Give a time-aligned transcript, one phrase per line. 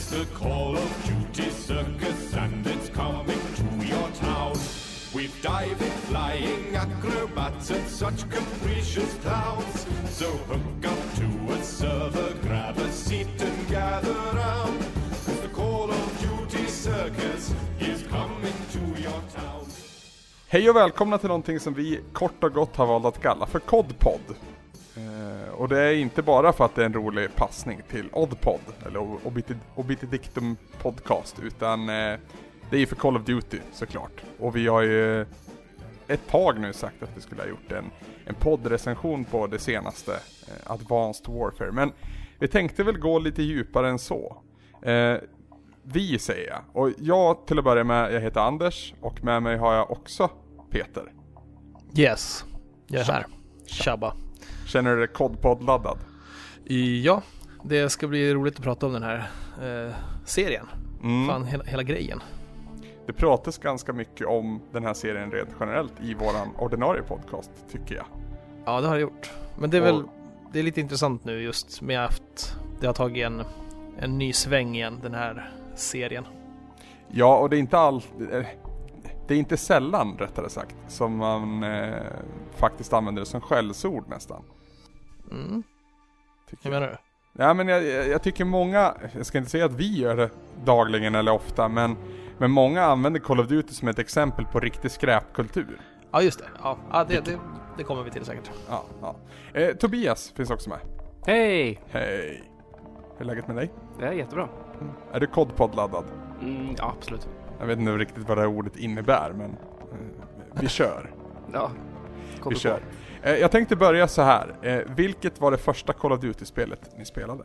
[0.00, 4.54] It's the Call of Duty Circus and it's coming to your town.
[5.14, 9.86] We've diving, flying acrobats and such capricious clowns.
[10.10, 14.78] So hook up to a server, grab a seat and gather round.
[15.26, 19.66] 'Cause the Call of Duty Circus is coming to your town.
[20.48, 23.58] Hej och välkomna till någonting som vi kort och gott har valt att kalla för
[23.58, 24.20] Codpod.
[25.60, 29.00] Och det är inte bara för att det är en rolig passning till Oddpod, eller
[29.00, 32.18] Obiti- Obitidictum Podcast, utan eh,
[32.70, 34.22] det är ju för Call of Duty såklart.
[34.38, 35.20] Och vi har ju
[36.08, 37.84] ett tag nu sagt att vi skulle ha gjort en,
[38.24, 41.72] en poddrecension på det senaste, eh, Advanced Warfare.
[41.72, 41.92] Men
[42.38, 44.42] vi tänkte väl gå lite djupare än så.
[44.82, 45.16] Eh,
[45.82, 46.62] vi säger jag.
[46.72, 50.30] Och jag till att börja med, jag heter Anders och med mig har jag också
[50.70, 51.12] Peter.
[51.96, 52.44] Yes,
[52.86, 53.26] jag är här.
[53.66, 54.16] Tjabba.
[54.70, 55.98] Känner du dig kodpodd-laddad?
[57.04, 57.22] Ja,
[57.64, 59.30] det ska bli roligt att prata om den här
[59.62, 60.66] eh, serien.
[61.02, 61.28] Mm.
[61.28, 62.20] Fan, hela, hela grejen.
[63.06, 67.94] Det pratas ganska mycket om den här serien rent generellt i våran ordinarie podcast, tycker
[67.94, 68.04] jag.
[68.64, 69.30] Ja, det har det gjort.
[69.58, 70.10] Men det är väl Och-
[70.52, 73.42] det är lite intressant nu just med att det har tagit en,
[73.98, 76.24] en ny sväng igen, den här serien.
[77.08, 77.96] Ja, och det är inte all...
[78.32, 78.46] eh,
[79.28, 81.94] Det är inte sällan, rättare sagt, som man eh,
[82.56, 84.42] faktiskt använder det som skällsord nästan.
[85.30, 85.62] Mm,
[86.50, 86.80] Tycker hur jag.
[86.80, 86.98] menar du?
[87.42, 90.30] Ja, men jag, jag jag tycker många, jag ska inte säga att vi gör det
[90.64, 91.96] dagligen eller ofta, men,
[92.38, 95.80] men många använder Call of Duty som ett exempel på riktig skräpkultur.
[96.10, 96.44] Ja, just det.
[96.62, 97.38] Ja, ja det, det,
[97.78, 98.50] det kommer vi till säkert.
[98.68, 99.16] Ja, ja.
[99.60, 100.78] Eh, Tobias finns också med.
[101.26, 101.80] Hej!
[101.90, 102.42] Hej!
[103.16, 103.72] Hur är läget med dig?
[103.98, 104.48] Det är jättebra.
[105.12, 106.04] Är du kodpodd-laddad?
[106.42, 107.28] Mm, ja, absolut.
[107.58, 111.10] Jag vet inte riktigt vad det här ordet innebär, men eh, vi kör.
[111.52, 111.70] Ja.
[112.48, 112.80] Vi kör.
[113.22, 114.54] Eh, jag tänkte börja så här.
[114.62, 117.44] Eh, vilket var det första Call of Duty-spelet ni spelade?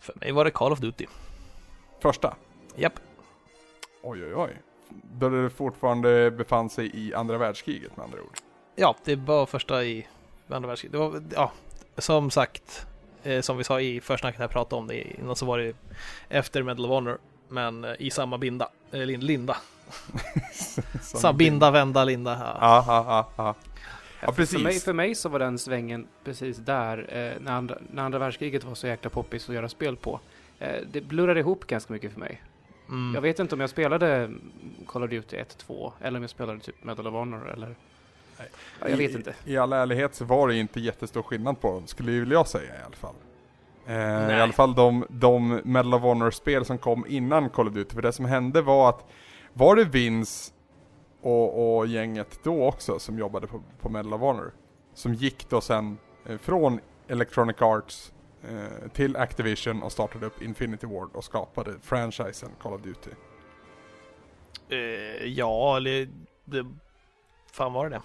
[0.00, 1.06] För mig var det Call of Duty.
[2.02, 2.36] Första?
[2.76, 2.92] Japp.
[4.02, 4.50] Oj, oj, oj.
[5.12, 8.36] Då det fortfarande befann sig i andra världskriget med andra ord.
[8.76, 10.06] Ja, det var första i
[10.48, 10.92] andra världskriget.
[10.92, 11.52] Det var, ja,
[11.98, 12.86] som sagt,
[13.22, 15.76] eh, som vi sa i försnacket när jag pratade om det innan så var det
[16.28, 17.18] efter Medal of Honor,
[17.48, 19.56] men i samma binda, lin- linda.
[21.00, 22.30] Samma binda, vända, linda.
[22.40, 22.56] Ja.
[22.60, 23.54] Ja, ja, ja,
[24.20, 24.26] ja.
[24.26, 24.84] Ja, För mig, precis.
[24.84, 28.74] för mig så var den svängen precis där, eh, när, andra, när andra världskriget var
[28.74, 30.20] så jäkla poppis att göra spel på.
[30.58, 32.42] Eh, det blurrade ihop ganska mycket för mig.
[32.88, 33.14] Mm.
[33.14, 34.30] Jag vet inte om jag spelade
[34.86, 37.74] Call of Duty 1, 2, eller om jag spelade typ Medal of Honor, eller...
[38.80, 39.34] Ja, jag vet I, inte.
[39.44, 42.74] I all ärlighet så var det inte jättestor skillnad på dem, skulle ju jag säga
[42.74, 43.14] i alla fall.
[43.86, 44.40] Eh, I Nej.
[44.40, 47.94] alla fall de, de Medal of Honor-spel som kom innan Call of Duty.
[47.94, 49.10] För det som hände var att,
[49.52, 50.52] var det Vince
[51.22, 54.52] och, och gänget då också som jobbade på, på Medal of Honor?
[54.94, 58.12] Som gick då sen eh, från Electronic Arts
[58.48, 63.10] eh, till Activision och startade upp Infinity Ward och skapade franchisen Call of Duty.
[64.68, 66.08] Eh, ja, eller
[66.44, 66.66] det...
[67.52, 68.02] Fan var det det?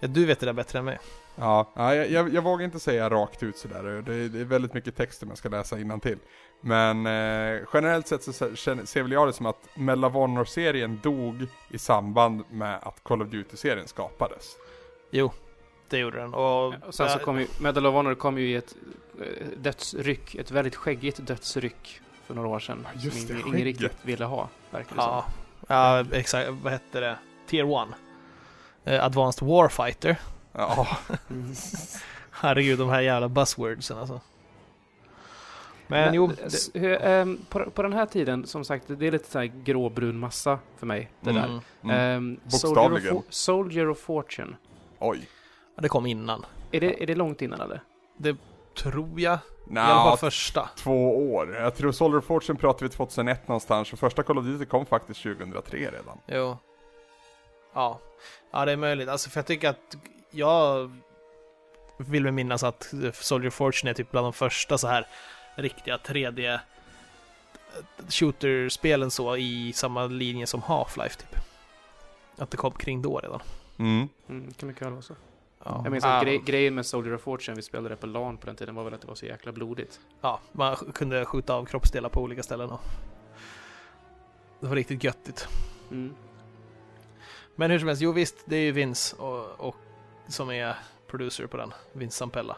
[0.00, 0.98] Ja, du vet det där bättre än mig.
[1.36, 3.82] Ja, ja jag, jag, jag vågar inte säga rakt ut sådär.
[3.82, 6.18] Det, det är väldigt mycket text som jag ska läsa till.
[6.60, 11.46] Men eh, generellt sett så ser väl jag det som att Medal of Honor-serien dog
[11.68, 14.56] i samband med att Call of Duty-serien skapades.
[15.10, 15.32] Jo,
[15.88, 16.34] det gjorde den.
[16.34, 18.74] Och, Och sen så kom ju, Medal of Honor kom ju i ett
[19.20, 22.86] eh, dödsryck, ett väldigt skäggigt dödsryck för några år sedan.
[22.94, 25.24] Ja, just som det, ingen, ingen riktigt ville ha, verkar det Ja,
[25.68, 26.50] ja exakt.
[26.50, 27.18] Vad hette det?
[27.46, 27.88] Tier 1.
[28.84, 30.16] Eh, Advanced Warfighter.
[30.52, 31.16] Ja, som.
[32.30, 34.20] Herregud, de här jävla buzzwordsen alltså.
[35.90, 39.12] Men, Men, jo, s- hur, ehm, på, på den här tiden, som sagt, det är
[39.12, 41.10] lite så här gråbrun massa för mig.
[41.20, 41.42] Det mm,
[41.82, 41.94] där.
[42.16, 42.40] mm.
[42.48, 43.16] Soldier, Bokstavligen.
[43.16, 44.56] of, For- Soldier of Fortune.
[44.98, 45.28] oj.
[45.76, 46.46] ja, det kom innan.
[46.70, 47.80] Är det, är det långt innan eller?
[48.82, 49.38] Tror jag.
[49.74, 50.68] I alla fall första.
[50.76, 51.54] två år.
[51.56, 54.86] Jag tror Soldier of Fortune pratade vi 2001 någonstans och första Call of Duty kom
[54.86, 56.18] faktiskt 2003 redan.
[56.26, 56.56] Jo.
[57.74, 58.00] Ja.
[58.52, 59.08] Ja, det är möjligt.
[59.08, 59.96] Alltså, för jag tycker att
[60.30, 60.90] jag
[61.98, 65.06] vill mig minnas att Soldier of Fortune är typ bland de första så här
[65.62, 66.58] riktiga 3D
[68.08, 71.36] shooter-spelen så i samma linje som Half-Life typ.
[72.36, 73.40] Att det kom kring då redan.
[73.78, 74.08] Mm.
[74.28, 75.14] Mm, kan mycket väl vara så.
[75.64, 75.80] Ja.
[75.84, 78.46] Jag minns att grej, grejen med Soldier of Fortune, vi spelade det på LAN på
[78.46, 80.00] den tiden, var väl att det var så jäkla blodigt.
[80.20, 82.80] Ja, man kunde skjuta av kroppsdelar på olika ställen och
[84.60, 85.48] det var riktigt göttigt.
[85.90, 86.14] Mm.
[87.56, 89.76] Men hur som helst, jo visst, det är ju Vince och, och
[90.28, 90.76] som är
[91.06, 92.56] producer på den, Vince Zampella.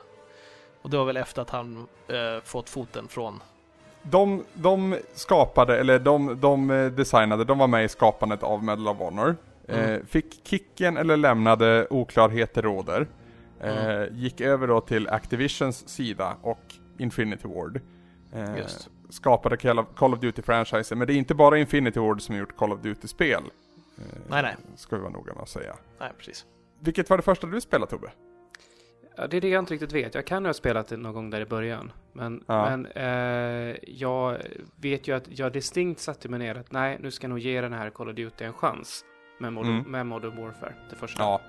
[0.82, 3.40] Och det var väl efter att han eh, fått foten från...
[4.02, 8.88] De, de skapade, eller de, de eh, designade, de var med i skapandet av Medal
[8.88, 9.36] of Honor.
[9.68, 10.06] Eh, Mm.
[10.06, 13.06] fick kicken eller lämnade oklarheter råder.
[13.60, 14.16] Eh, Mm.
[14.16, 17.80] Gick över då till Activisions sida och Infinity Ward.
[18.32, 18.88] Eh, Just.
[19.10, 19.86] skapade Call of,
[20.20, 20.94] Duty-franchisen.
[20.98, 23.42] Men det är inte bara Infinity Ward som har gjort Call of Duty-spel.
[23.98, 24.56] Eh, Nej, nej.
[24.76, 25.76] Ska vi vara noga med att säga.
[26.00, 26.46] Nej, precis.
[26.80, 28.10] Vilket var det första du spelade Tobbe?
[29.16, 30.14] Ja, det är det jag inte riktigt vet.
[30.14, 31.92] Jag kan ha spelat det någon gång där i början.
[32.12, 32.70] Men, Ja.
[32.70, 34.38] men eh, jag
[34.76, 37.60] vet ju att jag distinkt satte mig ner att nej, nu ska jag nog ge
[37.60, 39.04] den här Call of Duty en chans.
[39.40, 39.90] Med Modern, Mm.
[39.90, 41.22] med Modern Warfare, det första.
[41.22, 41.40] Ja.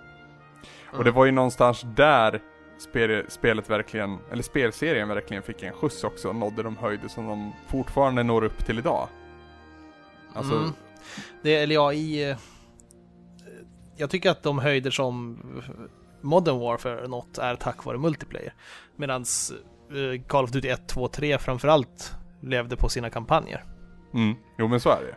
[0.87, 1.05] Och Mm.
[1.05, 2.41] det var ju någonstans där
[2.77, 7.27] spel, spelet verkligen, eller spelserien verkligen fick en skjuts också och nådde de höjder som
[7.27, 9.07] de fortfarande når upp till idag.
[10.33, 10.69] Alltså, Mm.
[11.41, 12.29] Det, eller ja, i...
[12.29, 12.37] eh,
[13.97, 15.39] Jag tycker att de höjder som
[16.23, 18.53] Modern Warfare något är tack vare multiplayer.
[18.95, 19.25] Medan
[20.27, 23.63] Call of Duty 1, 2, 3 framförallt levde på sina kampanjer.
[24.13, 25.15] mm, jo men så är det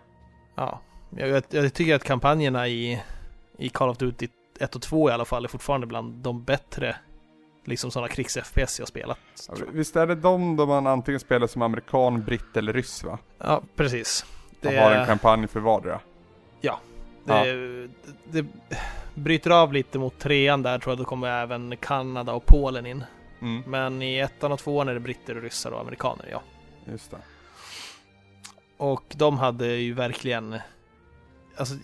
[0.54, 0.80] Ja,
[1.10, 3.02] jag, jag, tycker att kampanjerna i,
[3.58, 4.28] i Call of Duty
[4.60, 6.96] 1 och 2 i alla fall är fortfarande bland de bättre
[7.64, 9.18] liksom sådana krigs-FPS jag spelat.
[9.48, 9.54] Ja.
[9.72, 13.18] Visst är det de då man antingen spelar som amerikan, britt eller ryss va?
[13.38, 14.24] Ja, precis.
[14.62, 16.00] Man Det, har en kampanj för vardera.
[17.24, 17.88] det,
[18.24, 18.46] det
[19.16, 23.04] bryter av lite mot trean där tror jag, då kommer även Kanada och Polen in.
[23.40, 26.42] Mm, Men i ettan och tvåan är det britter och ryssar och amerikaner, ja.
[26.84, 27.18] just det.
[28.76, 30.58] Och de hade ju verkligen...
[31.56, 31.74] Alltså,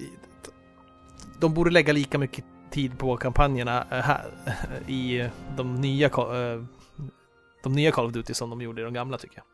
[1.41, 4.31] de borde lägga lika mycket tid på kampanjerna eh, här
[4.87, 6.63] i de nya, eh,
[7.63, 9.45] de nya Call of Duty som de gjorde i de gamla tycker jag.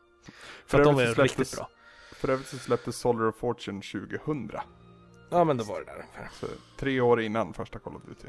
[0.65, 1.69] För att de är så riktigt släpptes- bra.
[2.11, 4.51] För övrigt så släpptes Solar of Fortune 2000.
[5.29, 6.29] Ja men det var det där ungefär.
[6.39, 6.47] Så
[6.77, 8.27] tre år innan första Call of Duty.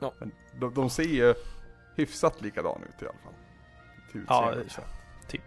[0.00, 0.12] Ja.
[0.18, 1.34] Men de, de ser ju
[1.96, 3.32] hyfsat likadana ut i alla fall.
[4.12, 4.80] Till Ja, så.
[5.28, 5.42] Typ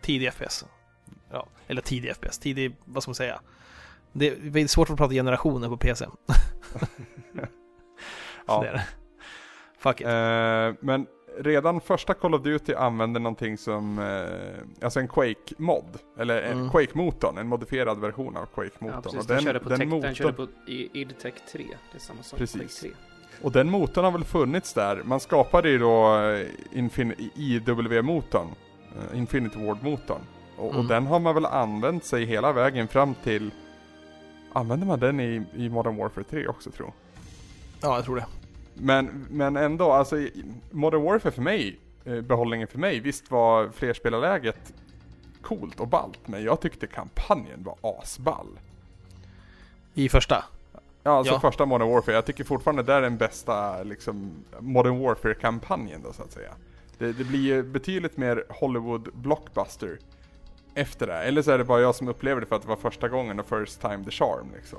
[0.00, 0.64] tidig FPS.
[1.30, 2.38] Ja, eller tidig FPS.
[2.38, 3.40] Tidig, vad ska man säga?
[4.12, 6.06] Det är svårt att prata generationer på PC.
[8.46, 8.60] Ja.
[8.62, 8.86] Det är det.
[9.78, 10.06] Fuck it.
[10.06, 11.06] Eh, men
[11.38, 15.98] redan första Call of Duty använde någonting som, eh, alltså en Quake-mod.
[16.18, 16.70] Eller en Mm.
[16.70, 18.92] Quake-motorn, en modifierad version av Quake-motorn.
[18.94, 19.20] Ja, precis.
[19.20, 21.64] och Den, den, körde på den, tech, den motorn, körde på i- idtech 3.
[21.92, 22.38] Det är samma sak.
[22.38, 22.80] Precis.
[22.80, 23.42] Quake 3.
[23.42, 25.02] och den motorn har väl funnits där.
[25.04, 28.46] Man skapade ju då eh, Infin- IW-motorn,
[29.12, 30.20] eh, Infinity Ward-motorn.
[30.56, 30.86] Och, och Mm.
[30.86, 33.50] den har man väl använt sig hela vägen fram till
[34.54, 36.94] Använder man den i, i Modern Warfare 3 också tror jag?
[37.90, 38.26] Ja, jag tror det.
[38.74, 40.16] Men, men ändå, alltså
[40.70, 44.72] Modern Warfare för mig, eh, behållningen för mig, visst var flerspelarläget
[45.42, 48.46] coolt och ballt, men jag tyckte kampanjen var asball.
[49.94, 50.44] I första.
[51.02, 51.40] Ja, alltså Ja.
[51.40, 54.30] första Modern Warfare, jag tycker fortfarande det är den bästa liksom
[54.60, 56.52] Modern Warfare-kampanjen då så att säga.
[56.98, 59.98] Det, det blir ju betydligt mer Hollywood blockbuster
[60.74, 61.18] efter det.
[61.18, 63.40] Eller så är det bara jag som upplever det för att det var första gången
[63.40, 64.78] och first time the charm liksom.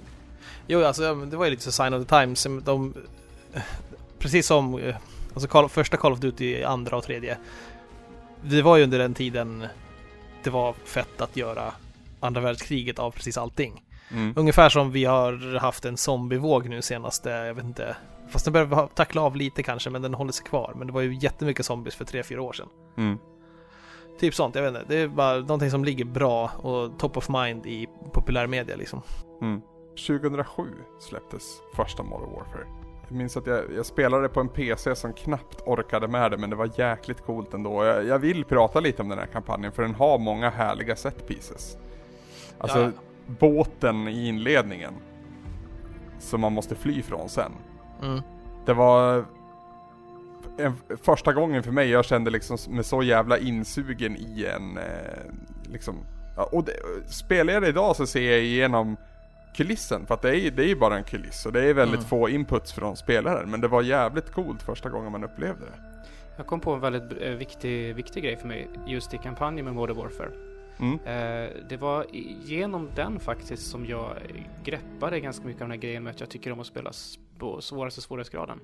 [0.67, 2.47] Jo, alltså det var ju lite så sign of the times.
[2.63, 2.93] De,
[4.19, 4.95] precis som eh,
[5.33, 7.37] alltså Call, första Call of Duty, andra och tredje.
[8.41, 9.67] Det var ju under den tiden
[10.43, 11.73] det var fett att göra
[12.19, 13.83] andra världskriget av precis allting.
[14.11, 14.33] Mm.
[14.37, 17.95] Ungefär som vi har haft en zombievåg nu senaste, jag vet inte.
[18.29, 20.73] Fast den börjar tackla av lite kanske, men den håller sig kvar.
[20.75, 22.67] Men det var ju jättemycket zombies för 3-4 år sedan.
[22.97, 23.17] Mm.
[24.19, 24.85] Typ sånt, jag vet inte.
[24.87, 29.01] Det är bara någonting som ligger bra och top of mind i populärmedia liksom.
[29.41, 29.61] Mm.
[30.07, 30.63] 2007
[30.99, 31.43] släpptes
[31.75, 32.82] första Modern Warfare.
[33.07, 36.49] Jag minns att jag, jag spelade på en PC som knappt orkade med det, men
[36.49, 37.85] det var jäkligt coolt ändå.
[37.85, 41.27] Jag, jag vill prata lite om den här kampanjen, för den har många härliga set
[41.27, 41.77] pieces.
[42.57, 42.91] Alltså, Ja.
[43.39, 44.93] båten i inledningen.
[46.19, 47.51] Som man måste fly från sen.
[48.01, 48.21] Mm.
[48.65, 49.25] Det var
[50.57, 50.73] en,
[51.03, 55.95] första gången för mig jag kände liksom med så jävla insugen i en, eh, liksom,
[56.37, 56.73] ja, och det,
[57.07, 58.97] spelar jag det idag så ser jag igenom
[59.53, 61.99] kulissen för att det är, det är ju bara en kuliss och det är väldigt
[61.99, 62.09] Mm.
[62.09, 66.03] få inputs från spelaren men det var jävligt coolt första gången man upplevde det.
[66.37, 69.73] Jag kom på en väldigt eh, viktig, viktig grej för mig just i kampanjen med
[69.73, 70.29] Modern Warfare.
[70.79, 70.93] Mm.
[70.93, 72.05] Eh, det var
[72.43, 74.17] genom den faktiskt som jag
[74.63, 76.91] greppade ganska mycket av den här grejen med att jag tycker om att spela
[77.39, 78.59] på svåraste svårighetsgraden.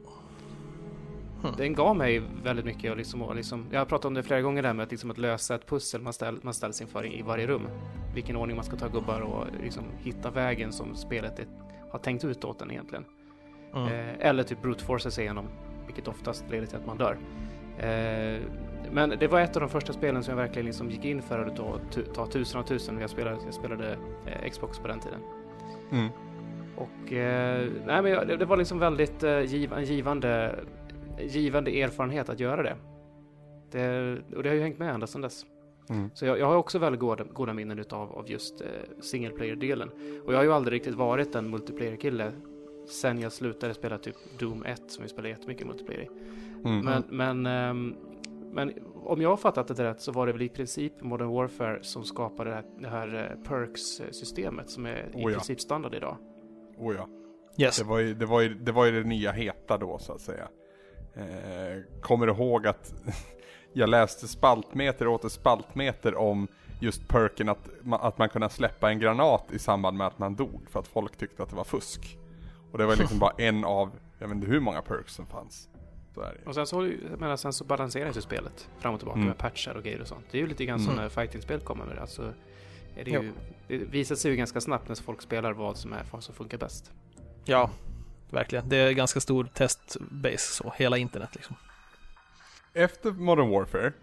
[1.41, 1.53] Hmm.
[1.57, 4.41] Den gav mig väldigt mycket och liksom, och liksom, jag har pratat om det flera
[4.41, 7.21] gånger där med att, liksom, att lösa ett pussel man, ställ, man ställs inför i,
[7.21, 7.67] varje rum.
[8.15, 11.47] Vilken ordning man ska ta gubbar och liksom hitta vägen som spelet är,
[11.91, 13.05] har tänkt ut åt en egentligen.
[13.75, 13.87] Mm.
[13.87, 15.47] Eh, eller typ brute force sig igenom,
[15.85, 17.17] vilket oftast leder till att man dör.
[17.77, 18.41] Eh,
[18.91, 21.39] men det var ett av de första spelen som jag verkligen liksom gick in för
[21.39, 21.79] att ta,
[22.13, 22.99] ta tusen av tusen.
[22.99, 25.19] Jag spelade, jag spelade eh, Xbox på den tiden.
[25.91, 26.09] Mm.
[26.75, 30.55] Och eh, nej, men det var liksom väldigt eh, giv, en givande,
[31.27, 32.75] givande erfarenhet att göra det.
[33.71, 34.17] det.
[34.35, 35.45] Och det har ju hängt med ända sedan dess.
[35.89, 36.09] Mm.
[36.13, 38.67] Så jag, jag har också väldigt goda, goda minnen utav, av just eh,
[39.01, 39.89] single player-delen.
[40.25, 42.31] Och jag har ju aldrig riktigt varit en multiplayer-kille
[42.89, 46.09] sen jag slutade spela typ Doom 1 som vi spelade jättemycket multiplayer i.
[46.65, 46.85] Mm.
[46.85, 47.95] Men, men, ehm,
[48.51, 51.79] men om jag har fattat det rätt så var det väl i princip Modern Warfare
[51.81, 55.37] som skapade det här, det här eh, Perks-systemet som är i Oh ja.
[55.37, 56.17] princip standard idag.
[56.77, 57.07] Oh ja.
[57.57, 57.77] Yes.
[57.77, 60.21] Det var, ju, det, var ju, det var ju det nya heta då så att
[60.21, 60.47] säga.
[61.19, 62.93] Eh, kommer du ihåg att
[63.73, 66.47] jag läste spaltmeter och åter spaltmeter om
[66.79, 70.61] just perken att, att man kunde släppa en granat i samband med att man dog
[70.69, 72.17] för att folk tyckte att det var fusk.
[72.71, 75.69] Och det var liksom bara en av, jag vet inte hur många perks som fanns.
[76.13, 76.45] Så är det ju.
[76.45, 79.27] Och sen så, menar, sen så balanseras ju spelet fram och tillbaka Mm.
[79.27, 80.25] med patchar och grejer och sånt.
[80.31, 80.87] Det är ju lite grann Mm.
[80.87, 82.01] som när fighting-spel kommer med det.
[82.01, 82.33] Alltså,
[82.95, 83.31] är det, ju,
[83.67, 86.57] det visar sig ju ganska snabbt när folk spelar vad som är vad som funkar
[86.57, 86.91] bäst.
[87.45, 87.69] Ja,
[88.33, 88.69] verkligen.
[88.69, 91.55] Det är ganska stor testbase så, hela internet liksom.
[92.73, 93.93] Efter Modern Warfare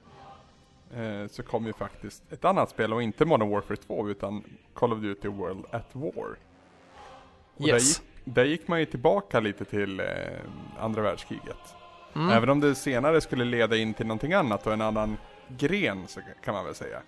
[0.95, 4.92] eh, så kom ju faktiskt ett annat spel och inte Modern Warfare 2 utan Call
[4.92, 6.37] of Duty World at War.
[7.56, 7.88] Och där, Yes.
[7.99, 10.06] gick, där gick man ju tillbaka lite till eh,
[10.78, 11.75] andra världskriget.
[12.14, 12.28] Mm.
[12.28, 15.16] Även om det senare skulle leda in till någonting annat och en annan
[15.49, 17.02] gren så kan man väl säga.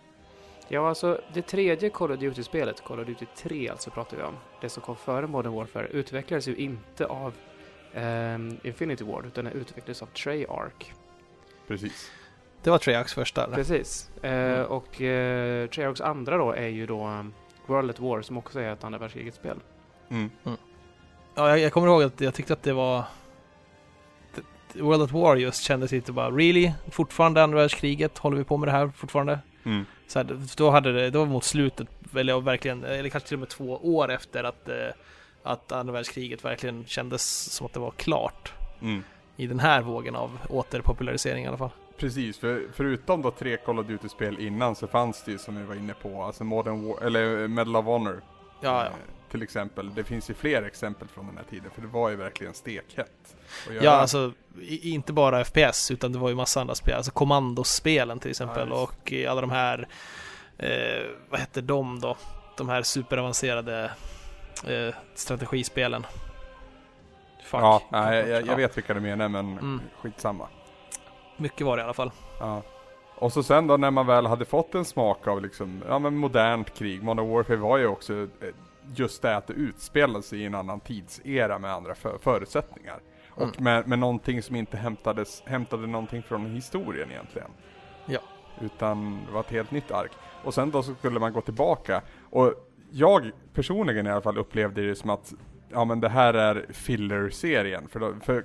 [0.68, 4.34] Ja, alltså det tredje Call of Duty-spelet, Call of Duty 3 alltså pratar vi om,
[4.60, 7.34] det som kom före Modern Warfare, utvecklades ju inte av
[7.94, 10.92] ehm, Infinity Ward, utan det utvecklades av Treyarch.
[11.68, 12.10] Precis.
[12.62, 13.44] Det var Treyarchs första.
[13.44, 13.54] eller?
[13.56, 14.10] Precis.
[14.22, 14.66] Eh, Mm.
[14.66, 17.32] och eh, Treyarchs andra då är ju då um,
[17.66, 19.56] World at War, som också är ett andra världskrigets-spel.
[20.10, 20.30] Mm.
[21.34, 23.04] Ja, jag, jag kommer ihåg att jag tyckte att det var...
[24.74, 26.72] World at War just kändes lite bara, really?
[26.90, 28.18] Fortfarande andra världskriget?
[28.18, 29.38] Håller vi på med det här fortfarande?
[29.64, 29.86] Mm.
[30.06, 33.40] Så här, då hade det, det var mot slutet, eller verkligen, eller kanske till och
[33.40, 34.88] med två år efter att, eh,
[35.42, 38.52] att andra världskriget verkligen kändes som att det var klart.
[38.82, 39.04] Mm.
[39.36, 41.70] I den här vågen av återpopularisering i alla fall.
[41.96, 45.62] Precis, för förutom då tre Call of Duty-spel innan så fanns det ju som vi
[45.62, 48.22] var inne på, alltså Modern War, eller eh, Medal of Honor.
[48.60, 48.90] Ja, ja.
[49.30, 49.94] Till exempel.
[49.94, 53.36] Det finns ju fler exempel från den här tiden, för det var ju verkligen stekhett.
[53.82, 54.32] Ja, alltså
[54.82, 56.94] inte bara FPS utan det var ju massa andra spel.
[56.94, 58.80] Alltså kommandospelen till exempel just.
[58.82, 59.88] och eh, alla de här,
[60.58, 62.16] eh, vad heter de då?
[62.56, 63.90] De här superavancerade
[64.66, 66.06] eh, strategispelen.
[67.44, 67.60] Fuck.
[67.60, 68.46] Ja, nej, jag, jag, Ja.
[68.46, 69.80] jag vet vilka du menar men Mm.
[70.02, 70.48] skitsamma.
[71.36, 72.10] Mycket var det i alla fall.
[72.40, 72.62] Ja.
[73.14, 76.16] Och så sen då när man väl hade fått en smak av liksom, ja men
[76.16, 77.02] modernt krig.
[77.02, 78.28] Modern Warfare var ju också
[78.94, 83.00] just det att det utspelade sig i en annan tidsera med andra för, förutsättningar.
[83.30, 83.64] Och Mm.
[83.64, 87.50] med, med någonting som inte hämtades, hämtade någonting från historien egentligen.
[88.06, 88.20] Ja.
[88.60, 90.10] Utan det var ett helt nytt ark.
[90.44, 92.02] Och sen då så skulle man gå tillbaka.
[92.30, 92.54] Och
[92.90, 95.34] jag personligen i alla fall upplevde det som att
[95.68, 97.88] ja men det här är filler-serien.
[97.88, 98.44] För, då, för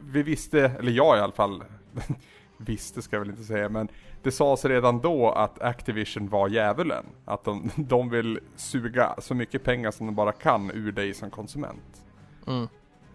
[0.00, 1.64] vi visste, eller jag i alla fall,
[2.58, 3.88] visste ska jag väl inte säga, men
[4.22, 7.04] det sades redan då att Activision var djävulen.
[7.24, 11.30] Att de, de vill suga så mycket pengar som de bara kan ur dig som
[11.30, 12.04] konsument.
[12.46, 12.68] Mm.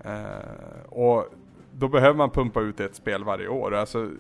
[0.06, 1.26] Eh, och
[1.72, 3.74] då behöver man pumpa ut ett spel varje år.
[3.76, 4.12] Alltså,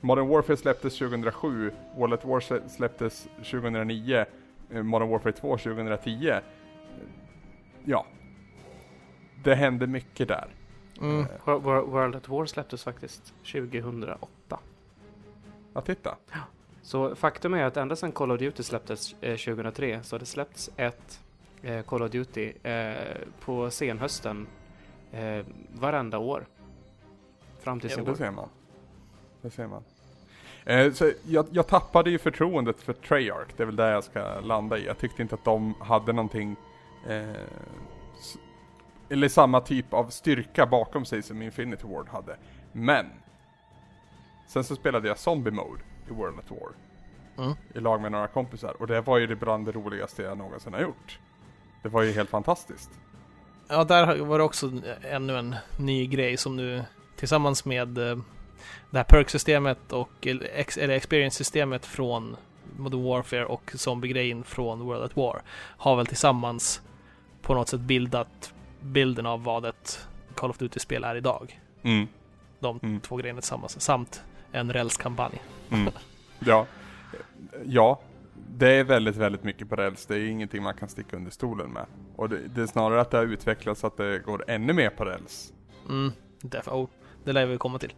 [0.00, 4.24] Modern Warfare släpptes 2007, World at War slä- släpptes 2009,
[4.70, 6.28] eh, Modern Warfare 2 2010.
[6.28, 6.38] Eh,
[7.84, 8.06] Ja.
[9.44, 10.46] Det hände mycket där.
[11.00, 11.20] Mm.
[11.20, 14.58] Eh, Wor- Wor- World at War släpptes faktiskt 2008.
[15.74, 16.16] ja, titta.
[16.82, 20.26] Så faktum är att ända sedan Call of Duty släpptes eh, 2003 så har det
[20.26, 21.20] släppts ett
[21.62, 22.94] eh, Call of Duty eh,
[23.40, 24.46] på senhösten
[25.12, 26.46] eh, varenda år.
[27.60, 28.48] Fram till Ja, det ser man.
[29.42, 29.82] Det ser man.
[30.64, 34.40] Eh, så jag, jag tappade ju förtroendet för Treyarch, det är väl där jag ska
[34.40, 34.86] landa i.
[34.86, 36.56] Jag tyckte inte att de hade någonting,
[37.08, 37.28] eh,
[39.10, 42.36] eller samma typ av styrka bakom sig som Infinity Ward hade.
[42.72, 43.06] Men!
[44.46, 46.72] Sen så spelade jag Zombie Mode i World at War.
[47.38, 47.56] Mm.
[47.74, 48.76] I lag med några kompisar.
[48.80, 51.18] Och det var ju det bland det roligaste jag någonsin har gjort.
[51.82, 52.90] Det var ju helt fantastiskt.
[53.68, 54.72] Ja, där var det också
[55.02, 56.84] ännu en ny grej som nu
[57.16, 58.18] tillsammans med eh,
[58.90, 62.36] det här perk-systemet och eller ex- eller experience-systemet från
[62.76, 66.82] Modern Warfare och zombie-grejen från World at War har väl tillsammans
[67.42, 71.60] på något sätt bildat bilden av vad ett Call of Duty-spel är idag.
[71.82, 72.08] Mm.
[72.60, 73.00] De Mm.
[73.00, 75.42] två grejerna tillsammans samt en rälskampanj.
[75.70, 75.92] Mm.
[76.38, 76.66] Ja.
[77.64, 78.00] ja,
[78.56, 80.06] det är väldigt, väldigt mycket på räls.
[80.06, 81.86] Det är ingenting man kan sticka under stolen med.
[82.16, 84.90] Och det, det är snarare att det har utvecklats så att det går ännu mer
[84.90, 85.52] på räls.
[85.88, 86.88] Mm, därför, oh,
[87.24, 87.92] det lär vi komma till.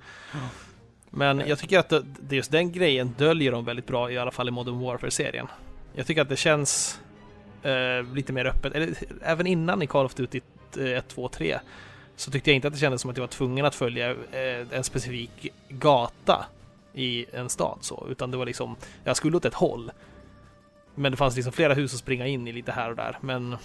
[1.10, 4.30] Men jag tycker att det, det just den grejen döljer de väldigt bra, i alla
[4.30, 5.46] fall i Modern Warfare-serien.
[5.94, 7.00] Jag tycker att det känns
[7.62, 10.40] eh, lite mer öppet, eller även innan i Call of Duty
[10.76, 11.58] eh, 1, 2, 3
[12.16, 14.66] så tyckte jag inte att det kändes som att jag var tvungen att följa eh,
[14.70, 16.46] en specifik gata
[16.92, 19.92] i en stad så, utan det var liksom, jag skulle åt ett håll.
[20.94, 23.56] Men det fanns liksom flera hus att springa in i lite här och där, men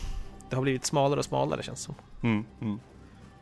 [0.49, 1.95] det har blivit smalare och smalare känns det som.
[2.29, 2.79] Mm, mm.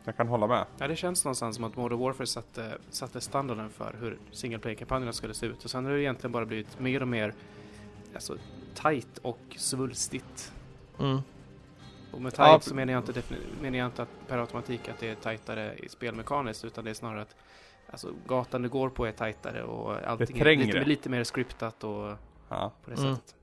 [0.04, 0.64] Jag kan hålla med.
[0.78, 5.12] Ja, det känns någonstans som att Modern Warfare satte, satte standarden för hur single player-kampanjerna
[5.12, 5.64] skulle se ut.
[5.64, 7.34] Och sen har det egentligen bara blivit mer och mer
[8.14, 8.36] alltså,
[8.74, 10.52] tight och svulstigt.
[10.98, 11.22] Mm.
[12.14, 12.60] Och med tight Ja.
[12.60, 13.22] så menar jag, inte
[13.60, 16.94] menar jag inte att per automatik att det är tajtare i spelmekaniskt utan det är
[16.94, 17.36] snarare att
[17.90, 22.12] alltså, gatan du går på är tajtare och allting är lite, lite mer scriptat och
[22.48, 22.72] Ja.
[22.84, 23.14] på det Mm.
[23.14, 23.34] sättet.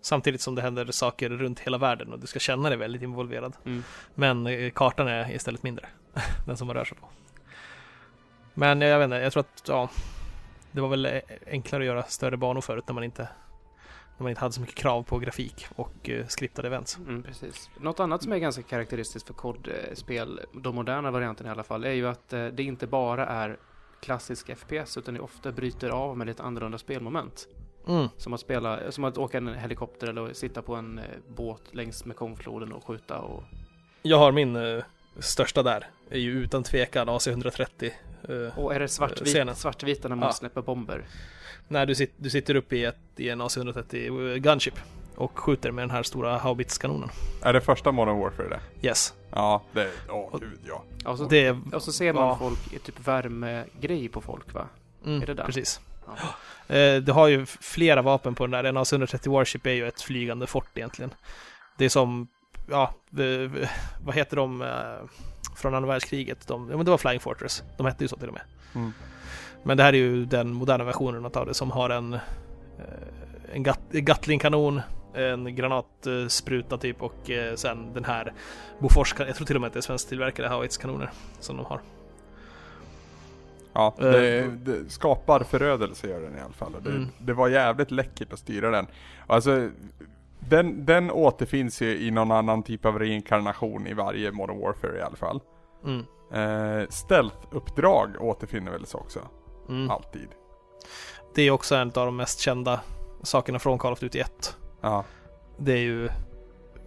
[0.00, 3.56] Samtidigt som det händer saker runt hela världen och du ska känna dig väldigt involverad.
[3.64, 3.82] Mm.
[4.14, 5.86] Men eh, kartan är istället mindre.
[6.46, 7.06] Den som man rör sig på.
[8.54, 9.90] Men eh, jag vet inte, jag tror att ja,
[10.72, 13.28] det var väl eh, enklare att göra större banor förut när man inte
[14.16, 16.98] när man inte hade så mycket krav på grafik och eh, skriptade events.
[16.98, 17.70] Mm, precis.
[17.80, 21.92] Något annat som är ganska karaktäristiskt för kodspel, de moderna varianterna i alla fall, är
[21.92, 23.58] ju att eh, det inte bara är
[24.00, 27.48] klassisk FPS utan det ofta bryter av med lite annorlunda spelmoment.
[27.88, 28.08] Mm.
[28.16, 32.04] Som att spela, som att åka en helikopter eller sitta på en eh, båt längs
[32.04, 33.42] Mekongfloden och skjuta och...
[34.02, 34.84] Jag har min eh,
[35.18, 37.90] största där, är ju utan tvekan AC-130.
[38.28, 41.06] Eh, Och är det svartvit, svartvita när man släpper bomber?
[41.72, 44.74] När du, sit, du sitter uppe i, ett, i en AC-130 gunship
[45.16, 47.08] och skjuter med den här stora haubitskanonen.
[47.42, 48.86] Är det första Modern Warfare det?
[48.88, 49.14] Yes.
[49.30, 49.90] Ja, det...
[50.08, 50.84] Åh gud ja.
[51.10, 52.36] Och så, Det, och så ser man Ja.
[52.38, 54.66] folk, i typ värmegrej på folk va?
[55.04, 55.46] mm, är det den?
[55.46, 55.80] precis.
[56.06, 56.12] Ja.
[56.76, 58.64] Eh, du har ju flera vapen på den där.
[58.64, 61.14] En AC-130 Warship är ju ett flygande fort egentligen.
[61.78, 62.28] Det är som,
[62.70, 63.68] ja, v-
[64.04, 64.68] vad heter de eh,
[65.56, 66.46] från andra världskriget?
[66.48, 67.62] De, ja, men det var Flying Fortress.
[67.76, 68.42] De hette ju så till och med.
[68.74, 68.92] Mm.
[69.62, 72.20] Men det här är ju den moderna versionen av det som har en, eh,
[73.52, 74.80] en gat, Gatling-kanon,
[75.14, 78.32] en granatspruta typ och eh, sen den här
[78.78, 81.80] Bofors, jag tror till och med att det är svensktillverkade Howitz-kanoner som de har.
[83.72, 86.72] Ja, Eh, det, det skapar förödelse gör den i alla fall.
[86.84, 87.08] Det, Mm.
[87.18, 88.86] det var jävligt läckert att styra den.
[89.26, 89.68] Alltså,
[90.38, 95.02] den, den återfinns ju i någon annan typ av reinkarnation i varje Modern Warfare i
[95.02, 95.40] alla fall.
[95.84, 96.04] Mm.
[96.32, 99.20] Eh, Stealth-uppdrag återfinner väl så också?
[99.68, 99.90] Mm.
[99.90, 100.28] Alltid.
[101.34, 102.80] Det är också en av de mest kända
[103.22, 104.56] sakerna från Call of Duty 1.
[104.80, 105.04] Ja.
[105.58, 106.08] Det är ju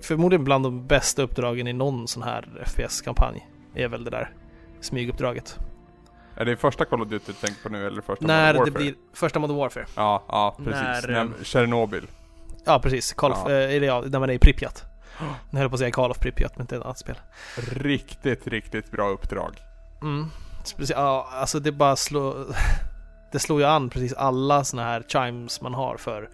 [0.02, 3.48] förmodligen bland de bästa uppdragen i någon sån här FPS-kampanj.
[3.76, 4.34] Är väl det där
[4.82, 5.60] smyguppdraget.
[6.38, 8.72] Är det första Call of Duty du tänker på nu eller första När Modern det
[8.72, 8.84] Warfare?
[8.84, 9.86] blir första Modern Warfare.
[9.96, 10.74] Ja, ja precis.
[10.82, 12.08] När, När, eh, Tjernobyl.
[12.66, 13.14] Ja, precis.
[13.14, 13.52] Call of, Ja.
[13.52, 14.84] eller ja, när man är i Pripyat.
[15.20, 17.16] Nu höll jag på att säga Call of Pripyat, men det är ett annat spel.
[17.72, 19.60] Riktigt, riktigt bra uppdrag.
[20.02, 20.26] Mm.
[20.78, 22.46] Ja, alltså det bara slår...
[23.32, 26.30] Det slår ju an precis alla såna här chimes man har för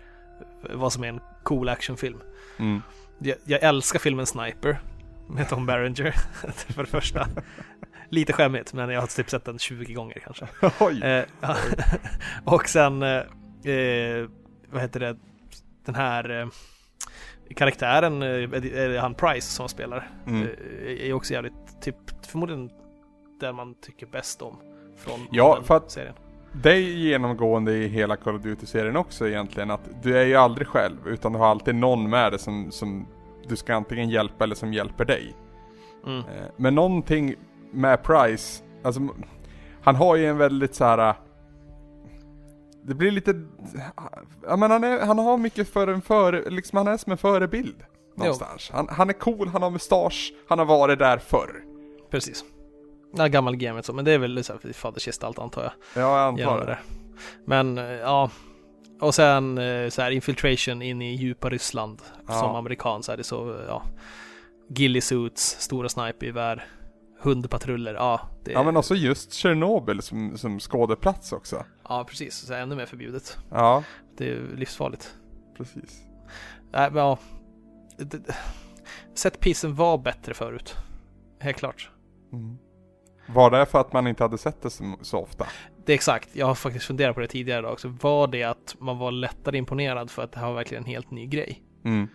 [0.73, 2.21] vad som är en cool actionfilm.
[2.59, 2.81] Mm.
[3.19, 4.81] Jag, jag älskar filmen Sniper
[5.29, 6.11] med Tom Berenger,
[6.73, 7.27] för det första.
[8.09, 10.47] Lite skämmigt, men jag har typ sett den 20 gånger kanske.
[10.79, 11.03] Oj!
[11.03, 11.25] Eh,
[12.45, 13.09] och sen, eh,
[13.73, 14.29] eh,
[14.71, 15.17] vad heter det,
[15.85, 16.47] den här eh,
[17.55, 20.41] karaktären, eh, han Price som spelar, Mm.
[20.43, 21.95] eh, är också jävligt, typ
[22.27, 22.69] förmodligen
[23.41, 24.55] den man tycker bäst om
[24.97, 26.13] från Ja, för att- serien.
[26.53, 30.67] Det är genomgående i hela Call of Duty-serien också egentligen att du är ju aldrig
[30.67, 33.07] själv utan du har alltid någon med dig som, som
[33.47, 35.35] du ska antingen hjälpa eller som hjälper dig.
[36.05, 36.17] Mm.
[36.19, 36.25] Eh,
[36.57, 37.35] Men någonting
[37.71, 39.01] med Price, alltså
[39.81, 41.15] han har ju en väldigt så här.
[42.83, 43.41] Det blir lite,
[44.47, 47.17] ja men han, är, han har mycket för en före, liksom han är som en
[47.17, 47.83] förebild.
[48.15, 48.69] Någonstans.
[48.73, 51.63] Han, han är cool, han har mustasch, han har varit där förr.
[52.09, 52.43] Precis.
[53.13, 55.71] Ja, gammal så, men det är väl så här fadersgestalt antar jag.
[56.03, 56.79] Ja, jag antar det.
[57.45, 58.29] Men eh, ja,
[58.99, 62.01] och sen eh, så här infiltration in i djupa Ryssland.
[62.27, 62.33] Ja.
[62.33, 63.83] Som amerikan så är det så, ja.
[64.69, 66.65] Ghillie suits, stora snipergevär,
[67.21, 68.21] hundpatruller, ja.
[68.43, 71.65] Det, Ja men också just Tjernobyl som, som skådeplats också.
[71.89, 72.35] ja, precis.
[72.35, 73.37] Så ännu mer förbjudet.
[73.51, 73.83] Ja,
[74.17, 75.15] Det är livsfarligt.
[75.57, 76.01] precis.
[76.71, 77.17] Nej, men ja.
[79.13, 80.75] Setpisen var bättre förut.
[81.39, 81.89] Helt klart.
[82.33, 82.57] Mm.
[83.27, 85.47] Var det för att man inte hade sett det så, så ofta?
[85.85, 87.87] Det är exakt, jag har faktiskt funderat på det tidigare idag också.
[88.01, 91.11] Var det att man var lättare imponerad för att det här var verkligen en helt
[91.11, 91.63] ny grej?
[91.85, 92.07] Mm.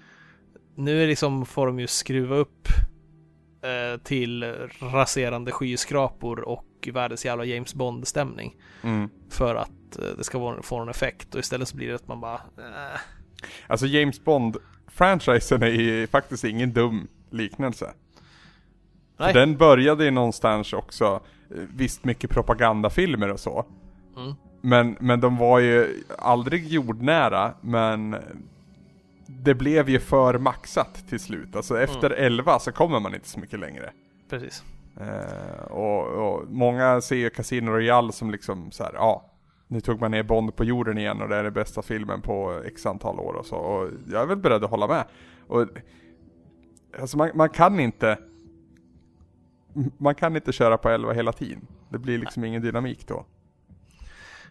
[0.74, 2.68] Nu är liksom, får de ju skruva upp
[3.62, 8.56] eh, till raserande skyskrapor och världens jävla James Bond-stämning.
[8.82, 9.08] Mm.
[9.30, 12.20] För att eh, det ska få en effekt och istället så blir det att man
[12.20, 13.00] bara eh,
[13.66, 17.94] Alltså James Bond-franchisen är faktiskt ingen dum liknelse.
[19.16, 19.32] Nej.
[19.32, 23.64] För den började ju någonstans också, eh, visst mycket propagandafilmer och så.
[24.16, 24.34] Mm.
[24.60, 28.16] Men, men de var ju aldrig jordnära, men
[29.26, 31.56] det blev ju för maxat till slut.
[31.56, 33.90] Alltså efter 11 så kommer man inte så mycket längre.
[34.30, 34.64] Precis.
[35.00, 39.30] Eh, och, och många ser ju Casino Royale som liksom så här, ja,
[39.68, 42.62] nu tog man ner Bond på jorden igen och det är den bästa filmen på
[42.64, 43.56] x antal år och så.
[43.56, 45.04] Och jag är väl beredd att hålla med.
[45.46, 45.66] Och,
[47.00, 48.18] alltså man, man kan inte
[49.98, 51.66] man kan inte köra på 11 hela tiden.
[51.88, 53.24] Det blir liksom ingen dynamik då.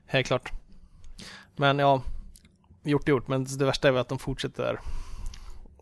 [0.05, 0.51] Helt klart.
[1.55, 2.01] Men ja,
[2.83, 3.27] gjort är gjort.
[3.27, 4.79] Men det värsta är väl att de fortsätter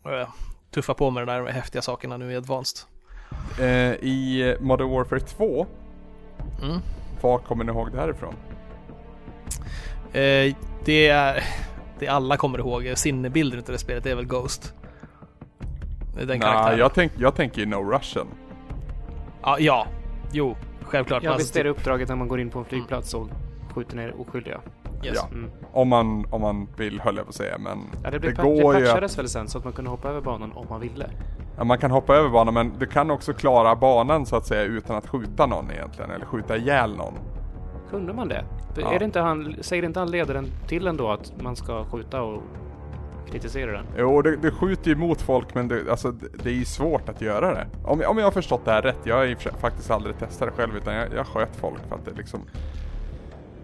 [0.05, 0.29] eh,
[0.71, 2.87] tuffa på med de där häftiga sakerna nu i Advanced.
[3.59, 5.67] Eh, I Modern Warfare 2,
[6.63, 6.79] Mm.
[7.21, 8.33] vad kommer ni ihåg det här ifrån?
[10.13, 11.43] Eh, det är
[11.99, 14.73] det alla kommer ihåg, sinnebilden av det spelet, det är väl Ghost.
[16.17, 16.79] Den Nej, karaktären.
[16.79, 18.27] jag, tänk, jag tänker i No Russian.
[19.43, 19.87] Ja, ja,
[20.31, 21.23] jo, självklart.
[21.23, 23.27] Ja, visst är det uppdraget när man går in på en flygplats och
[23.75, 24.59] skjuter ner oskyldiga.
[25.03, 25.15] yes.
[25.15, 25.27] Ja.
[25.31, 25.51] Mm.
[25.71, 28.35] Om man, om man vill höll jag på att säga, men Ja, det, det, blev,
[28.35, 30.65] det, går ju att, patchades väl sen så att man kunde hoppa över banan om
[30.69, 31.09] man ville.
[31.57, 34.63] ja, Man kan hoppa över banan men du kan också klara banan så att säga
[34.63, 37.13] utan att skjuta någon egentligen, eller skjuta ihjäl någon.
[37.89, 38.45] Kunde man det?
[38.77, 38.93] Ja.
[38.93, 42.41] Är det inte han, säger inte han ledaren till ändå att man ska skjuta och
[43.31, 43.85] kritisera den?
[43.97, 47.09] Jo, det, det skjuter ju mot folk men det, alltså, det, det är ju svårt
[47.09, 47.67] att göra det.
[47.85, 50.55] Om, om jag har förstått det här rätt, jag har sig faktiskt aldrig testat det
[50.61, 52.41] själv utan jag, jag sköt folk för att det liksom...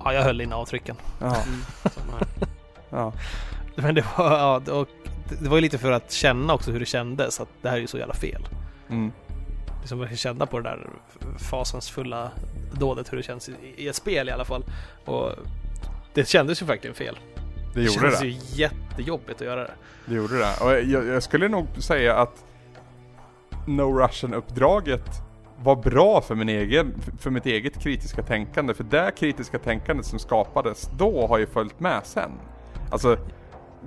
[0.03, 0.95] Ja, jag höll in avtrycken.
[1.21, 2.27] Ja, här.
[2.89, 3.13] ja.
[3.75, 4.87] Men det var, ja, det- och
[5.39, 7.81] det- var ju lite för att känna också hur det kändes, att det här är
[7.81, 8.47] ju så jävla fel.
[8.89, 9.11] Mm.
[9.79, 10.89] Liksom att känna på det där
[11.49, 12.31] fasansfulla
[12.73, 14.63] dådet, hur det känns i, i ett spel i alla fall.
[15.05, 15.31] Och
[16.13, 17.17] det kändes ju verkligen fel.
[17.73, 18.27] Det Det gjorde kändes det.
[18.27, 19.71] ju jättejobbigt att göra det.
[20.05, 20.53] Det gjorde det.
[20.63, 22.45] Och jag, jag skulle nog säga att
[23.67, 25.21] No Russian-uppdraget
[25.63, 28.73] var bra för, min egen, för mitt eget kritiska tänkande.
[28.73, 32.31] För det kritiska tänkandet som skapades då har ju följt med sen.
[32.91, 33.17] Alltså,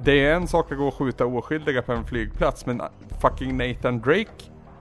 [0.03, 2.83] det är en sak att gå och skjuta oskyldiga på en flygplats, men
[3.21, 4.31] fucking Nathan Drake,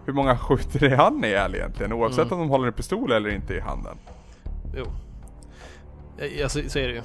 [0.05, 1.93] hur många skjuter är han ihjäl egentligen?
[1.93, 2.33] Oavsett Mm.
[2.33, 3.97] om de håller en pistol eller inte i handen.
[4.77, 4.85] Jo.
[6.39, 7.01] Ja, så, så är det ju.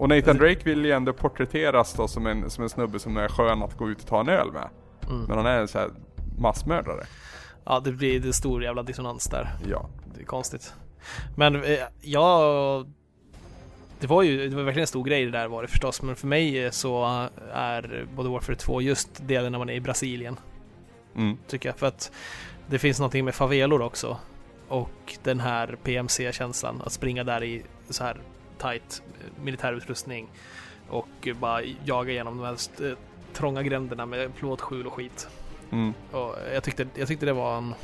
[0.00, 3.28] Och Nathan Drake vill ju ändå porträtteras då som en, som en snubbe som är
[3.28, 4.68] skön att gå ut och ta en öl med.
[5.08, 5.24] Mm.
[5.24, 5.90] Men han är en sån här
[6.38, 7.06] massmördare.
[7.64, 9.48] Ja, det blir det stor jävla dissonans där.
[9.68, 9.88] Ja.
[10.14, 10.74] Det är konstigt.
[11.36, 12.90] Men eh, jag...
[14.00, 16.02] Det var ju det var verkligen en stor grej det där var det förstås.
[16.02, 20.36] Men för mig så är både Warfare 2 just delen när man är i Brasilien.
[21.16, 21.36] Mm.
[21.46, 21.78] Tycker jag.
[21.78, 22.12] För att
[22.66, 24.16] det finns någonting med favelor också.
[24.68, 26.82] Och den här PMC-känslan.
[26.86, 28.20] Att springa där i så här
[28.60, 30.28] tight eh, militärutrustning.
[30.88, 32.96] Och bara jaga igenom de här eh,
[33.32, 35.28] trånga gränderna med plåtskjul och skit.
[35.70, 35.94] Mm.
[36.10, 37.74] Och jag tyckte, jag tyckte det var en...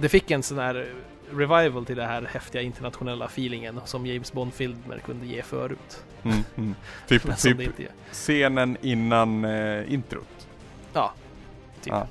[0.00, 0.94] Det fick en sån här
[1.30, 6.04] revival till det här häftiga internationella feelingen som James Bond-filmer kunde ge förut.
[6.22, 6.38] Mm.
[6.56, 6.74] Mm.
[7.08, 7.60] Typ, typ
[8.12, 10.48] scenen innan eh, introt.
[10.92, 11.12] Ja,
[11.82, 11.92] typ.
[11.92, 12.06] Ja.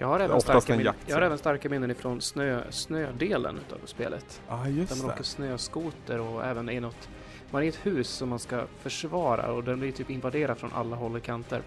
[0.00, 4.42] Jag har även, starka min- jag har även starka minnen ifrån snö, snödelen utav spelet.
[4.48, 5.14] Ja, ah, Där just man det.
[5.14, 7.08] åker snöskoter och även i något...
[7.50, 10.72] Man är i ett hus som man ska försvara och den blir typ invaderad från
[10.74, 11.62] alla håll och kanter.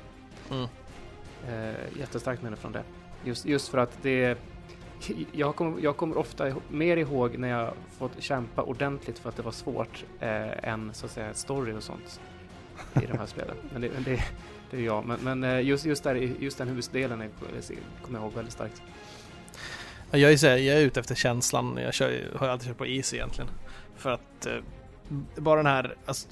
[0.51, 0.67] Mm.
[1.49, 2.83] Eh, jättestarkt minne från det.
[3.23, 4.37] Just, just för att det...
[5.31, 9.35] Jag kommer, jag kommer ofta ihå- mer ihåg när jag fått kämpa ordentligt för att
[9.35, 12.21] det var svårt eh, än så att säga story och sånt
[12.95, 13.55] i de här spelen.
[13.73, 14.23] Men det, men det,
[14.71, 15.05] det är jag.
[15.05, 17.29] Men, men eh, just, just, där, just den husdelen är,
[18.01, 18.81] kommer jag ihåg väldigt starkt.
[20.11, 21.79] Ja, Jag är, så här, jag är ute efter känslan.
[21.83, 23.49] Jag kör, har alltid kört på easy egentligen.
[23.97, 24.53] För att eh,
[25.35, 25.95] bara den här...
[26.05, 26.27] Alltså,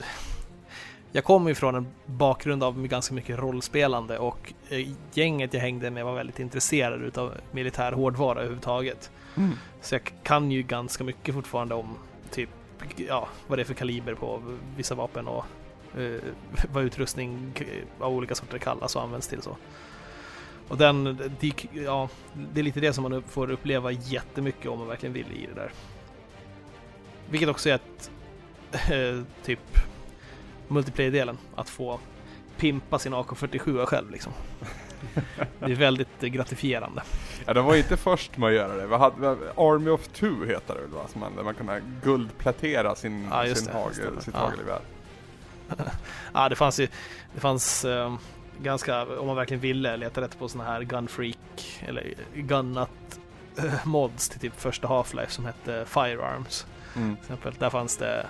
[1.11, 5.91] jag kommer ju från en bakgrund av ganska mycket rollspelande och eh, gänget jag hängde
[5.91, 9.11] med var väldigt intresserade utav militär hårdvara överhuvudtaget.
[9.37, 9.51] Mm.
[9.81, 11.97] Så jag kan ju ganska mycket fortfarande om
[12.31, 12.49] typ,
[12.95, 14.41] ja, vad det är för kaliber på
[14.77, 15.45] vissa vapen och
[16.71, 17.53] vad utrustning
[17.99, 19.57] av olika sorter kallas och används till så.
[20.67, 21.03] Och den,
[21.39, 22.09] det, ja,
[22.53, 25.61] det är lite det som man får uppleva jättemycket om man verkligen vill i det
[25.61, 25.71] där.
[27.29, 28.11] Vilket också är ett,
[28.91, 29.59] eh, typ,
[30.67, 31.99] multiplayer-delen, att få
[32.57, 34.33] pimpa sin AK47 själv liksom.
[35.59, 37.03] Det är väldigt eh, gratifierande.
[37.45, 38.87] Ja, de var inte först med att göra det.
[38.87, 41.07] Vi hade, Army of Two heter det väl va?
[41.11, 44.39] Som man, där man kunde guldplätera sin, Ja, sin det, hagel, sitt Ja.
[44.39, 44.79] hagelgevär.
[46.33, 46.87] Ja, det fanns ju,
[47.33, 48.15] det fanns eh,
[48.61, 53.19] ganska, om man verkligen ville leta rätt på såna här gunfreak eller gunnat
[53.57, 56.67] eh, mods till typ första Half-Life som hette Firearms.
[56.95, 57.15] Mm.
[57.15, 57.53] Till exempel.
[57.59, 58.25] Där fanns det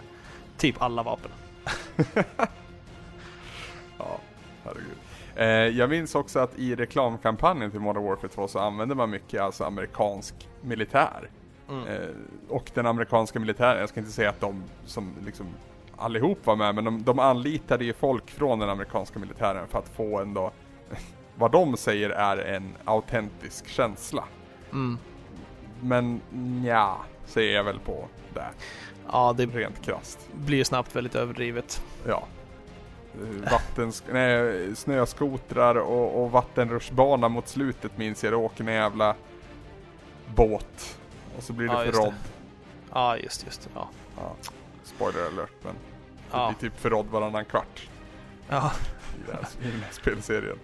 [0.58, 1.32] typ alla vapen.
[4.02, 4.19] Ja,
[4.63, 4.97] herregud.
[5.36, 9.41] Eh, jag minns också att i reklamkampanjen till Modern Warfare 2 så använde man mycket
[9.41, 11.30] alltså amerikansk militär.
[11.69, 11.88] Mm.
[11.88, 12.10] Eh,
[12.49, 15.47] och den amerikanska militären, jag ska inte säga att de som liksom
[15.99, 19.89] allihop var med, men de, de anlitade ju folk från den amerikanska militären för att
[19.89, 20.51] få ändå
[21.35, 24.23] vad de säger är en autentisk känsla.
[24.71, 24.97] Mm.
[25.81, 26.21] Men
[26.65, 28.45] ja, säger jag väl på det,
[29.12, 30.29] Ja, det rent krasst.
[30.33, 31.83] blir ju snabbt väldigt överdrivet.
[32.07, 32.23] Ja.
[33.13, 38.33] Eh, Vattens, nej, snöskotrar och, och vattenrutschbana mot slutet minns jag.
[38.33, 39.15] Det åker en jävla
[40.35, 40.99] båt
[41.38, 42.13] Och så blir det Ja, förrådd.
[42.93, 43.69] Ja, just, just.
[43.75, 43.89] Ja.
[44.17, 44.31] Ja.
[44.83, 45.73] Spoiler alert, men
[46.32, 46.54] Ja.
[46.60, 47.89] blir typ förrådd varannan kvart
[48.50, 48.72] Ja.
[49.28, 50.58] i, här, i den här spelserien.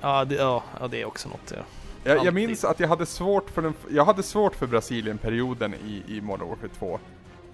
[0.00, 1.52] Ja, det, ja, det är också något.
[1.56, 1.62] Ja.
[2.04, 6.02] Jag, jag minns att jag hade svårt för den, jag hade svårt för Brasilien-perioden i,
[6.08, 6.98] i Modern Warfare 2.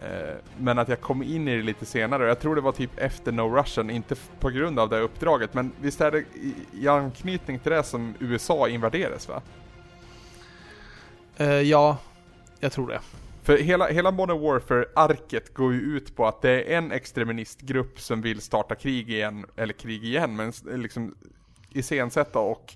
[0.02, 2.98] Eh, men att jag kom in i det lite senare, jag tror det var typ
[2.98, 6.88] efter No Russian, inte på grund av det uppdraget, men visst är det i, i
[6.88, 9.42] anknytning till det som USA invaderades va?
[11.36, 11.96] Eh, ja,
[12.60, 13.00] jag tror det.
[13.44, 18.22] För hela, hela Modern Warfare-arket går ju ut på att det är en extremistgrupp som
[18.22, 21.14] vill starta krig igen, eller krig igen, men liksom
[21.70, 22.74] iscensätta och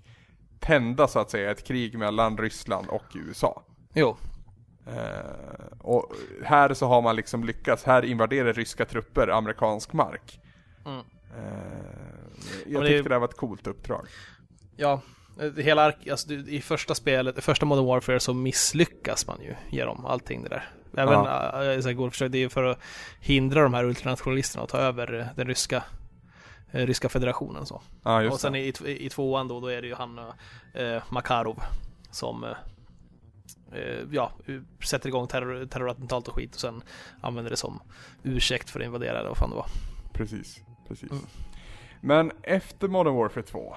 [0.61, 3.63] tända så att säga ett krig mellan Ryssland och USA.
[3.95, 4.17] Jo,
[4.87, 6.13] Eh, och
[6.45, 10.41] här så har man liksom lyckats, här invaderar ryska trupper amerikansk mark.
[10.87, 10.99] Mm.
[10.99, 11.03] Eh,
[12.67, 14.07] jag det- tyckte det här var ett coolt uppdrag.
[14.77, 15.01] ja.
[15.41, 19.55] Eh, Hela ark, alltså, i första spelet, i första Modern Warfare så misslyckas man ju
[19.71, 20.69] genom allting det där.
[20.97, 22.11] Även Ja.
[22.11, 22.79] försök, det är ju för att
[23.21, 25.85] hindra de här ultranationalisterna att ta över den ryska,
[26.71, 27.83] eh, ryska federationen så.
[28.03, 30.19] Ja, just och sen i, i, i tvåan då, då är det ju han
[30.75, 31.63] eh, Makarov
[32.11, 32.51] som eh,
[34.11, 34.33] ja,
[34.85, 36.83] sätter igång terror, terrorattentat och skit och sen
[37.21, 37.81] använder det som
[38.23, 39.67] ursäkt för att invadera eller vad fan det var.
[40.13, 41.11] Precis, precis.
[41.11, 41.25] Mm.
[42.01, 43.77] Men efter Modern Warfare 2,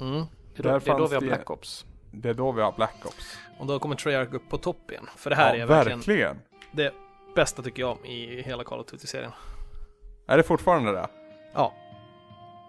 [0.00, 0.24] Mm.
[0.56, 1.86] Det är då, det är då vi har det- Black Ops.
[2.10, 3.38] det är då vi har Black Ops.
[3.58, 5.06] Och då kommer Treyarch upp på topp igen.
[5.16, 6.36] För det här ja, är verkligen, verkligen.
[6.72, 6.92] det
[7.34, 9.32] bästa tycker jag i hela Call of Duty-serien.
[10.26, 11.06] Är det fortfarande det?
[11.54, 11.72] Ja.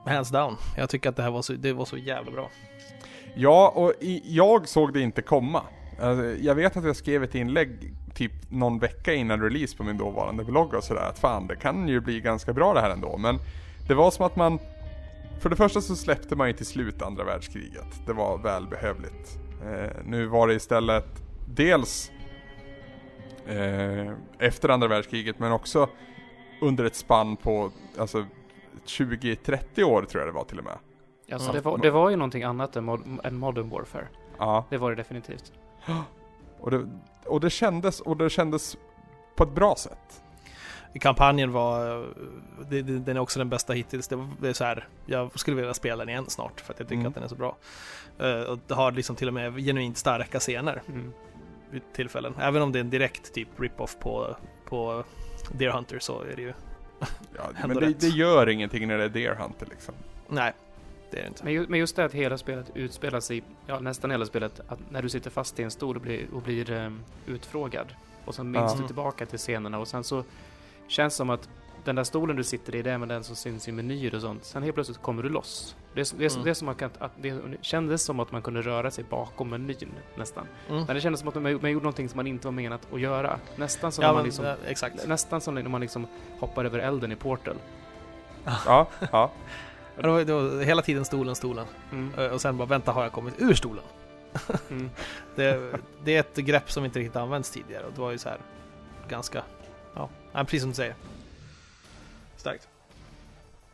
[0.06, 0.56] Hands down.
[0.78, 2.50] Jag tycker att det här var så, det var så jävla bra.
[3.36, 5.64] Ja, och i, jag såg det inte komma.
[6.02, 9.98] Alltså, jag vet att jag skrev ett inlägg typ någon vecka innan release på min
[9.98, 13.18] dåvarande blogg och sådär att fan det kan ju bli ganska bra det här ändå.
[13.18, 13.40] Men
[13.88, 14.60] det var som att man
[15.40, 18.06] för det första så släppte man ju till slut andra världskriget.
[18.06, 19.40] Det var välbehövligt.
[19.66, 22.12] Eh, nu var det istället dels
[23.48, 25.90] eh, efter andra världskriget men också
[26.62, 28.26] under ett spann på alltså
[28.86, 30.78] 20-30 år tror jag det var till och med.
[31.32, 31.62] Alltså, Mm.
[31.64, 34.08] det, var, det var ju någonting annat än, mod, än Modern Warfare.
[34.38, 34.66] Ja.
[34.70, 35.52] Det var det definitivt.
[36.60, 36.88] Och det,
[37.26, 38.78] och det kändes, och det kändes
[39.36, 40.24] på ett bra sätt.
[41.00, 42.06] Kampanjen var,
[42.70, 44.08] det, det, den är också den bästa hittills.
[44.08, 46.88] Det, det är så här, jag skulle vilja spela den igen snart för att jag
[46.88, 47.08] tycker Mm.
[47.08, 47.56] att den är så bra.
[48.20, 51.14] Eh, och det har liksom till och med genuint starka scener Mm.
[51.72, 52.34] vid tillfällen.
[52.40, 55.04] Även om det är en direkt typ rip-off på, på
[55.52, 56.54] Deer Hunter så är det ju,
[57.38, 59.94] Ja, men det, det gör ingenting när det är Deer Hunter liksom.
[60.30, 60.54] nej,
[61.12, 61.44] det är det inte.
[61.44, 64.80] Men, ju, men just det att hela spelet utspelar sig, ja nästan hela spelet, att
[64.92, 67.88] när du sitter fast i en stol och blir, och blir ehm, utfrågad.
[68.26, 68.80] Och sen minns Ja.
[68.82, 70.24] du tillbaka till scenerna och sen så
[70.88, 71.50] känns som att
[71.84, 74.22] den där stolen du sitter i, det är med den som syns i menyer och
[74.22, 74.46] sånt.
[74.46, 75.76] Sen helt plötsligt kommer du loss.
[75.94, 76.44] Det, är, det, är, Mm.
[76.44, 79.04] det, är som att, man kan- att det kändes som att man kunde röra sig
[79.10, 80.48] bakom menyn nästan.
[80.70, 80.84] Mm.
[80.88, 83.00] Men det kändes som att man, man gjorde någonting som man inte var menat att
[83.02, 83.40] göra.
[83.56, 85.08] Nästan som Ja, när man men, liksom, ja, exakt.
[85.08, 86.08] Nästan som när man liksom
[86.40, 87.56] hoppar över elden i Portal.
[88.66, 89.32] Ja, ja.
[90.02, 91.66] Det var, det var hela tiden stolen, stolen.
[91.92, 92.32] Mm.
[92.34, 93.84] Och sen bara, vänta, har jag kommit ur stolen?
[94.70, 94.90] Mm.
[95.36, 98.30] Det, det är ett grepp som inte riktigt använts tidigare och det var ju så
[98.30, 98.38] här
[99.10, 99.44] ganska,
[100.38, 100.96] ja, ja, precis som du säger.
[102.38, 102.68] Starkt.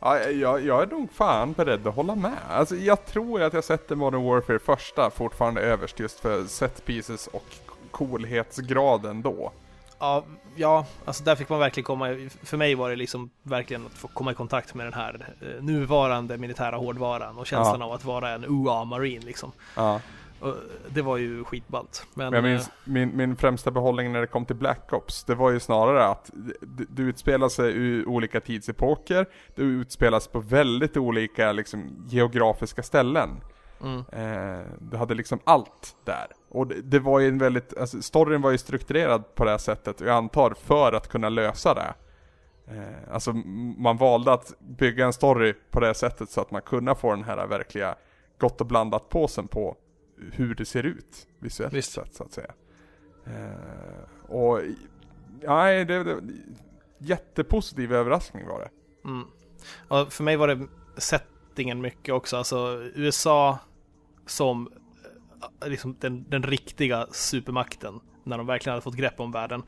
[0.00, 2.38] ja jag, jag är nog fan beredd att hålla med.
[2.48, 7.26] Alltså jag tror att jag sätter Modern Warfare första fortfarande överst just för set pieces
[7.26, 7.44] och
[7.90, 9.52] coolhetsgraden då.
[9.98, 10.24] Ja,
[10.56, 14.08] ja, alltså där fick man verkligen komma, för mig var det liksom verkligen att få
[14.08, 18.30] komma i kontakt med den här eh, nuvarande militära hårdvaran och känslan av att vara
[18.30, 19.52] en UA-marin liksom.
[19.76, 20.00] Ja.
[20.44, 20.54] Och
[20.88, 22.06] det var ju skitballt.
[22.14, 25.34] Men, Men minns eh, min, min främsta behållning när det kom till Black Ops, det
[25.34, 26.30] var ju snarare att
[26.88, 33.30] du utspelar sig i olika tidsepoker, du utspelar sig på väldigt olika liksom, geografiska ställen.
[33.82, 36.26] mm, Eh, du hade liksom allt där.
[36.48, 39.58] Och det, det var ju en väldigt, alltså storyn var ju strukturerad på det här
[39.58, 41.94] sättet, jag antar för att kunna lösa det.
[42.66, 43.32] Eh, alltså
[43.78, 47.24] man valde att bygga en story på det sättet så att man kunde få den
[47.24, 47.94] här verkliga
[48.38, 49.76] gott och blandat påsen på
[50.32, 51.92] hur det ser ut visuellt Visst.
[51.92, 52.52] sett så att säga.
[53.26, 54.60] Eh, och
[55.42, 56.20] nej, det, det
[56.98, 58.70] jättepositiv överraskning var det.
[59.08, 59.26] mm.
[59.88, 63.58] Och för mig var det settingen mycket också, alltså USA
[64.26, 64.72] som
[65.62, 69.62] eh, liksom den, den riktiga supermakten när de verkligen hade fått grepp om världen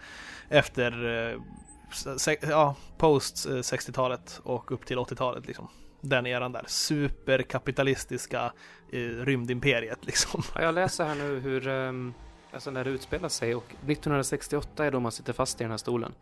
[0.48, 1.40] efter eh,
[2.40, 5.68] ja, post eh, 60-talet och upp till 80-talet liksom.
[6.08, 8.52] Den eran där, superkapitalistiska
[8.92, 10.42] eh, rymdimperiet liksom.
[10.54, 12.14] Ja, jag läser här nu hur, um,
[12.52, 15.78] alltså när det utspelar sig och 1968 är då man sitter fast i den här
[15.78, 16.14] stolen.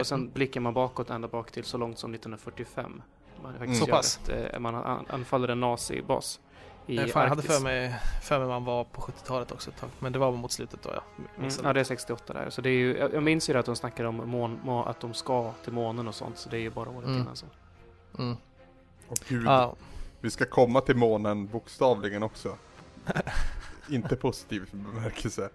[0.00, 3.02] Och sen blickar man bakåt ända bak till så långt som 1945.
[3.42, 4.20] Man, faktiskt Så pass?
[4.28, 6.40] Ett, eh, man an- anfaller en nazibas
[6.86, 9.76] i Eh, Fan, jag hade för mig, för mig man var på 70-talet också ett
[9.80, 9.90] tag.
[9.98, 11.02] Men det var mot slutet då ja.
[11.38, 12.50] Mm, ja, det är 68 där.
[12.50, 15.00] Så det är ju, jag jag minns ju att de snackade om mån, må, att
[15.00, 17.20] de ska till månen och sånt, så det är ju bara året Mm.
[17.20, 17.36] innan.
[17.36, 17.46] Så.
[18.18, 18.36] Mm.
[19.08, 19.76] Och gud, Ja,
[20.20, 22.56] vi ska komma till månen bokstavligen också.
[23.90, 25.50] Inte positiv bemärkelse.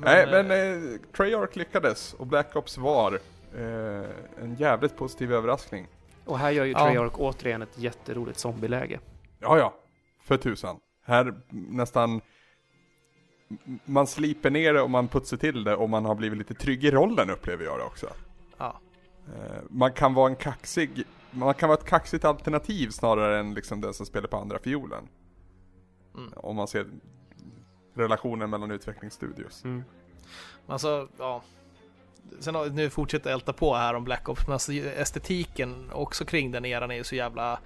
[0.00, 3.20] Nej eh, men eh, Treyarch lyckades och Black Ops var
[3.54, 4.10] eh,
[4.42, 5.86] en jävligt positiv överraskning.
[6.24, 6.86] Och här gör ju Ja.
[6.86, 9.00] Treyarch återigen ett jätteroligt zombieläge.
[9.38, 9.74] Ja ja,
[10.22, 10.76] för tusan.
[11.04, 12.20] Här nästan
[13.84, 16.84] man sliper ner det och man putsar till det och man har blivit lite trygg
[16.84, 18.06] i rollen upplever jag det också.
[18.58, 18.80] Ja.
[19.26, 21.04] Eh, man kan vara en kaxig,
[21.38, 25.08] man kan vara ett kaxigt alternativ snarare än liksom den som spelar på andra fiolen.
[26.16, 26.32] Mm.
[26.36, 26.86] Om man ser
[27.94, 29.64] relationen mellan utvecklingsstudios.
[29.64, 29.84] Mm.
[30.66, 31.42] Alltså, ja.
[32.40, 36.24] Sen har, nu fortsätter jag älta på här om Black Ops, men alltså estetiken också
[36.24, 37.58] kring den eran är ju så jävla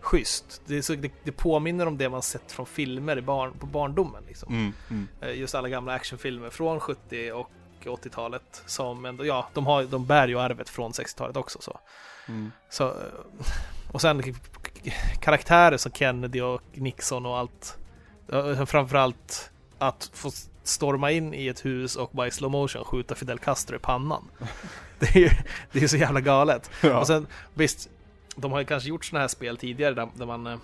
[0.00, 0.62] schysst.
[0.66, 4.22] Det, så, det, det påminner om det man sett från filmer i barn, på barndomen.
[4.26, 4.54] Liksom.
[4.54, 5.08] Mm, mm.
[5.20, 7.50] Eh, Just alla gamla actionfilmer från 70 och
[7.88, 11.58] 80-talet som ändå, ja, de, har, de bär ju arvet från 60-talet också.
[11.62, 11.80] Så.
[12.28, 12.52] Mm.
[12.70, 12.94] Så, eh,
[13.92, 14.22] och sen
[15.20, 17.78] karaktärer som Kennedy och Nixon och allt.
[18.26, 20.30] Ja, Framförallt att få
[20.62, 24.30] storma in i ett hus och bara i slow motion skjuta Fidel Castro i pannan.
[24.98, 25.30] Det är ju
[25.72, 26.70] det är så jävla galet.
[26.82, 27.00] Ja.
[27.00, 27.90] Och sen visst,
[28.36, 30.56] de har ju kanske gjort sådana här spel tidigare där, där man eh,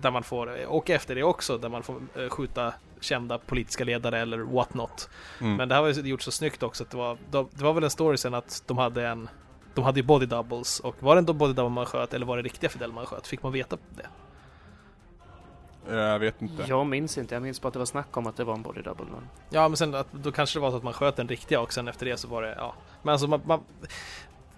[0.00, 4.18] där man får, och efter det också, där man får eh, skjuta kända politiska ledare
[4.18, 5.08] eller what not.
[5.40, 5.56] Mm.
[5.56, 7.72] Men det här var ju gjort så snyggt också att det var, de, det var
[7.72, 9.28] väl en story sen att de hade en
[9.74, 12.36] de hade ju body doubles och var det en body double man sköt eller var
[12.36, 13.26] det riktiga Fidel man sköt?
[13.26, 14.06] Fick man veta det?
[15.96, 16.64] Jag vet inte.
[16.68, 18.62] Jag minns inte, jag minns bara att det var snack om att det var en
[18.62, 19.06] body double.
[19.10, 19.28] Men...
[19.50, 21.72] Ja men sen att, då kanske det var så att man sköt den riktiga och
[21.72, 22.74] sen efter det så var det, ja.
[23.02, 23.60] Men alltså man, man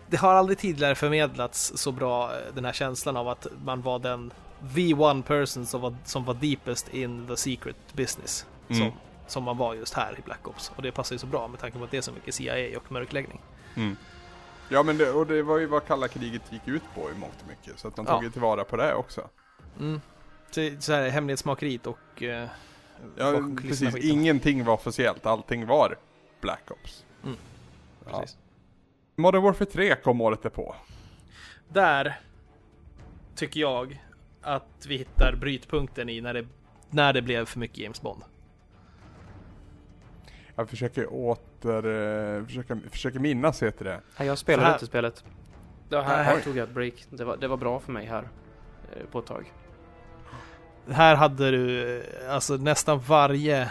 [0.09, 3.99] Det har aldrig tidigare förmedlats så bra eh, den här känslan av att man var
[3.99, 4.33] den
[4.75, 8.47] the one person som var, som var deepest in the secret business.
[8.69, 8.81] Mm.
[8.83, 8.93] Som,
[9.27, 10.73] som man var just här i Black Ops.
[10.77, 12.79] Och det passar ju så bra med tanke på att det är så mycket CIA
[12.79, 13.41] och mörkläggning.
[13.77, 13.97] Mm.
[14.69, 17.35] Ja men det, och det var ju vad kalla kriget gick ut på i mångt
[17.43, 17.79] och mycket.
[17.79, 18.15] Så att de Ja.
[18.15, 19.29] tog ju tillvara på det också.
[19.81, 20.01] Mm.
[20.51, 22.49] Så, så här hemlighetsmakeriet och eh,
[23.17, 24.11] Ja precis, skiten.
[24.11, 25.97] ingenting var officiellt, allting var
[26.41, 27.05] Black Ops.
[27.25, 27.37] Mm.
[28.11, 28.25] Ja.
[29.17, 30.75] Modern Warfare 3 kom året därpå.
[31.69, 32.21] Där
[33.37, 34.03] tycker jag
[34.43, 36.47] att vi hittar brytpunkten i när det,
[36.91, 38.23] när det blev för mycket James Bond.
[40.57, 41.87] Jag försöker åter,
[42.39, 44.01] eh, försöker, försöker minnas heter det.
[44.19, 45.25] Nej, jag spelade här- inte spelet.
[45.89, 46.95] Det här, här tog jag ett break.
[47.11, 48.29] Det var, det var bra för mig här.
[48.97, 49.53] eh, På ett tag.
[50.91, 53.71] Här hade du, eh, alltså nästan varje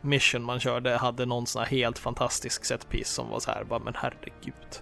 [0.00, 3.78] mission man körde hade någon sån här helt fantastisk setpiece som var så här, bara
[3.78, 4.80] men herregud.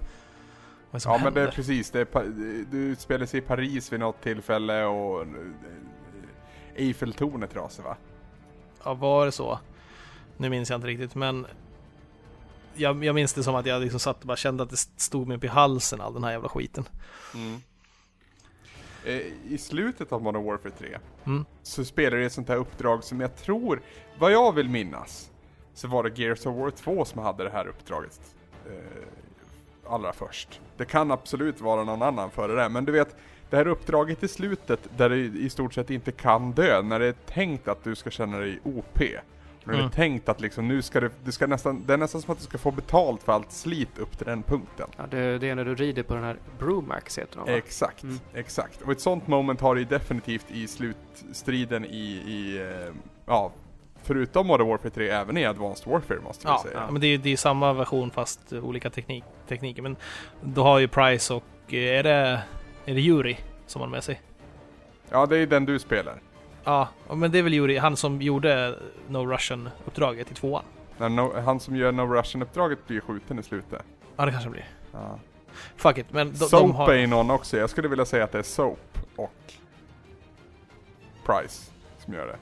[0.94, 1.56] Vad det som Ja men det är händer?
[1.56, 5.26] precis, det är, du utspelar sig i Paris vid något tillfälle och eh,
[6.76, 7.96] Eiffeltornet rasar va?
[8.84, 9.58] Ja, var det så?
[10.36, 11.46] Nu minns jag inte riktigt, men
[12.74, 15.28] jag, jag minns det som att jag liksom satt och bara kände att det stod
[15.28, 16.84] mig upp i halsen all den här jävla skiten.
[17.34, 17.60] Mm.
[19.04, 21.44] Eh, I slutet av Modern Warfare 3 Mm.
[21.62, 23.82] så spelar du ett sånt här uppdrag som jag tror,
[24.18, 25.30] vad jag vill minnas,
[25.74, 28.20] så var det Gears of War 2 som hade det här uppdraget
[28.66, 28.72] eh,
[29.88, 30.60] allra först.
[30.76, 33.16] Det kan absolut vara någon annan före det, men du vet,
[33.50, 37.06] det här uppdraget i slutet där du i stort sett inte kan dö, när det
[37.06, 39.00] är tänkt att du ska känna dig OP.
[39.66, 39.90] När det är Mm.
[39.90, 42.44] tänkt att liksom, nu ska du, du ska nästan, det är nästan som att du
[42.44, 44.88] ska få betalt för allt slit upp till den punkten.
[44.96, 47.52] Ja, det, det är när du rider på den här Brumax heter de va?
[47.56, 48.18] Exakt, Mm.
[48.34, 48.82] exakt.
[48.82, 52.92] Och ett sånt moment har du definitivt i slutstriden i, i eh,
[53.26, 53.52] ja,
[54.04, 56.74] förutom Modern Warfare 3, även i Advanced Warfare måste vi Ja, säga.
[56.86, 59.82] ja, men det är ju det är samma version fast olika teknik, tekniker.
[59.82, 59.96] Men
[60.40, 62.42] då har ju Price och eh, är det,
[62.84, 64.20] är det Yuri som har med sig?
[65.10, 66.14] Ja, det är den du spelar.
[66.64, 70.64] Ja, men det är väl Yuri, han som gjorde No Russian-uppdraget i tvåan.
[70.98, 73.82] När no, han som gör No Russian-uppdraget blir skjuten i slutet.
[74.16, 74.68] Ja, det kanske blir.
[74.92, 75.18] Ja.
[75.76, 76.92] Fuck it, men de, Soap de har...
[76.92, 77.56] är någon också.
[77.56, 79.32] Jag skulle vilja säga att det är Soap och
[81.26, 81.72] Price
[82.04, 82.36] som gör det.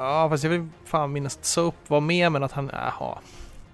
[0.00, 2.70] Ja, fast jag vill fan minnas att Soap var med, men att han...
[2.72, 3.18] Jaha.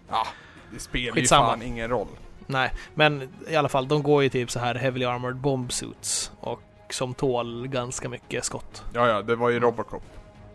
[0.09, 0.27] Ja,
[0.73, 1.45] det spelar Skitsamma.
[1.45, 2.07] ju fan ingen roll.
[2.47, 6.63] Nej, men i alla fall, de går ju typ så här heavily armored bombsuits och
[6.91, 8.85] som tål ganska mycket skott.
[8.95, 10.03] Ja, ja, det var ju Robocop.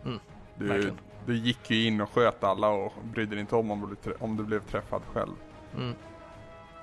[0.06, 0.20] Mm,
[0.56, 0.98] du, verkligen.
[1.26, 4.38] du gick ju in och sköt alla och brydde dig inte om om du, om
[4.38, 5.34] du blev träffad själv.
[5.78, 5.96] Mm.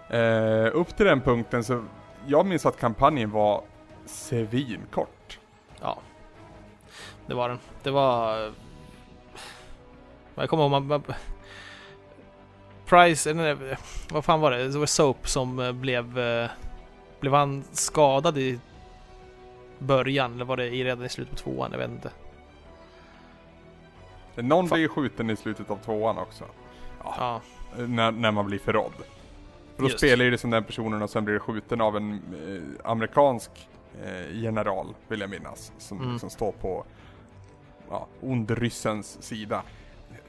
[0.08, 1.84] Eh, upp till den punkten så,
[2.26, 3.62] jag minns att kampanjen var
[4.06, 5.38] svinkort.
[5.80, 5.98] Ja.
[7.26, 7.58] Det var den.
[7.82, 8.52] Det var...
[10.38, 10.86] Jag kommer ihåg man...
[10.86, 11.02] man
[12.86, 13.78] Price, eller
[14.10, 14.68] vad fan var det?
[14.68, 16.18] Det var Soap som eh, blev...
[16.18, 16.50] eh,
[17.20, 18.60] Blev han skadad i
[19.78, 21.68] början, eller var det i, redan i slutet på tvåan?
[21.72, 22.10] Jag vet inte.
[24.34, 24.76] Någon Fan.
[24.76, 26.44] blir ju skjuten i slutet av tvåan också.
[27.04, 27.40] Ja,
[27.76, 28.92] När, när man blir förrådd.
[29.76, 29.98] För då Just.
[29.98, 33.68] spelar ju det som den personen och sen blir skjuten av en eh, amerikansk
[34.04, 35.72] eh, general, vill jag minnas.
[35.78, 36.12] Som Mm.
[36.12, 36.84] liksom står på
[37.90, 39.62] ja, ondryssens sida.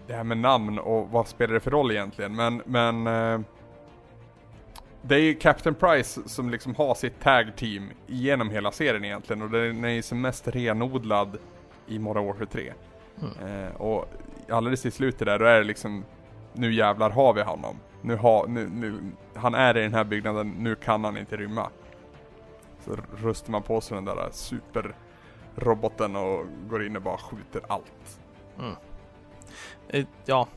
[0.09, 2.35] Det här med namn och vad spelar det för roll egentligen?
[2.35, 3.39] Men, men eh,
[5.01, 9.41] det är ju Captain Price som liksom har sitt tag team genom hela serien egentligen
[9.41, 11.37] och den är ju som mest renodlad
[11.87, 12.73] i Modern Warfare 3.
[13.21, 13.65] Mm.
[13.65, 14.05] Eh, och
[14.49, 16.05] alldeles i slutet där, då är det liksom
[16.53, 17.75] Nu jävlar har vi honom.
[18.01, 18.99] Nu har, nu, nu,
[19.35, 21.69] han är i den här byggnaden, nu kan han inte rymma.
[22.85, 28.19] Så rustar man på sig den där superroboten och går in och bara skjuter allt.
[28.59, 28.73] Eh,
[30.25, 30.47] ja.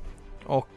[0.46, 0.68] Och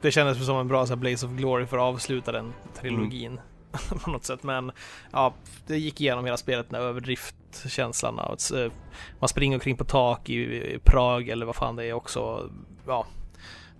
[0.00, 3.40] det kändes som en bra så här, Blaze of Glory för att avsluta den trilogin.
[4.04, 4.42] på något sätt.
[4.42, 4.72] Men
[5.12, 5.34] ja,
[5.66, 8.18] det gick igenom hela spelet, den där överdriftkänslan.
[8.18, 8.72] av att, eh,
[9.18, 12.50] Man springer omkring på tak i, Prag eller vad fan det är också.
[12.86, 13.06] Ja,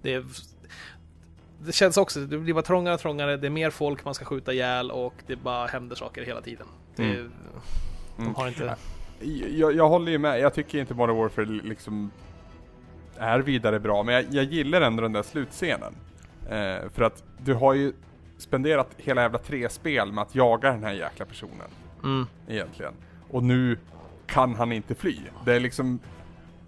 [0.03, 0.25] det,
[1.61, 3.37] det känns också, det blir bara trångare och trångare.
[3.37, 6.67] Det är mer folk man ska skjuta ihjäl och det bara händer saker hela tiden.
[6.97, 7.33] Det, Mm.
[8.17, 8.35] De Mm.
[8.35, 8.77] har inte...
[9.51, 12.11] Jag, jag håller ju med, jag tycker inte Modern Warfare liksom
[13.19, 15.95] är vidare bra, men jag, jag gillar ändå den där slutscenen.
[16.51, 17.93] Eh, för att du har ju
[18.39, 21.71] spenderat hela jävla tre spel med att jaga den här jäkla personen.
[22.05, 22.27] Mm.
[22.49, 22.93] egentligen.
[23.31, 23.79] Och nu
[24.27, 25.19] kan han inte fly.
[25.45, 25.99] Det är liksom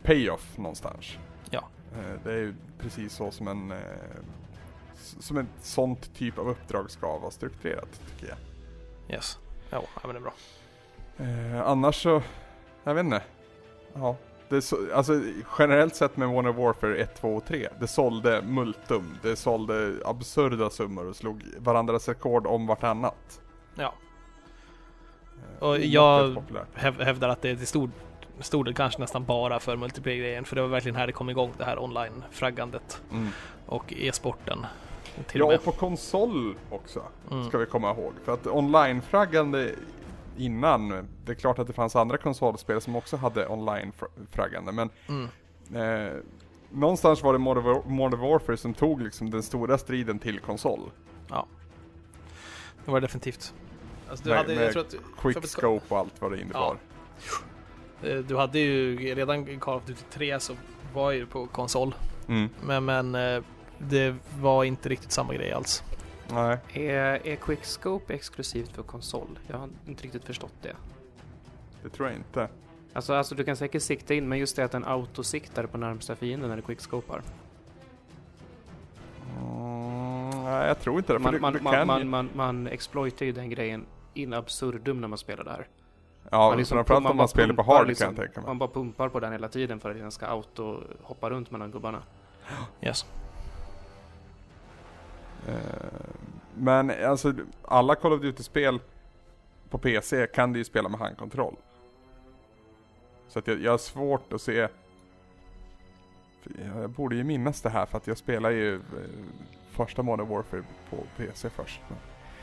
[0.03, 1.19] payoff någonstans.
[1.51, 1.65] Ja.
[1.95, 3.79] Eh, Det är ju precis så som en eh,
[5.21, 8.39] som en sånt typ av uppdrag ska vara strukturerat tycker jag.
[9.17, 9.39] Yes.
[9.71, 10.35] Ja, ja, men det är bra.
[11.19, 12.23] Eh, annars så,
[12.85, 13.23] jag vet inte.
[13.95, 14.17] Ja,
[14.51, 15.21] det så, alltså
[15.59, 17.69] generellt sett med Warner Warfare 1, 2 och 3.
[17.81, 23.41] Det sålde multum, det sålde absurda summor och slog varandras rekord om vartannat.
[23.75, 23.95] Ja.
[25.61, 26.43] Eh, Och jag-
[26.99, 27.91] hävdar att det är till stor,
[28.41, 30.45] stor del kanske nästan bara för multiplayer-grejen.
[30.45, 33.29] För det var verkligen här det kom igång det här online-fraggandet Mm.
[33.67, 34.67] och e-sporten.
[35.33, 37.03] Ja, och och på konsol också.
[37.31, 37.49] Mm.
[37.49, 38.13] Ska vi komma ihåg.
[38.25, 39.71] För att online-fraggande
[40.37, 40.89] innan,
[41.25, 44.73] det är klart att det fanns andra konsolspel som också hade online-fraggande.
[44.73, 45.29] Men Mm.
[45.75, 46.13] eh,
[46.71, 50.81] någonstans var det Modern War- Modern Warfare som tog liksom den stora striden till konsol.
[52.85, 53.55] Det var det definitivt.
[54.11, 56.77] Alltså, du, Med- hade, med att, Quick för- scope och allt vad det innebar.
[58.03, 60.53] eh, du hade ju redan Call of Duty 3 så
[60.95, 61.95] var ju på konsol.
[62.29, 62.49] Mm.
[62.67, 63.43] Men, men eh,
[63.79, 65.83] det var inte riktigt samma grej alls.
[66.33, 66.59] Nej.
[66.73, 69.39] Är, är Quickscope exklusivt för konsol?
[69.47, 70.77] Jag har inte riktigt förstått det.
[71.83, 72.49] Det tror jag inte.
[72.93, 76.17] Alltså, alltså du kan säkert sikta in, men just det att den autosiktar på närmsta
[76.17, 77.23] fienden när du quickscopar.
[79.39, 81.19] Mm, nej, jag tror inte det.
[81.19, 85.01] Man, du, man, du man, man, ju, man, man exploitar ju den grejen in absurdum
[85.01, 85.67] när man spelar det här.
[86.31, 88.49] ja, man liksom- framförallt man om man spelar på hard liksom- kan jag tänka mig.
[88.49, 91.71] Man bara pumpar på den hela tiden för att den ska auto hoppa runt mellan
[91.71, 92.03] gubbarna.
[92.83, 93.07] Yes.
[95.49, 95.55] Eh,
[96.55, 98.81] Men alltså alla Call of Duty-spel
[99.71, 101.57] på PC kan du ju spela med handkontroll.
[103.29, 104.69] Så att jag, jag har svårt att se...
[106.75, 108.81] Jag borde ju minnas det här för att jag spelar ju eh,
[109.71, 111.81] första Modern Warfare på PC först.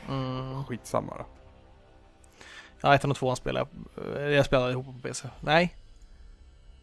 [0.08, 0.64] Mm.
[0.64, 1.26] skitsamma då.
[2.80, 4.16] Ja, ettan och tvåan spelade jag.
[4.16, 5.28] eh, Jag spelade ihop på PC.
[5.40, 5.74] Nej.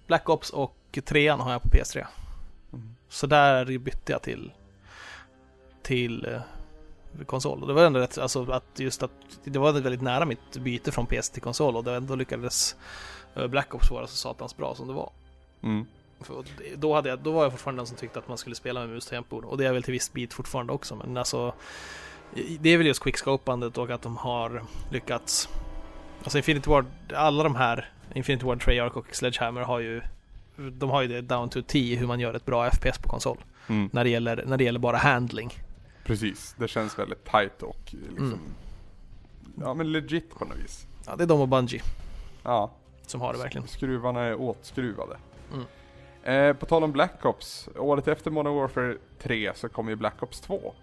[0.08, 2.06] Black Ops och trean har jag på PS3.
[2.74, 2.96] Mm.
[3.10, 4.52] Så där bytte jag till
[5.86, 7.62] till eh, konsol.
[7.62, 9.12] Och det var ändå rätt, alltså att just att
[9.44, 12.76] det var väldigt nära mitt byte från PS till konsol och då ändå lyckades
[13.36, 15.10] eh, Black Ops vara så satans bra som det var.
[15.64, 15.86] Mm.
[16.58, 18.80] Det- då, hade jag, då var jag fortfarande den som tyckte att man skulle spela
[18.80, 20.96] med mus och det är väl till viss bit fortfarande också.
[20.96, 21.54] Men alltså,
[22.60, 25.50] det är väl just quickscopandet och att de har lyckats.
[26.24, 30.02] Alltså Infinity Ward, alla de här, Infinity Ward, Treyarch och Sledgehammer har ju
[30.58, 33.38] de har ju det down to T hur man gör ett bra FPS på konsol.
[33.68, 33.90] Mm.
[33.94, 35.54] När det gäller, när det gäller bara handling.
[36.06, 38.26] Precis, det känns väldigt tight och liksom...
[38.28, 38.40] Mm.
[39.60, 40.88] Ja men legit på något vis.
[41.06, 41.82] Ja, det är de och Bungie
[42.44, 42.72] Ja,
[43.08, 43.68] som har det verkligen.
[43.68, 45.18] Skruvarna är åtskruvade.
[45.54, 45.66] Mm.
[46.24, 50.24] Eh, på tal om Black Ops, året efter Modern Warfare 3 så kom ju Black
[50.24, 50.74] Ops 2.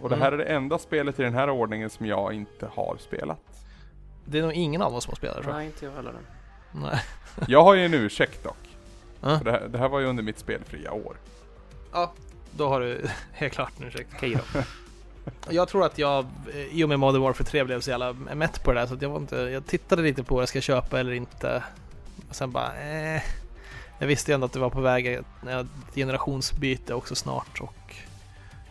[0.00, 0.40] Och det här Mm.
[0.40, 3.40] är det enda spelet i den här ordningen som jag inte har spelat.
[4.24, 5.58] Det är nog ingen av oss som har spelat det tror jag.
[5.58, 6.14] Nej, inte jag heller.
[6.72, 7.00] Nej.
[7.48, 8.56] Jag har ju en ursäkt dock.
[9.20, 11.16] För det, här, det här var ju under mitt spelfria år.
[11.92, 12.12] Ja,
[12.56, 14.10] då har du helt klart en ursäkt.
[14.16, 14.60] Okej då.
[15.50, 18.64] Jag tror att jag eh, i och med Modern Warfare 3 blev så jävla mätt
[18.64, 21.00] på det där så jag var inte, jag tittade lite på vad jag ska köpa
[21.00, 21.62] eller inte.
[22.28, 23.22] Och sen bara, eh.
[23.98, 25.24] Jag visste ju ändå att det var på väg ett
[25.94, 27.94] generationsbyte också snart och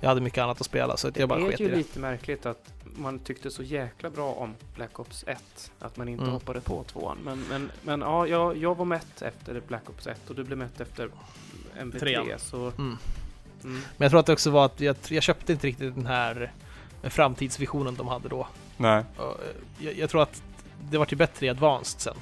[0.01, 1.69] jag hade mycket annat att spela så att jag bara det är sket i ju
[1.69, 1.75] det.
[1.75, 6.21] lite märkligt att man tyckte så jäkla bra om Black Ops 1 att man inte
[6.23, 6.33] Mm.
[6.33, 7.17] hoppade på tvåan.
[7.23, 10.57] Men, men, men ja, jag, jag var mätt efter Black Ops 1 och du blev
[10.57, 11.09] mätt efter
[11.79, 11.99] MB3.
[11.99, 12.39] Trean.
[12.39, 12.97] Så, Mm.
[13.63, 13.75] Mm.
[13.97, 16.51] Men jag tror att det också var att jag, jag köpte inte riktigt den här
[17.03, 18.47] framtidsvisionen de hade då.
[18.77, 19.03] Nej.
[19.19, 19.23] Eh,
[19.79, 20.43] Jag, jag tror att
[20.89, 22.15] det var till bättre i Advanced sen.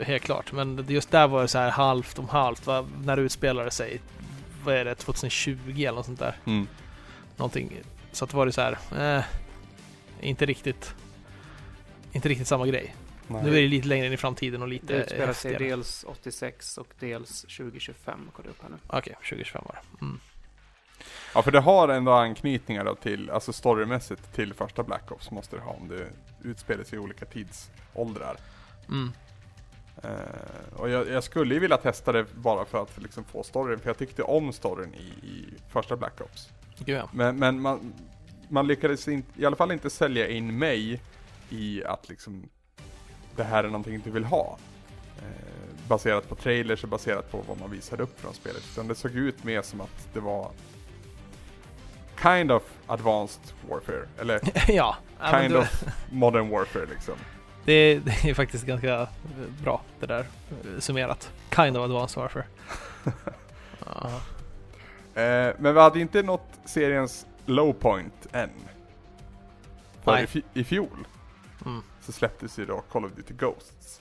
[0.00, 0.52] Eh, Helt klart.
[0.52, 2.66] Men just där var det så här halvt om halvt.
[2.66, 2.86] Va?
[3.04, 4.00] När det utspelade sig,
[4.64, 6.36] vad är det, 2020 eller något sånt där.
[6.44, 6.66] Mm.
[7.36, 7.72] Någonting.
[8.12, 8.78] Så att det var det så här,
[9.18, 9.24] eh,
[10.20, 10.94] inte riktigt,
[12.12, 12.94] inte riktigt samma grej.
[13.28, 13.42] Nej.
[13.42, 16.78] Nu är det lite längre in i framtiden och lite det utspelar sig dels 86
[16.78, 18.30] och dels 2025.
[18.32, 18.76] Kollar jag upp här nu.
[18.86, 20.04] Okej, 2025 var det.
[20.04, 20.20] Mm.
[21.34, 25.56] Ja för det har ändå anknytningar då till, alltså storymässigt till första Black Ops måste
[25.56, 26.06] det ha om det
[26.48, 28.36] utspelar sig i olika tidsåldrar.
[28.88, 29.12] Mm.
[30.02, 33.78] Eh, och jag, jag skulle ju vilja testa det bara för att liksom få storyn,
[33.78, 36.48] för jag tyckte om storyn i, i första Black Ops.
[36.84, 37.08] Ja.
[37.12, 37.92] Men, men man,
[38.48, 41.00] man lyckades in, i alla fall inte sälja in mig
[41.50, 42.48] i att liksom
[43.36, 44.58] det här är någonting du vill ha.
[45.18, 48.62] Eh, baserat på trailers och baserat på vad man visade upp från spelet.
[48.72, 50.50] Utan det såg ut mer som att det var
[52.22, 54.06] kind of advanced warfare.
[54.18, 54.40] Eller
[54.72, 54.96] ja,
[55.30, 57.14] kind det, of modern warfare liksom.
[57.64, 59.08] det, det är faktiskt ganska
[59.62, 60.26] bra det där
[60.78, 61.32] summerat.
[61.56, 62.44] Kind of advanced warfare.
[63.86, 64.10] ja.
[65.22, 68.50] Eh, men vi hade inte nått seriens low point än.
[70.04, 71.06] För i, i fjol
[71.66, 71.82] Mm.
[72.00, 74.00] så släpptes ju då Call of Duty Ghosts.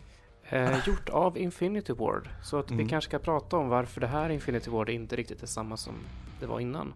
[0.50, 2.30] Eh, gjort av Infinity Ward.
[2.44, 2.84] Så att Mm.
[2.86, 5.94] vi kanske ska prata om varför det här Infinity Ward inte riktigt är samma som
[6.40, 6.94] det var innan.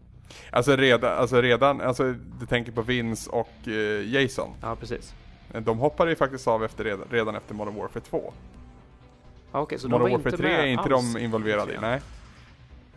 [0.51, 3.73] Alltså redan, alltså redan, alltså du tänker på Vince och eh,
[4.13, 4.49] Jason.
[4.61, 5.13] Ja, precis.
[5.53, 8.33] Eh, De hoppade ju faktiskt av efter, redan, redan efter Modern Warfare 2.
[9.51, 11.73] Ja, Okej, så de Modern var Warfare inte 3 med är inte alls de involverade
[11.73, 12.01] i, nej.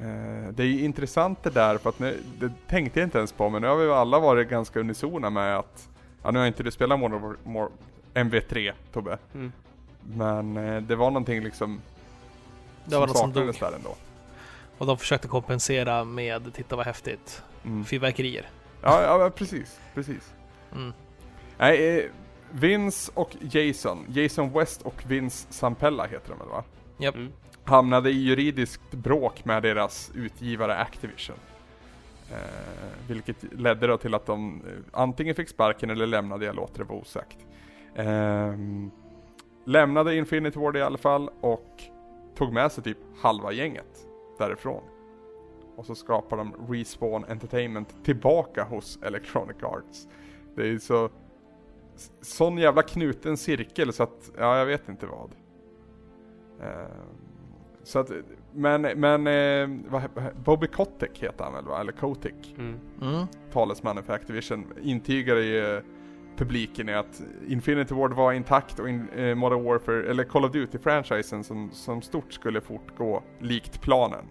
[0.00, 3.32] Eh, Det är ju intressant det där, för att nu, det tänkte jag inte ens
[3.32, 5.88] på, men nu har vi alla varit ganska unisona med att,
[6.22, 7.70] ja nu har inte du spelat Modern War- War-
[8.14, 9.52] MV3 Tobbe, Mm.
[10.16, 11.80] men eh, det var någonting liksom
[12.84, 13.70] Det var något som saknades dog.
[13.70, 13.94] där ändå.
[14.78, 17.84] Och de försökte kompensera med, titta vad häftigt, Mm.
[17.84, 18.48] fyrverkerier.
[18.82, 20.34] Ja, ja, precis, precis.
[20.72, 20.92] Mm.
[21.58, 22.04] Nej, eh,
[22.52, 26.64] Vince och Jason, Jason West och Vince Sampella heter de väl va?
[26.98, 27.14] Japp.
[27.14, 27.32] Mm.
[27.64, 31.36] Hamnade i juridiskt bråk med deras utgivare Activision.
[32.30, 32.36] Eh,
[33.08, 36.84] vilket ledde då till att de eh, antingen fick sparken eller lämnade, jag låter det
[36.84, 37.38] vara osagt.
[37.96, 38.90] Ehm,
[39.64, 41.82] lämnade Infinity Ward i alla fall och
[42.36, 44.06] tog med sig typ halva gänget
[44.48, 44.82] därifrån.
[45.76, 50.08] Och så skapar de Respawn Entertainment tillbaka hos Electronic Arts.
[50.54, 51.10] Det är ju så
[52.20, 55.30] sån jävla knuten cirkel så att, ja jag vet inte vad.
[56.60, 56.88] Ehm,
[57.82, 58.10] så att,
[58.52, 60.02] men, men, eh, vad,
[60.44, 61.80] Bobby Kotick heter han väl va?
[61.80, 62.76] Eller Kotick, Mm.
[63.02, 63.26] Mm.
[63.52, 65.82] talesmannen för Activision, intygade ju eh,
[66.36, 70.52] publiken i att Infinity Ward var intakt och in, eh, Modern Warfare, eller Call of
[70.52, 74.24] Duty-franchisen som, som stort skulle fortgå likt planen.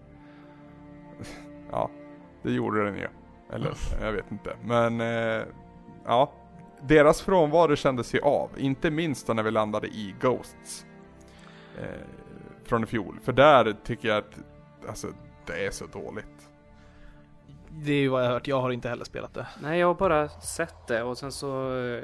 [1.71, 1.89] ja,
[2.43, 3.07] det gjorde den ju.
[3.53, 4.55] Eller, jag vet inte.
[4.63, 5.45] Men, eh,
[6.05, 6.33] ja.
[6.83, 10.85] Deras frånvaro kändes ju av, inte minst då när vi landade i Ghosts.
[11.79, 12.01] Eh,
[12.65, 13.19] från i fjol.
[13.23, 14.39] För där tycker jag att,
[14.87, 15.07] alltså,
[15.45, 16.50] det är så dåligt.
[17.73, 19.47] Det är ju vad jag har hört, jag har inte heller spelat det.
[19.61, 22.03] Nej, jag har bara sett det och sen så eh,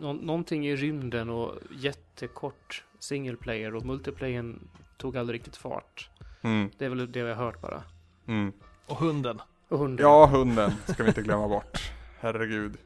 [0.00, 6.10] nå- någonting i rymden och jättekort single player och multiplayern tog aldrig riktigt fart.
[6.42, 7.82] Mm, Det är väl det jag har hört bara.
[8.26, 8.52] mm.
[8.86, 9.40] Och hunden.
[9.68, 10.06] Och hunden.
[10.06, 11.92] Ja, hunden ska vi inte glömma bort.
[12.20, 12.76] Herregud.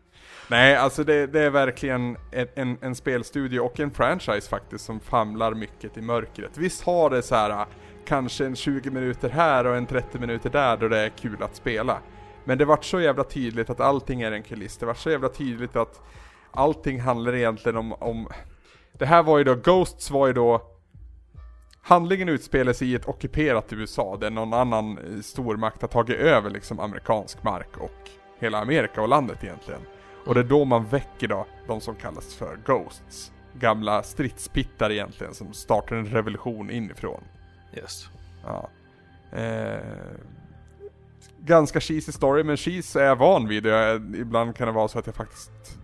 [0.50, 5.00] Nej, alltså det, det är verkligen en, en, en spelstudio och en franchise faktiskt som
[5.00, 6.58] famlar mycket i mörkret.
[6.58, 7.66] Visst har det så här
[8.12, 11.56] kanske en 20 minuter här och en 30 minuter där då det är kul att
[11.56, 11.98] spela.
[12.44, 14.76] Men det vart så jävla tydligt att allting är en kuliss.
[14.76, 16.00] Det vart så jävla tydligt att
[16.50, 18.28] allting handlar egentligen om, om...
[18.92, 20.62] Det här var ju då, Ghosts var ju då
[21.82, 26.50] Handlingen utspelar sig i ett ockuperat USA där någon annan eh, stormakt har tagit över
[26.50, 28.10] liksom amerikansk mark och
[28.40, 29.80] hela Amerika och landet egentligen.
[30.26, 33.32] Och det är då man väcker då de som kallas för Ghosts.
[33.54, 37.22] Gamla stridspittar egentligen som startar en revolution inifrån.
[37.72, 38.08] Just.
[38.44, 38.68] Ja.
[39.38, 39.80] Eh,
[41.38, 43.66] ganska cheesy story, men cheese är jag van vid.
[43.66, 45.78] Jag, ibland kan det vara så att jag faktiskt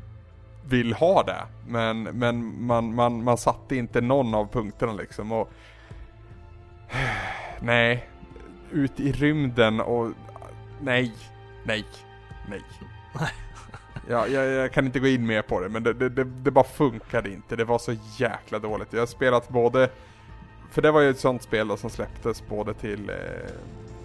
[0.69, 1.47] vill ha det.
[1.67, 5.33] Men, men man, man, man satte inte någon av punkterna liksom.
[5.33, 5.51] Och,
[7.61, 8.09] nej.
[8.71, 10.13] Ut i rymden och
[10.81, 11.13] nej,
[11.65, 11.85] nej,
[12.49, 12.63] nej.
[14.11, 16.51] Ja, jag, jag kan inte gå in mer på det, men det, det, det, det
[16.51, 17.57] bara funkade inte.
[17.57, 18.93] Det var så jäkla dåligt.
[18.93, 19.91] Jag har spelat både
[20.71, 23.17] för det var ju ett sånt spel då som släpptes både till eh,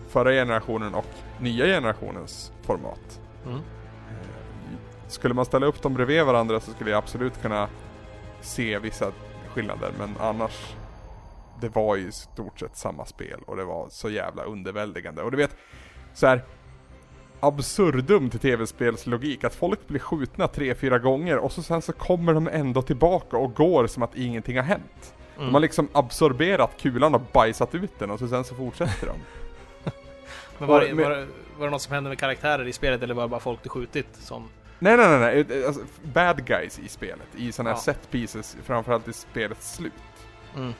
[0.09, 1.05] förra generationen och
[1.39, 3.21] nya generationens format.
[3.45, 3.57] Mm.
[3.57, 7.69] Eh, skulle man ställa upp dem bredvid varandra så skulle jag absolut kunna
[8.41, 9.11] se vissa
[9.53, 10.75] skillnader men annars
[11.61, 15.21] det var ju i stort sett samma spel och det var så jävla underväldigande.
[15.21, 15.55] Och du vet,
[16.13, 16.43] så här
[17.39, 22.33] absurdum till tv-spelslogik att folk blir skjutna tre, fyra gånger och så sen så kommer
[22.33, 25.13] de ändå tillbaka och går som att ingenting har hänt.
[25.35, 25.45] Mm.
[25.47, 29.13] De har liksom absorberat kulan och bajsat ut den och så sen så fortsätter de.
[30.57, 31.27] Men var, det, var, det,
[31.57, 33.69] var det något som hände med karaktärer i spelet eller var det bara folk du
[33.69, 34.49] skjutit som...
[34.79, 35.65] Nej nej nej, nej.
[35.65, 37.81] Alltså, bad guys i spelet, i sådana här Ja.
[37.81, 39.93] set pieces, framförallt i spelets slut.
[40.55, 40.73] Mm.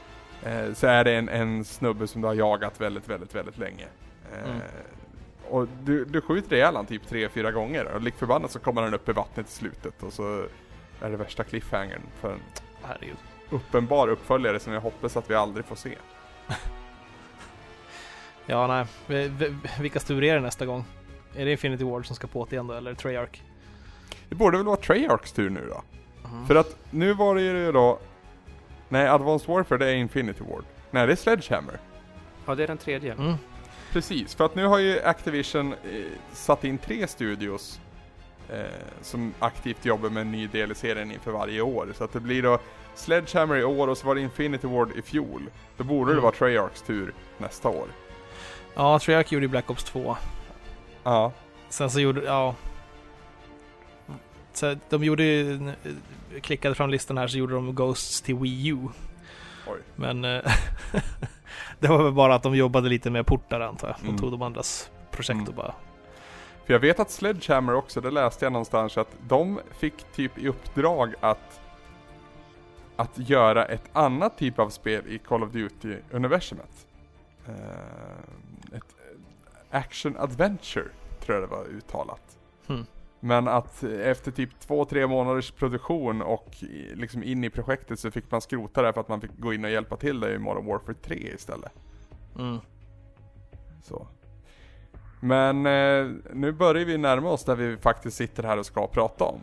[0.44, 3.86] Eh, så är det en, en snubbe som du har jagat väldigt, väldigt, väldigt länge.
[4.34, 4.62] Eh, Mm.
[5.50, 8.82] Och du, du skjuter ihjäl han typ tre, fyra gånger och lik förbannat så kommer
[8.82, 10.46] han upp i vattnet i slutet och så
[11.02, 12.40] är det värsta cliffhangern för en
[12.84, 13.16] Herregud.
[13.54, 15.98] Uppenbar uppföljare som jag hoppas att vi aldrig får se.
[18.46, 18.86] Ja, nej.
[19.08, 20.86] Vi- vi- Vilkas tur är det nästa gång?
[21.36, 23.42] Är det Infinity Ward som ska på det igen då, eller Treyarch?
[24.30, 25.82] Det borde väl vara Treyarchs tur nu då?
[26.30, 26.46] Mm.
[26.48, 28.00] För att nu var det ju då...
[28.90, 30.64] Nej, Advanced Warfare det är Infinity Ward.
[30.92, 31.80] Nej, det är Sledgehammer.
[32.46, 33.14] Ja, det är den tredje.
[33.14, 33.34] Mm.
[33.92, 35.78] Precis, för att nu har ju Activision eh,
[36.32, 37.80] satt in tre studios
[38.50, 38.60] eh,
[39.02, 41.88] som aktivt jobbar med en ny del i serien inför varje år.
[41.98, 42.60] Så att det blir då
[42.96, 45.50] Sledgehammer i år och så var det Infinity Ward i fjol.
[45.78, 46.24] Då borde det Mm.
[46.24, 47.88] vara Treyarchs tur nästa år.
[48.76, 50.18] Ja, Treyarch gjorde ju Black Ops 2.
[51.04, 51.32] Ja,
[51.70, 52.56] Sen så gjorde, ja...
[54.54, 55.72] Så de gjorde ju,
[56.42, 58.78] klickade fram listan här så gjorde de Ghosts till Wii U.
[59.68, 59.80] Oj.
[59.96, 60.42] Men eh,
[61.80, 63.98] det var väl bara att de jobbade lite med portar antar jag.
[64.02, 64.20] De Mm.
[64.20, 65.48] tog de andras projekt Mm.
[65.48, 65.74] och bara...
[66.66, 70.48] för jag vet att Sledgehammer också, det läste jag någonstans att de fick typ i
[70.48, 71.60] uppdrag att
[72.96, 76.88] att göra ett annat typ av spel i Call of Duty-universumet.
[77.48, 77.56] Eh,
[78.78, 78.96] ett
[79.72, 80.86] eh, action adventure,
[81.20, 82.38] tror jag det var uttalat.
[82.68, 82.86] Hmm.
[83.20, 86.56] Men att efter typ två, tre månaders produktion och
[86.94, 89.66] liksom in i projektet så fick man skrota det för att man fick gå in
[89.66, 91.72] och hjälpa till det i Modern Warfare 3 istället.
[92.40, 92.60] Mm.
[93.84, 94.08] Så.
[95.20, 99.24] Men eh, nu börjar vi närma oss där vi faktiskt sitter här och ska prata
[99.24, 99.40] om.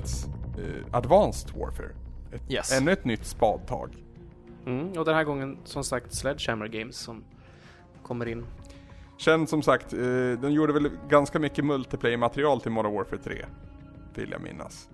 [0.00, 0.24] Årets
[0.58, 1.90] eh, Advanced Warfare.
[2.32, 2.72] Ett, Yes.
[2.80, 3.96] Ännu ett nytt spadtag.
[4.66, 7.24] Mm, och den här gången som sagt Sledgehammer Games som
[8.02, 8.46] kommer in.
[9.18, 9.98] Känns som sagt, eh,
[10.42, 13.44] de gjorde väl ganska mycket multiplayer-material till Modern Warfare 3.
[14.14, 14.88] Vill jag minnas.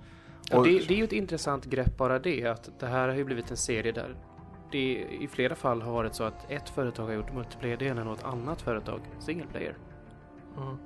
[0.51, 3.15] Ja, Och- det, det är ju ett intressant grepp bara det att det här har
[3.17, 4.17] ju blivit en serie där
[4.73, 8.25] det i flera fall har varit så att ett företag har gjort multiplayer-delen och ett
[8.25, 9.77] annat företag single player.
[10.57, 10.77] Mm.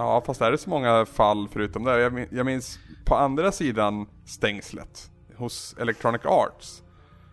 [0.00, 2.00] Ja, fast är det så många fall förutom det?
[2.00, 6.82] Jag, min- jag minns på andra sidan stängslet hos Electronic Arts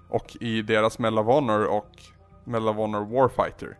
[0.09, 1.89] och i deras Medal of Honor och
[2.43, 3.77] Medal of Honor Warfighter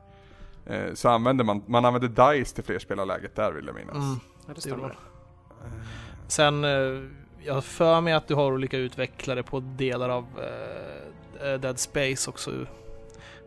[0.66, 3.96] eh, så använder man, man använder DICE till flerspelarläget där vill jag minnas.
[3.96, 4.20] Mm.
[4.48, 4.98] Ja, det stämmer.
[6.28, 7.04] Sen, eh,
[7.44, 12.30] jag för mig att du har olika utvecklare på delar av eh, eh, Dead Space
[12.30, 12.52] också.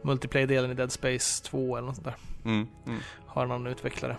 [0.03, 2.17] Multiplayer-delen i Dead Space 2 eller något sånt där.
[2.45, 2.99] Mm, mm.
[3.27, 4.17] Har annan utvecklare.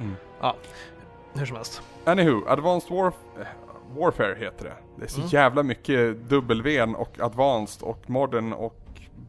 [0.00, 0.14] Mm.
[0.40, 0.56] Ja,
[1.34, 1.82] hur som helst.
[2.04, 3.46] Anywho, Advanced Warf eh,
[3.98, 4.74] Warfare heter det.
[4.98, 5.28] Det är så Mm.
[5.28, 8.76] jävla mycket W och Advanced och Modern och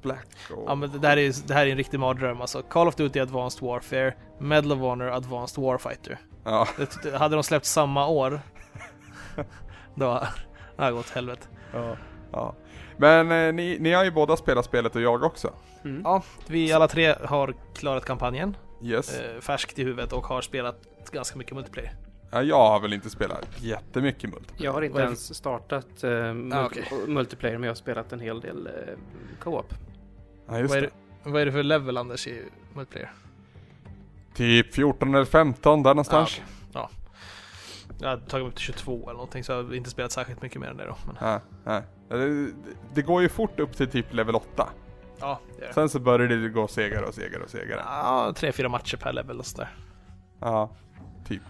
[0.01, 0.63] Black och...
[0.67, 2.61] Ja men det, där är, det här är en riktig mardröm alltså.
[2.61, 6.19] Call of Duty Advanced Warfare, Medal of Honor Advanced Warfighter.
[6.43, 8.39] Ja, Det, det, hade de släppt samma år,
[9.95, 10.21] då
[10.75, 11.47] det hade gått helvete.
[11.73, 11.95] ja,
[12.31, 12.55] ja.
[12.97, 15.53] Men eh, ni, ni har ju båda spelat spelet och jag också.
[15.83, 16.01] Mm.
[16.05, 19.19] Ja, vi alla tre har klarat kampanjen, Yes.
[19.19, 20.77] eh, färskt i huvudet och har spelat
[21.11, 21.93] ganska mycket multiplayer.
[22.31, 24.63] Ja, jag har väl inte spelat jättemycket multiplayer.
[24.65, 26.85] Jag har inte Vad är det ens startat eh, multi- Ah, okej.
[27.07, 28.73] multiplayer men jag har spelat en hel del eh,
[29.39, 29.73] co-op.
[30.47, 30.89] Ja, just Vad är, det.
[31.23, 33.11] det, vad är det för level Anders i multiplayer?
[34.33, 36.37] Typ 14 eller 15 där någonstans.
[36.39, 36.89] Ja, Ja.
[38.01, 40.41] Jag har tagit mig upp till 22 eller någonting så jag har inte spelat särskilt
[40.41, 40.97] mycket mer än det då.
[41.05, 41.81] Men, Ja, ja.
[42.17, 42.51] Det,
[42.93, 44.69] det går ju fort upp till typ level 8.
[45.21, 45.73] Ja, det är det.
[45.73, 47.81] Sen så börjar det gå segare och segare och segare.
[47.85, 49.75] Ja, tre, fyra matcher per level och sådär.
[50.39, 50.69] Ja,
[51.27, 51.41] typ.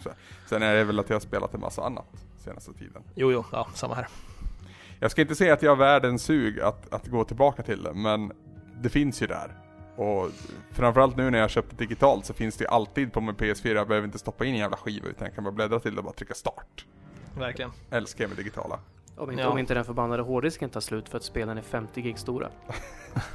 [0.00, 0.10] Så.
[0.46, 2.06] Sen är det väl att jag har spelat en massa annat
[2.38, 3.02] senaste tiden.
[3.14, 4.08] Jo, jo, ja, samma här.
[5.00, 7.94] Jag ska inte säga att jag har världens sug att, att gå tillbaka till det,
[7.94, 8.32] men
[8.82, 9.52] det finns ju där.
[9.96, 10.30] Och
[10.72, 13.74] framförallt nu när jag köpt det digitalt så finns det ju alltid på min PS4,
[13.74, 15.98] jag behöver inte stoppa in en jävla skiva utan jag kan bara bläddra till det
[15.98, 16.86] och bara trycka start.
[17.38, 17.70] Verkligen.
[17.90, 18.78] Älskar jag med digitala.
[19.18, 19.48] Om inte, Ja.
[19.48, 22.48] om inte den förbannade hårddisken tar slut för att spelen är 50 gig stora.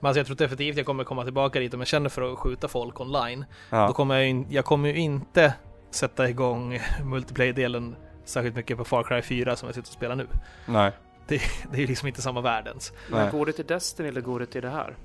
[0.00, 2.38] Men alltså jag tror definitivt jag kommer komma tillbaka dit om jag känner för att
[2.38, 3.40] skjuta folk online.
[3.70, 5.54] Då Ja, kommer jag, in, jag kommer ju inte
[5.90, 10.26] sätta igång multiplayer-delen särskilt mycket på Far Cry 4 som jag sitter och spelar nu.
[10.66, 10.92] nej.
[11.26, 11.34] Det
[11.72, 12.92] är ju liksom inte samma värld ens.
[13.10, 14.96] Men går det till Destiny eller går det till det här?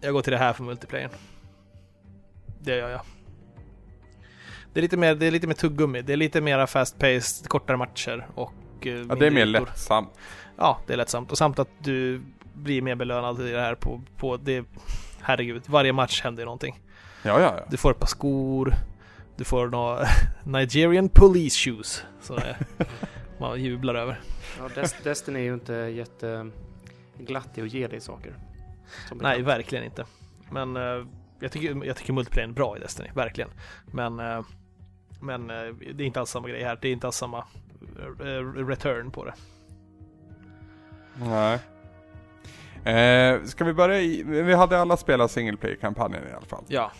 [0.00, 1.10] Jag går till det här för multiplayer.
[2.60, 3.00] Det gör jag.
[4.78, 6.02] Det är lite mer, det är lite mer tuggummi.
[6.02, 8.52] Det är lite mer fast-paced, kortare matcher och...
[8.86, 9.66] eh, Ja, det är mer ytor.
[9.66, 10.08] lättsamt.
[10.56, 11.30] Ja, det är lättsamt.
[11.32, 12.20] Och samt att du
[12.54, 14.64] blir mer belönad i det här på, på det...
[15.20, 16.80] Herregud, varje match händer ju någonting.
[17.22, 17.64] Ja, ja, ja.
[17.70, 18.74] Du får ett par skor,
[19.36, 20.06] du får några
[20.44, 22.04] Nigerian Police Shoes.
[22.22, 22.38] Så
[23.40, 24.20] man jublar över.
[24.58, 26.50] Ja, Des- Destiny är ju inte jätte
[27.18, 28.32] glatt i att ge dig saker.
[29.10, 29.46] Nej, bekant.
[29.48, 30.04] verkligen inte.
[30.50, 31.04] Men eh,
[31.40, 33.50] jag tycker, jag tycker multiplayer är bra i Destiny, verkligen.
[33.92, 34.40] Men, eh,
[35.20, 35.56] men eh,
[35.94, 36.78] det är inte alls samma grej här.
[36.82, 37.38] Det är inte alls samma
[38.20, 39.34] eh, return på det.
[41.20, 41.58] Nej.
[42.94, 46.64] Eh, ska vi börja i, vi hade alla spelat single player-kampanjen i alla fall.
[46.68, 46.92] Ja,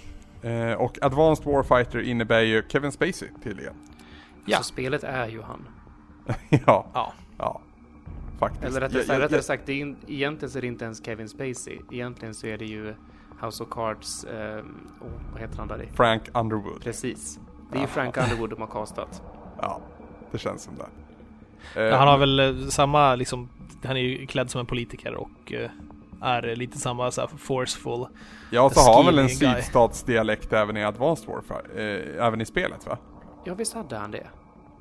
[0.43, 3.75] Eh, och Advanced Warfighter innebär ju Kevin Spacey tydligen.
[4.45, 4.59] Ja.
[4.59, 5.69] Så spelet är ju han.
[6.49, 7.13] ja, ja.
[7.39, 7.61] ja.
[8.39, 8.65] Faktiskt.
[8.65, 11.05] Eller rättare, sagt, jag- rättare sagt, det är in, egentligen så är det inte ens
[11.05, 11.79] Kevin Spacey.
[11.93, 12.95] Egentligen så är det ju
[13.43, 14.65] House of Cards, eh, oh,
[15.33, 15.87] vad heter han där i?
[15.87, 16.83] Frank Underwood.
[16.83, 17.41] Precis.
[17.73, 17.87] Det är ju.
[17.87, 19.23] Frank Underwood de har castat.
[19.61, 19.81] Ja,
[20.31, 20.87] det känns som det.
[21.89, 23.49] Ja, Han har väl eh, samma, liksom,
[23.85, 25.71] han är ju klädd som en politiker och eh,
[26.23, 28.07] är lite samma så här, forceful.
[28.51, 29.55] Ja, så har han väl en guy.
[29.55, 31.63] sydstatsdialekt även i Advanced Warfare,
[32.17, 32.99] eh, även i spelet va?
[33.45, 34.27] Ja, visst hade han det?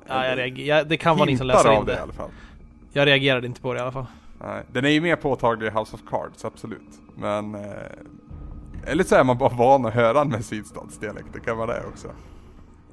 [0.06, 2.02] Ja, jag reager- ja, det kan vara ni som läser av in det i det.
[2.02, 2.30] alla fall.
[2.92, 4.06] Jag reagerade inte på det i alla fall.
[4.40, 7.00] Nej, den är ju mer påtaglig i House of Cards, absolut.
[7.16, 7.54] Men...
[7.54, 7.60] Eh,
[8.86, 11.86] eller så är man bara van att höra han med sydstatsdialekt, det kan vara det
[11.86, 12.08] också.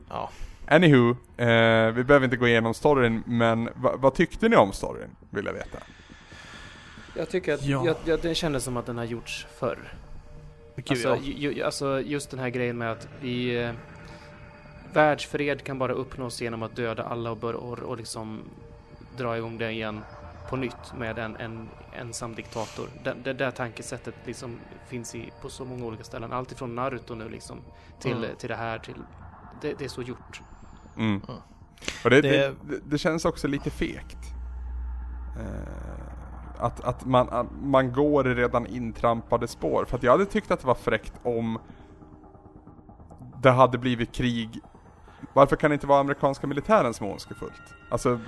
[0.10, 0.30] Ja.
[0.68, 5.10] Anywho, eh, vi behöver inte gå igenom storyn, men va, vad tyckte ni om storyn?
[5.30, 5.78] Vill jag veta.
[7.16, 7.86] Jag tycker att Ja.
[7.86, 9.94] jag, jag, det kändes som att den har gjorts förr.
[10.76, 11.18] Gud, Alltså, ja.
[11.22, 13.64] ju, ju, alltså just den här grejen med att vi...
[13.64, 13.72] Eh,
[14.94, 18.42] världsfred kan bara uppnås genom att döda alla och, bör, och, och liksom
[19.18, 20.02] dra igång det igen
[20.50, 22.86] på nytt med en, en ensam diktator.
[23.04, 26.34] Det, det där tankesättet liksom finns i, på så många olika ställen.
[26.34, 27.58] Allt ifrån Naruto nu liksom
[28.00, 28.36] till, Mm.
[28.38, 28.96] till det här till...
[29.62, 30.42] Det, det är så gjort.
[30.98, 31.22] Mm.
[31.28, 31.42] Mm.
[32.04, 34.18] Och det, Det- det, det, känns också lite fegt.
[35.40, 39.86] Eh, att att, man, att man går i redan intrampade spår.
[39.86, 41.60] För att jag hade tyckt att det var fräckt om
[43.42, 44.60] det hade blivit krig.
[45.34, 47.74] Varför kan det inte vara amerikanska militären som är ondskefullt?
[47.90, 48.20] Alltså,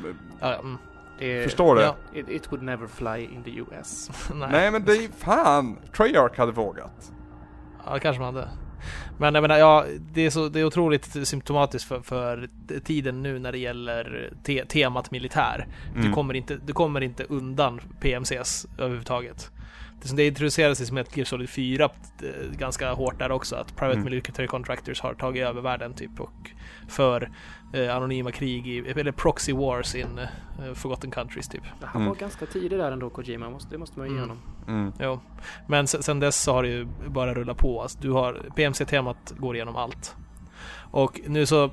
[0.41, 0.77] mm.
[1.19, 1.81] Det, förstår du?
[1.81, 1.95] Ja.
[2.13, 4.09] It, it would never fly in the US.
[4.33, 4.49] Nej.
[4.51, 5.77] Nej men det är fan!
[5.97, 7.11] Treyarch hade vågat.
[7.85, 8.49] Ja, det kanske man hade.
[9.17, 12.47] Men jag menar, ja, det är, så, det är otroligt symptomatiskt för, för
[12.83, 15.67] tiden nu när det gäller te temat militär.
[15.93, 16.13] Du, Mm.
[16.13, 19.51] kommer inte, du kommer inte undan PMCs överhuvudtaget.
[20.01, 21.89] Det, som det introducerades i som ett Gear Solid 4 eh,
[22.57, 24.03] ganska hårt där också, att Private Mm.
[24.05, 26.51] Military Contractors har tagit över världen typ och
[26.87, 27.31] för
[27.73, 31.61] eh, anonyma krig, i, eller proxy wars in eh, forgotten countries typ.
[31.81, 32.09] Han Mm.
[32.09, 33.49] var ganska tidig där ändå, Kojima.
[33.49, 34.29] Måste, det måste man ju ge Mm.
[34.29, 34.43] honom.
[34.67, 34.93] Mm.
[34.99, 35.19] Jo.
[35.67, 37.81] Men sen, sen dess så har det ju bara rullat på.
[37.81, 40.15] Alltså, du har, PMC-temat går igenom allt.
[40.91, 41.71] Och nu så,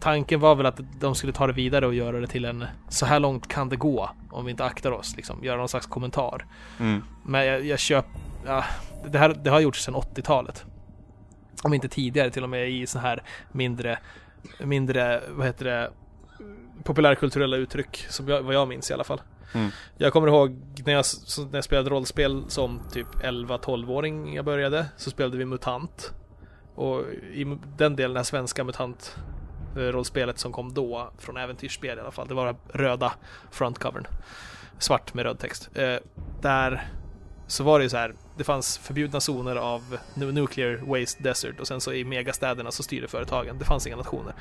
[0.00, 3.06] tanken var väl att de skulle ta det vidare och göra det till en, så
[3.06, 5.44] här långt kan det gå om vi inte aktar oss, liksom.
[5.44, 6.46] Göra någon slags kommentar.
[6.80, 7.02] Mm.
[7.24, 8.06] Men jag, jag köp,
[8.46, 8.64] ja,
[9.06, 10.64] det här det har gjorts sedan 80-talet.
[11.62, 13.22] Om inte tidigare till och med i så här
[13.52, 13.98] mindre,
[14.58, 15.90] mindre, vad heter det,
[16.84, 19.20] populärkulturella uttryck, som jag, vad jag minns i alla fall.
[19.54, 19.70] Mm.
[19.96, 20.50] Jag kommer ihåg
[20.86, 21.04] när jag,
[21.38, 26.12] när jag spelade rollspel som typ 11-12-åring jag började, så spelade vi MUTANT.
[26.74, 27.00] Och
[27.32, 29.35] i den delen, här svenska MUTANT eh,
[29.76, 33.12] rollspelet som kom då, från äventyrsspel i alla fall, det var röda
[33.50, 34.06] frontcovern.
[34.78, 35.70] Svart med röd text.
[35.74, 35.96] Eh,
[36.40, 36.88] där
[37.46, 41.60] så var det ju så här, det fanns förbjudna zoner av nu- Nuclear Waste Desert
[41.60, 43.58] och sen så i megastäderna så styrde företagen.
[43.58, 44.34] Det fanns inga nationer.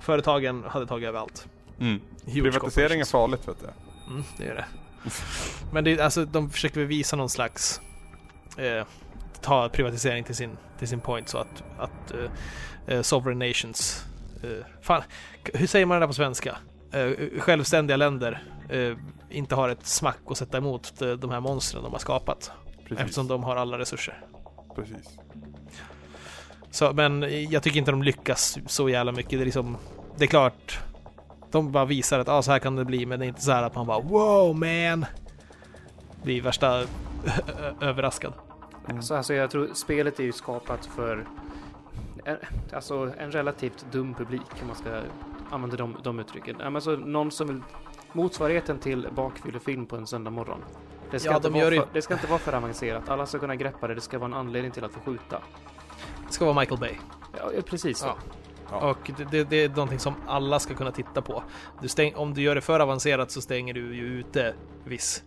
[0.00, 1.48] Företagen hade tagit över allt.
[1.80, 2.00] Mm.
[2.24, 3.66] Privatisering är farligt vet du.
[4.10, 4.64] Mm, det är det.
[5.72, 7.80] Men det, alltså, de försöker väl visa någon slags
[8.56, 8.86] eh,
[9.40, 12.30] ta privatisering till sin, till sin point så att, att eh,
[12.96, 14.04] eh, sovereign nations
[14.82, 15.02] fan,
[15.44, 16.56] k- hur säger man det där på svenska?
[16.92, 18.92] Eh, självständiga länder eh,
[19.30, 22.50] inte har ett smack att sätta emot de, här monstren de har skapat
[22.84, 22.98] Precis.
[22.98, 24.20] eftersom de har alla resurser.
[24.74, 25.18] Precis.
[26.70, 29.30] Så, men jag tycker inte de lyckas så jävla mycket.
[29.30, 29.76] Det är liksom,
[30.16, 30.78] det är klart,
[31.50, 33.52] de bara visar att ah, så här kan det bli, men det är inte så
[33.52, 35.06] här att man bara wow man!
[36.22, 36.84] Blir värsta
[37.80, 38.32] överraskad.
[38.84, 38.96] Mm.
[38.96, 41.26] Alltså, alltså jag tror spelet är ju skapat för
[42.72, 45.02] alltså en relativt dum publik om man ska
[45.50, 46.60] använda de, de uttrycken.
[46.60, 47.62] Alltså någon som vill
[48.12, 50.64] motsvarigheten till bakfyllefilm på en söndag morgon.
[51.10, 53.08] Det ska, Ja, inte de för, det ska inte vara för avancerat.
[53.08, 53.94] Alla ska kunna greppa det.
[53.94, 55.42] Det ska vara en anledning till att få skjuta.
[56.26, 56.94] Det ska vara Michael Bay.
[57.36, 58.06] Ja, precis så.
[58.06, 58.16] Ja.
[58.70, 58.90] Ja.
[58.90, 61.42] Och det, det, det är någonting som alla ska kunna titta på.
[61.82, 64.54] Du stäng, om du gör det för avancerat så stänger du ju ute
[64.84, 65.24] viss,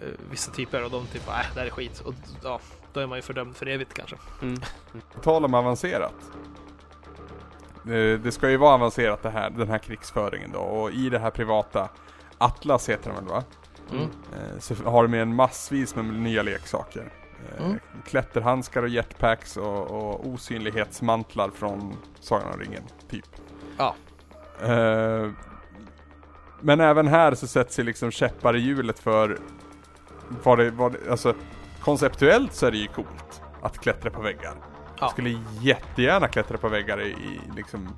[0.00, 2.00] eh, vissa typer och de typ nej, det här är skit.
[2.00, 2.60] Och ja,
[2.92, 4.16] då är man ju fördömd för evigt kanske.
[4.42, 4.60] Mm.
[5.14, 6.14] På tal om avancerat.
[7.84, 11.18] Eh, Det ska ju vara avancerat det här, den här krigsföringen då och i det
[11.18, 11.88] här privata
[12.38, 13.44] Atlas heter den väl va?
[13.90, 14.02] Mm.
[14.04, 17.00] Eh, Så har de med en massvis med nya leksaker.
[17.58, 17.78] Eh, Mm.
[18.06, 23.24] Klätterhandskar och jetpacks och, och osynlighetsmantlar från Sagan om ringen, typ.
[23.78, 23.94] Ja.
[24.62, 25.30] Eh,
[26.60, 29.38] Men även här så sätts det liksom käppar i hjulet för
[30.42, 31.34] vad det, vad det, alltså
[31.88, 34.54] konceptuellt så är det ju coolt att klättra på väggar.
[34.54, 34.94] Ja.
[35.00, 37.88] Jag skulle jättegärna klättra på väggar i, i liksom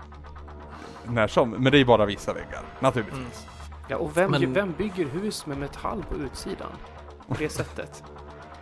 [1.05, 3.47] när som, men det är bara vissa väggar, naturligtvis.
[3.89, 6.73] Ja, och vem, Men- vem bygger hus med metall på utsidan?
[7.29, 8.05] På det sättet.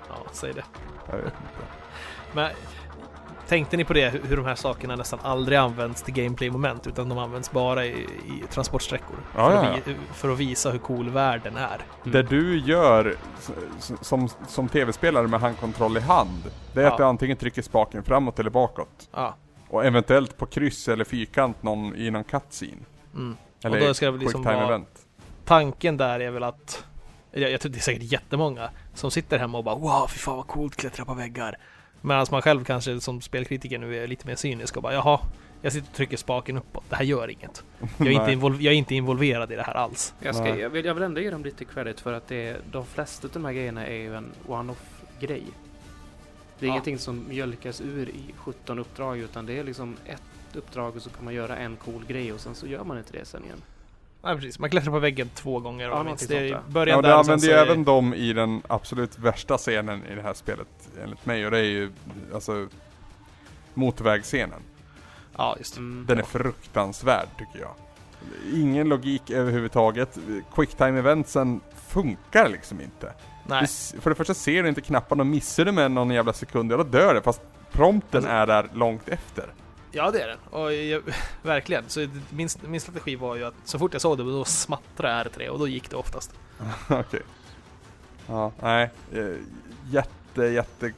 [0.08, 0.64] Ja, säg det.
[1.10, 1.66] Jag vet inte.
[2.32, 2.50] Men
[3.48, 7.18] tänkte ni på det, hur de här sakerna nästan aldrig används till gameplay-moment utan de
[7.18, 7.90] används bara i,
[8.26, 9.16] i transportsträckor?
[9.36, 11.80] Ja, för, ja, att vi, för att visa hur cool världen är.
[12.04, 12.12] Mm.
[12.12, 13.16] Det du gör
[14.00, 16.42] som, som tv-spelare med handkontroll i hand,
[16.72, 16.90] det är Ja.
[16.90, 19.08] att du antingen trycker spaken framåt eller bakåt.
[19.12, 19.34] Ja.
[19.68, 22.72] Och eventuellt på kryss eller fyrkant någon, i någon cutscene.
[23.14, 23.36] Mm.
[23.64, 24.88] Eller då ska det liksom vara- event.
[25.44, 26.84] Tanken där är väl att
[27.32, 30.36] jag, jag tror det är säkert jättemånga som sitter hemma och bara wow, fy fan
[30.36, 31.56] vad coolt, klättra på väggar.
[32.00, 35.20] Medan man själv kanske som spelkritiker nu är lite mer cynisk och bara jaha,
[35.62, 37.64] jag sitter och trycker spaken uppåt, det här gör inget.
[37.98, 38.36] Jag är, inte, Nej.
[38.36, 40.14] invol- jag är inte involverad i det här alls.
[40.20, 42.86] Jag, ska, jag, vill, jag vill ändå ge dem lite credit för att det, de
[42.86, 45.42] flesta av de här grejerna är ju en one-off-grej.
[46.58, 46.72] Det är Ja.
[46.72, 50.22] ingenting som mjölkas ur i 17 uppdrag utan det är liksom ett
[50.54, 53.12] uppdrag och så kan man göra en cool grej och sen så gör man inte
[53.12, 53.62] det sen igen.
[54.28, 57.02] Nej precis, man klättrar på väggen två gånger Ja, någonting Det är i början Ja,
[57.02, 60.14] där och sen använder så ju är- även dem i den absolut värsta scenen i
[60.14, 60.68] det här spelet,
[61.02, 61.44] enligt mig.
[61.44, 61.92] Och det är ju,
[62.34, 62.68] alltså,
[63.74, 64.60] motorvägsscenen.
[65.36, 65.80] Ja, just det.
[65.80, 66.06] Mm.
[66.08, 67.74] Den är fruktansvärd, tycker jag.
[68.54, 70.18] Ingen logik överhuvudtaget.
[70.54, 73.12] Quicktime-eventsen funkar liksom inte.
[73.46, 76.32] Nej, Du För det första ser du inte knapparna och missar du med någon jävla
[76.32, 77.22] sekund, ja då dör det.
[77.22, 79.44] Fast prompten Alltså- är där långt efter.
[79.98, 80.38] Ja det är den.
[80.50, 81.02] Och jag,
[81.42, 81.84] verkligen.
[81.88, 85.30] Så det- min, min strategi var ju att så fort jag såg det, då smattrade
[85.30, 86.30] R3 och då gick det oftast.
[86.88, 87.22] Okej.
[88.26, 88.90] Ja, nej.
[89.12, 89.34] Eh,
[89.90, 90.92] Jätte, jätte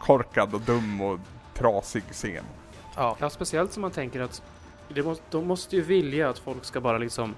[0.00, 1.18] korkad och dum och
[1.54, 2.44] trasig scen.
[2.96, 4.42] Ja, Ja, speciellt som man tänker att
[4.88, 7.34] det måste, de måste ju vilja att folk ska bara liksom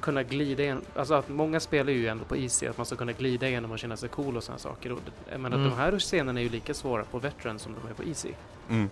[0.00, 0.80] kunna glida igen.
[0.96, 3.78] Alltså att många spelar ju ändå på Easy, att man ska kunna glida igenom och
[3.78, 4.92] känna sig cool och sådana saker.
[4.92, 5.70] Och det, jag menar, Mm.
[5.70, 8.32] de här scenerna är ju lika svåra på Veteran som de är på Easy.
[8.70, 8.90] Mm.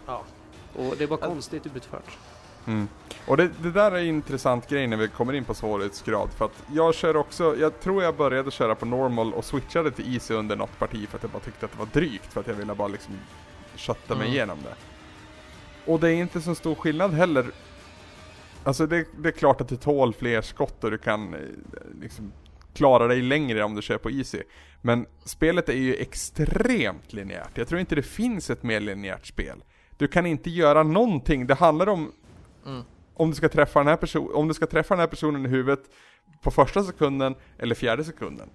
[0.76, 1.26] Och det är bara Ja.
[1.26, 2.18] konstigt utfört.
[2.66, 2.88] Mm.
[3.26, 6.30] Och det, det där är en intressant grej när vi kommer in på svårighetsgrad.
[6.32, 10.14] För att jag kör också, jag tror jag började köra på normal och switchade till
[10.14, 12.32] easy under något parti för att jag bara tyckte att det var drygt.
[12.32, 13.14] För att jag ville bara liksom
[13.76, 14.34] kötta mig Mm.
[14.34, 14.74] igenom det.
[15.92, 17.46] Och det är inte så stor skillnad heller.
[18.64, 21.40] Alltså det, det är klart att du tål fler skott och du kan eh,
[22.00, 22.32] liksom
[22.74, 24.42] klara dig längre om du kör på easy.
[24.82, 27.50] Men spelet är ju extremt linjärt.
[27.58, 29.64] Jag tror inte det finns ett mer linjärt spel.
[30.02, 31.46] Du kan inte göra någonting.
[31.46, 32.12] Det handlar om
[32.66, 32.82] mm.
[33.14, 35.48] om du ska träffa den här personen, om du ska träffa den här personen i
[35.48, 35.80] huvudet
[36.42, 38.48] på första sekunden eller fjärde sekunden.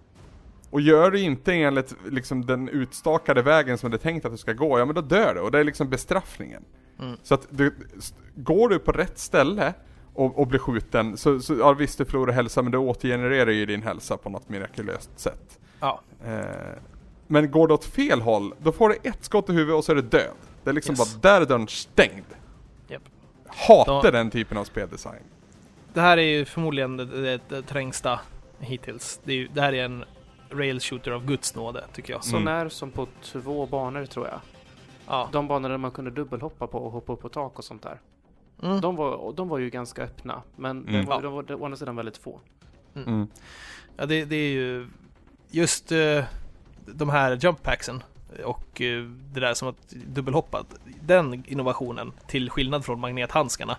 [0.70, 4.38] Och gör du inte enligt liksom den utstakade vägen som det är tänkt att du
[4.38, 6.64] ska gå, ja men då dör du och det är liksom bestraffningen.
[7.00, 7.18] Mm.
[7.24, 7.76] Så att du,
[8.36, 9.74] går du på rätt ställe
[10.14, 13.66] och, och blir skjuten, så, så ja, visst du förlorar hälsa men du återgenererar ju
[13.66, 15.60] din hälsa på något mirakulöst sätt.
[15.80, 16.02] ja.
[16.26, 16.82] Eh,
[17.28, 19.92] men går du åt fel håll, då får du ett skott i huvudet och så
[19.92, 20.36] är du död.
[20.68, 21.16] Det är liksom Yes.
[21.16, 22.26] bara, där är dörren stängd.
[22.88, 23.02] Japp.
[23.48, 25.24] Hatar Då- den typen av speldesign.
[25.94, 28.20] Det här är ju förmodligen det, det, det trängsta
[28.60, 29.20] hittills.
[29.24, 30.04] Det, är ju, det här är en
[30.50, 32.24] rail shooter av guds nåde, tycker jag.
[32.24, 32.44] Så Mm.
[32.46, 34.40] när som på två banor tror jag.
[35.08, 35.30] Ja.
[35.32, 38.00] De banor där man kunde dubbelhoppa på och hoppa upp på tak och sånt där.
[38.64, 38.82] Mm.
[38.82, 40.94] De var, de var ju ganska öppna, men Mm.
[40.94, 42.40] de, var, de var å andra sidan väldigt få.
[42.96, 43.28] Mm.
[43.98, 44.88] Ja, det, det är ju
[45.50, 46.24] just eh,
[46.86, 48.04] de här jump packsen
[48.44, 49.04] och eh,
[49.34, 50.64] det där som att dubbelhoppa.
[51.02, 53.78] Den innovationen, till skillnad från magnethandskarna,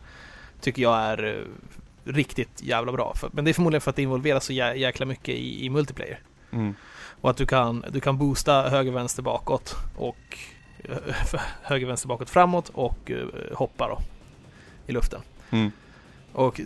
[0.60, 3.14] tycker jag är eh, riktigt jävla bra.
[3.32, 6.20] Men det är förmodligen för att det involveras så jä, jäkla mycket i, i multiplayer.
[6.50, 6.74] Mm.
[7.20, 10.38] Och att du kan, du kan boosta höger, vänster, bakåt och
[10.78, 11.14] eh,
[11.62, 13.10] höger, vänster, bakåt, framåt och
[13.52, 13.98] hoppa då
[14.86, 15.20] i luften.
[15.50, 15.72] Mm.
[16.32, 16.60] Och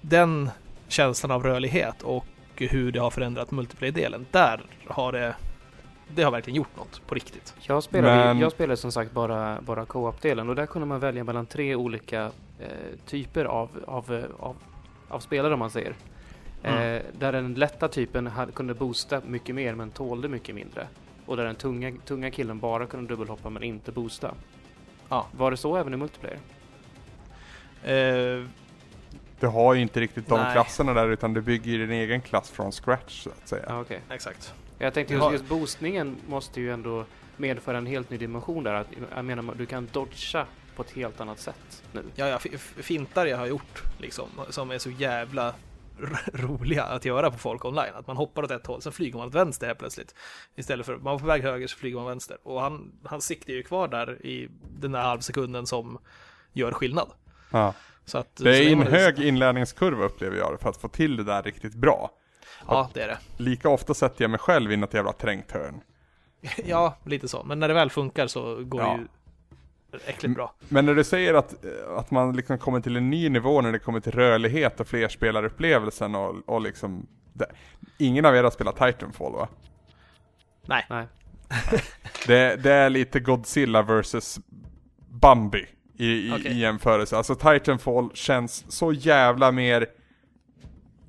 [0.00, 0.50] den
[0.88, 2.26] känslan av rörlighet och
[2.56, 5.34] hur det har förändrat multiplayer-delen, där har det
[6.08, 7.54] det har verkligen gjort något på riktigt.
[7.60, 11.24] Jag spelade, Men- jag spelade som sagt bara, bara co-op-delen och där kunde man välja
[11.24, 12.22] mellan tre olika
[12.60, 12.68] eh,
[13.06, 14.56] typer av, av, eh, av,
[15.08, 15.94] av spelare om man säger.
[16.62, 16.96] Mm.
[16.96, 20.86] Eh, där den lätta typen hade, kunde boosta mycket mer men tålde mycket mindre.
[21.26, 24.34] Och där den tunga, tunga killen bara kunde dubbelhoppa men inte boosta.
[25.08, 25.26] Ja.
[25.32, 26.38] Var det så även i multiplayer?
[27.84, 28.44] Eh,
[29.40, 30.52] Du har ju inte riktigt de Nej.
[30.52, 33.64] klasserna där utan du bygger din egen klass från scratch så att säga.
[33.68, 34.00] Ja, okej.
[34.10, 34.54] exakt.
[34.78, 37.04] Jag tänkte just, just boostningen måste ju ändå
[37.36, 38.74] medföra en helt ny dimension där.
[38.74, 40.46] Att, jag menar, du kan dodga
[40.76, 42.02] på ett helt annat sätt nu.
[42.14, 45.54] Ja, ja, fintar jag har gjort liksom, som är så jävla
[46.32, 47.94] roliga att göra på folk online.
[47.94, 50.14] Att man hoppar åt ett håll, sen flyger man åt vänster helt plötsligt.
[50.54, 52.38] Istället för, man var på väg höger så flyger man vänster.
[52.42, 54.48] Och han, han siktar ju kvar där i
[54.78, 55.98] den där halvsekunden som
[56.52, 57.10] gör skillnad.
[57.50, 57.74] Ja.
[58.04, 61.24] Så att, Det så är en hög inlärningskurva upplever jag för att få till det
[61.24, 62.10] där riktigt bra.
[62.68, 63.18] Ja, det är det.
[63.36, 65.80] Lika ofta sätter jag mig själv i något jävla trängt hörn.
[66.64, 67.42] Ja, lite så.
[67.44, 68.88] Men när det väl funkar så går Ja.
[68.88, 69.08] det ju
[70.06, 70.54] äckligt bra.
[70.68, 73.72] Men när du säger att, eh, att man liksom kommer till en ny nivå när
[73.72, 77.46] det kommer till rörlighet och flerspelarupplevelsen och, och liksom det.
[77.98, 79.48] Ingen av er har spelat Titanfall va?
[80.66, 81.06] Nej, Nej.
[82.26, 84.38] Det, det är lite Godzilla vs
[85.08, 86.52] Bambi i, i, Okej.
[86.52, 87.16] i jämförelse.
[87.16, 89.86] Alltså Titanfall känns så jävla mer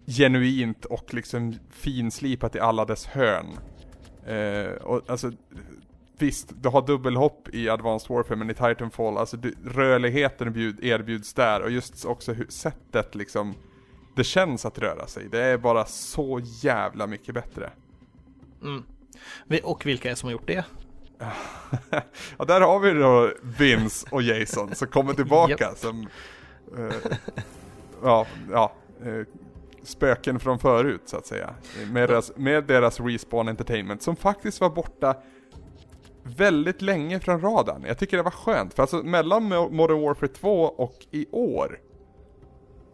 [0.08, 3.58] genuint och liksom finslipat i alla dess hörn.
[4.26, 5.32] Eh, och alltså
[6.18, 11.34] Visst, du har dubbelhopp i Advanced Warfare men i Titanfall, alltså du, rörligheten bjud, erbjuds
[11.34, 13.54] där och just också hur, sättet liksom
[14.16, 17.72] Det känns att röra sig, det är bara så jävla mycket bättre.
[18.62, 18.84] Mm.
[19.64, 20.66] Och vilka är det som har gjort det?
[22.38, 26.08] ja, där har vi då Vince och Jason som kommer tillbaka som
[26.78, 27.18] eh,
[28.04, 29.26] Ja, ja eh,
[29.86, 31.54] Spöken från förut så att säga.
[31.92, 35.16] Med deras, med deras Respawn Entertainment som faktiskt var borta
[36.24, 37.84] väldigt länge från radarn.
[37.88, 41.80] Jag tycker det var skönt, för alltså mellan Mo- Modern Warfare 2 och i år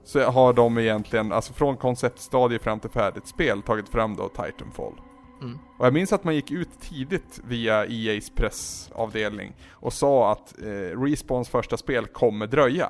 [0.03, 4.93] så har de egentligen, alltså från konceptstadie fram till färdigt spel, tagit fram då Titanfall.
[5.41, 5.59] Mm.
[5.79, 11.01] Och jag minns att man gick ut tidigt via EA's pressavdelning och sa att eh,
[11.01, 12.89] Respawns första spel kommer dröja.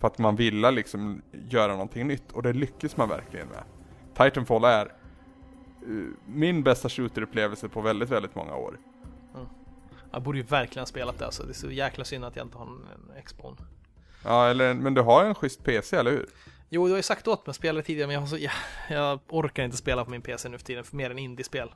[0.00, 3.64] För att man ville liksom göra någonting nytt och det lyckas man verkligen med.
[4.16, 4.92] Titanfall är eh,
[6.26, 8.78] min bästa shooterupplevelse på väldigt, väldigt många år.
[10.14, 11.42] Jag borde ju verkligen ha spelat det alltså.
[11.42, 12.86] Det är så jäkla synd att jag inte har en,
[13.16, 13.56] en Xbone.
[14.24, 16.26] Ja, eller, men du har en schysst PC, eller hur?
[16.68, 18.52] Jo, du har ju sagt åt mig att spela tidigare, men jag, så, jag,
[18.90, 21.74] jag orkar inte spela på min PC nu för tiden, för mer än indiespel.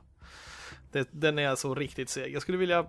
[0.91, 2.33] Det, den är så riktigt seg.
[2.33, 2.85] Jag skulle vilja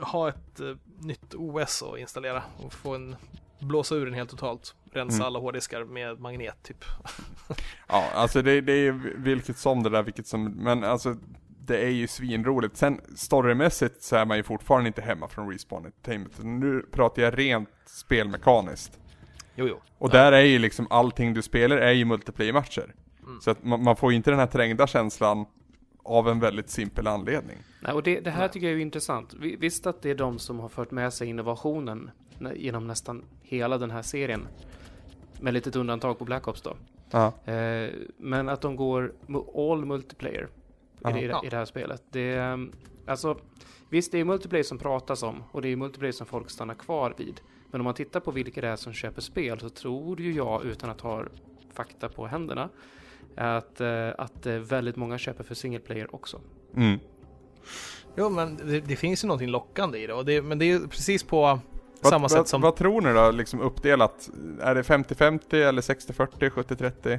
[0.00, 3.16] ha ett eh, nytt OS att installera och få en
[3.60, 4.74] blåsa ur den helt totalt.
[4.92, 5.26] Rensa Mm.
[5.26, 6.84] alla hårddiskar med magnet typ.
[7.88, 11.16] Ja, alltså det, det är ju vilket som det där, vilket som, men alltså
[11.66, 12.76] det är ju svinroligt.
[12.76, 16.34] Sen storymässigt så är man ju fortfarande inte hemma från Respawn Entertainment.
[16.42, 18.98] Nu pratar jag rent spelmekaniskt.
[19.54, 19.80] Jo, jo.
[19.98, 20.12] Och Ja.
[20.12, 22.94] där är ju liksom allting du spelar är ju multiplayer-matcher.
[23.22, 23.40] Mm.
[23.40, 25.46] Så att man, man får ju inte den här trängda känslan
[26.04, 27.56] av en väldigt simpel anledning.
[27.80, 28.48] Nej, och det, det här Nej.
[28.50, 29.34] tycker jag är intressant.
[29.40, 32.10] Vi- Visst att det är de som har fört med sig innovationen
[32.54, 34.48] genom nästan hela den här serien.
[35.40, 36.76] Med litet undantag på Black Ops då.
[37.10, 37.52] Ja.
[37.52, 39.12] Eh, men att de går
[39.54, 40.48] all multiplayer
[41.08, 42.02] i, det, i, i det här spelet.
[42.10, 42.72] Det är, um,
[43.06, 43.36] alltså,
[43.88, 47.14] visst, det är multiplayer som pratas om och det är multiplayer som folk stannar kvar
[47.16, 47.40] vid.
[47.70, 50.64] Men om man tittar på vilka det är som köper spel så tror ju jag,
[50.64, 51.24] utan att ha
[51.72, 52.68] fakta på händerna,
[53.36, 56.40] att, eh, att eh, väldigt många köper för single player också.
[56.76, 56.98] Mm.
[58.16, 60.66] Jo, men det, det finns ju någonting lockande i det, och det men det är
[60.66, 61.58] ju precis på
[62.08, 62.60] samma vad, sätt som...
[62.60, 64.30] vad tror ni då, liksom uppdelat?
[64.60, 67.18] Är det 50-50 eller 60-40, 70-30?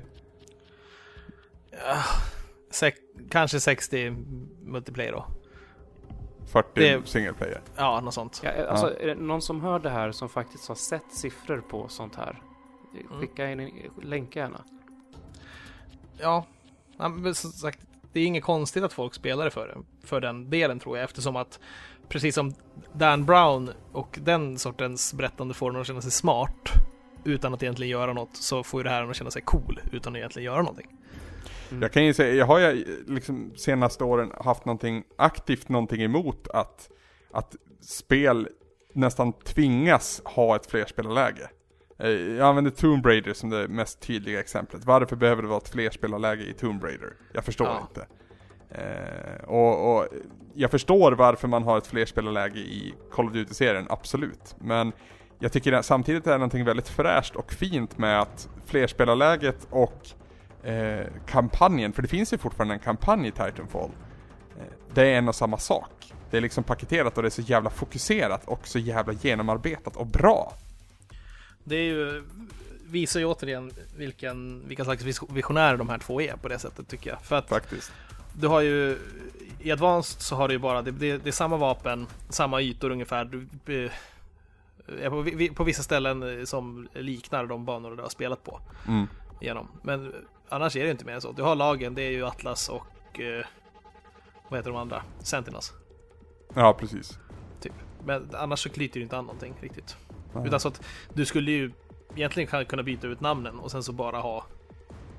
[1.88, 2.04] Ah,
[2.72, 4.16] sek- kanske 60
[4.62, 5.26] multiplayer då.
[6.52, 7.62] 40 Det- single player?
[7.76, 8.42] Ja, något sånt.
[8.44, 11.88] Ja, alltså, är det någon som hör det här som faktiskt har sett siffror på
[11.88, 12.42] sånt här?
[12.94, 13.20] Mm.
[13.20, 13.72] Skicka in,
[14.04, 14.64] länka gärna.
[16.18, 16.46] Ja,
[16.98, 17.80] ja men som sagt,
[18.14, 21.36] det är inget konstigt att folk spelar det för, för den delen tror jag, eftersom
[21.36, 21.60] att
[22.12, 22.54] precis som
[22.94, 26.70] Dan Brown och den sortens berättande får den att känna sig smart
[27.24, 29.80] utan att egentligen göra något, så får ju det här den att känna sig cool
[29.92, 30.88] utan att egentligen göra någonting.
[31.70, 31.82] Mm.
[31.82, 36.48] Jag kan ju säga, jag har ju liksom senaste åren haft någonting aktivt någonting emot
[36.48, 36.90] att,
[37.34, 38.48] att spel
[38.94, 41.50] nästan tvingas ha ett flerspelarläge.
[42.00, 44.86] Eh, Jag använder Tomb Raider som det mest tydliga exemplet.
[44.86, 47.14] Varför behöver det vara ett flerspelarläge i Tomb Raider?
[47.34, 47.88] Jag förstår Ja.
[47.90, 48.08] inte.
[48.72, 50.08] Eh, och, och
[50.54, 54.56] jag förstår varför man har ett flerspelarläge i Call of Duty-serien, absolut.
[54.60, 54.92] Men
[55.40, 60.08] jag tycker att samtidigt är det någonting väldigt fräscht och fint med att flerspelarläget och
[60.64, 63.92] eh, kampanjen, för det finns ju fortfarande en kampanj i Titanfall.
[64.60, 66.14] Eh, det är en och samma sak.
[66.32, 70.08] Det är liksom paketerat och det är så jävla fokuserat och så jävla genomarbetat och
[70.08, 70.54] bra.
[71.64, 72.24] Det är ju,
[72.86, 76.88] visar ju återigen vilken, vilka slags vis- visionärer de här två är på det sättet
[76.88, 77.22] tycker jag.
[77.22, 77.92] För att Faktiskt.
[78.34, 78.98] Du har ju
[79.60, 82.90] i Advanced så har du ju bara, det, det, det är samma vapen, samma ytor
[82.90, 83.26] ungefär.
[83.66, 83.86] Du,
[85.02, 85.26] eh, på,
[85.56, 88.60] på vissa ställen eh, som liknar de banor du har spelat på.
[88.88, 89.08] Mm.
[89.42, 89.68] Igenom.
[89.82, 90.14] Men eh,
[90.50, 91.32] annars är det inte mer än så.
[91.32, 93.46] Du har lagen, det är ju Atlas och eh,
[94.50, 95.04] vad heter de andra?
[95.20, 95.74] Sentinels.
[96.54, 97.20] Ja, precis.
[97.62, 97.74] Typ.
[98.06, 99.96] Men annars så knyter det inte an någonting riktigt.
[100.34, 100.46] Ja.
[100.46, 100.82] Utan så att
[101.14, 101.72] du skulle ju
[102.16, 104.46] egentligen kunna byta ut namnen och sen så bara ha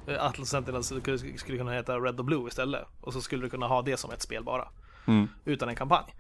[0.07, 2.85] Atlas Sentinels skulle skulle kunna heta Red och Blue istället.
[3.01, 4.69] Och så skulle du kunna ha det som ett spel bara.
[5.07, 5.29] Mm.
[5.45, 6.15] Utan en kampanj.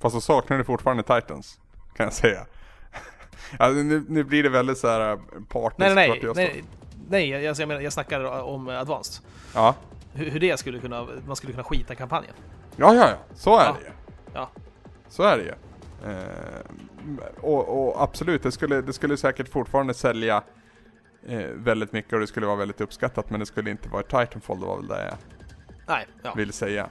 [0.00, 1.60] Fast så saknar du fortfarande Titans,
[1.96, 2.46] kan jag säga.
[3.58, 5.16] alltså, nu, nu blir det väldigt så här
[5.48, 5.78] partiskt.
[5.78, 6.20] Nej, nej, nej.
[6.22, 6.64] jag Nej,
[7.08, 9.24] nej jag, jag, menar, jag snackar om Advanced.
[9.54, 9.74] Ja.
[10.12, 12.34] Hur, hur det skulle kunna, man skulle kunna skita kampanjen.
[12.76, 13.16] ja, ja, ja.
[13.34, 13.76] Så är Ja.
[13.80, 13.92] det ju.
[14.34, 14.50] Ja.
[15.08, 15.54] Så är det ju.
[16.10, 16.60] Eh,
[17.40, 20.42] och, och absolut, det skulle, det skulle säkert fortfarande sälja
[21.26, 24.60] eh, väldigt mycket och det skulle vara väldigt uppskattat men det skulle inte vara Titanfall,
[24.60, 25.16] det var väl det jag
[25.86, 26.34] Nej, ja.
[26.34, 26.86] vill säga.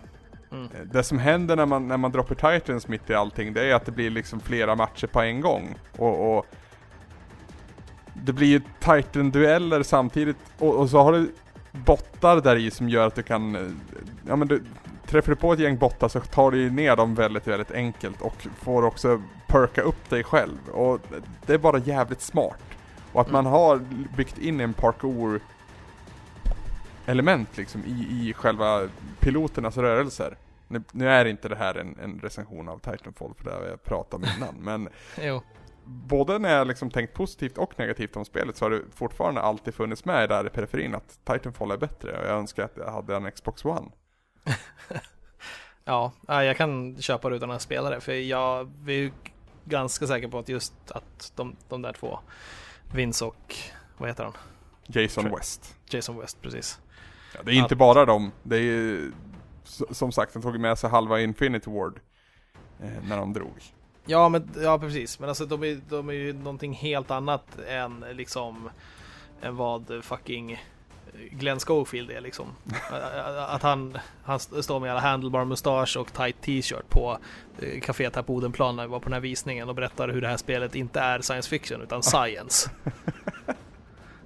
[0.52, 0.66] Mm.
[0.66, 3.76] Eh, Det som händer när man, när man droppar Titans mitt i allting, det är
[3.76, 5.76] att det blir liksom flera matcher på en gång.
[5.98, 6.46] Och, och
[8.14, 11.32] det blir ju Titan-dueller samtidigt och, och så har du
[11.72, 13.62] bottar där i som gör att du kan, eh,
[14.28, 14.64] ja men du,
[15.06, 18.22] träffar du på ett gäng bottar så tar du ju ner dem väldigt, väldigt enkelt
[18.22, 20.70] och får också perka upp dig själv.
[20.72, 21.00] Och
[21.46, 22.60] det är bara jävligt smart.
[23.14, 23.82] Och att man har
[24.18, 25.42] byggt in en parkour
[27.06, 28.90] element liksom i, i själva
[29.20, 30.38] piloternas rörelser.
[30.68, 33.84] Nu, nu är inte det här en, en recension av Titanfall för det har jag
[33.84, 34.90] pratat om innan, men
[35.22, 35.42] Jo.
[35.86, 39.74] både när jag liksom tänkt positivt och negativt om spelet så har det fortfarande alltid
[39.74, 43.16] funnits med där i periferin att Titanfall är bättre och jag önskar att jag hade
[43.16, 43.92] en Xbox One.
[45.86, 48.02] Ja, ja, jag kan köpa det utan att spela det.
[48.02, 49.12] För jag är ju
[49.66, 52.20] ganska säker på att just att de, de där två,
[52.92, 53.56] Vince och,
[53.98, 54.34] vad heter han?
[54.88, 55.76] Jason West.
[55.90, 56.80] Jason West, precis.
[57.36, 59.12] Ja, det är inte Att- bara dem, det är ju
[59.92, 62.00] som sagt, de tog med sig halva Infinity Ward
[62.84, 63.62] eh, när de drog.
[64.06, 65.20] Ja, men, ja precis.
[65.20, 68.70] Men alltså de är, de är ju någonting helt annat än liksom
[69.42, 70.64] än vad fucking
[71.32, 72.56] Glenn Schofield är liksom.
[73.48, 77.18] Att han, han står med alla handlebar mustasch och tight t-shirt på
[77.60, 80.22] eh, kaféet här på Odenplan när vi var på den här visningen och berättar hur
[80.22, 82.70] det här spelet inte är science fiction utan science.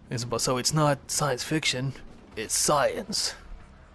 [0.07, 1.91] Det är så bara, so it's not science fiction,
[2.35, 3.35] it's science.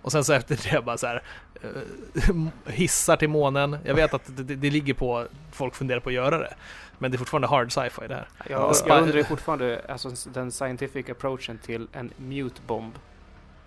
[0.02, 1.22] Och sen så efter det bara så här
[1.62, 2.32] eh,
[2.72, 3.78] hissar till månen.
[3.84, 6.54] Jag vet att det, det ligger på folk funderar på att göra det.
[7.02, 8.28] Men det är fortfarande hard sci-fi det här.
[8.48, 12.98] Jag, jag undrar ju fortfarande alltså, den scientific approachen till en mute bomb.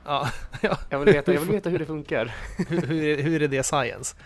[0.05, 0.29] Ja,
[0.89, 2.33] Jag vill veta, jag vill veta hur det funkar.
[2.57, 4.15] hur, hur, är- hur är det science?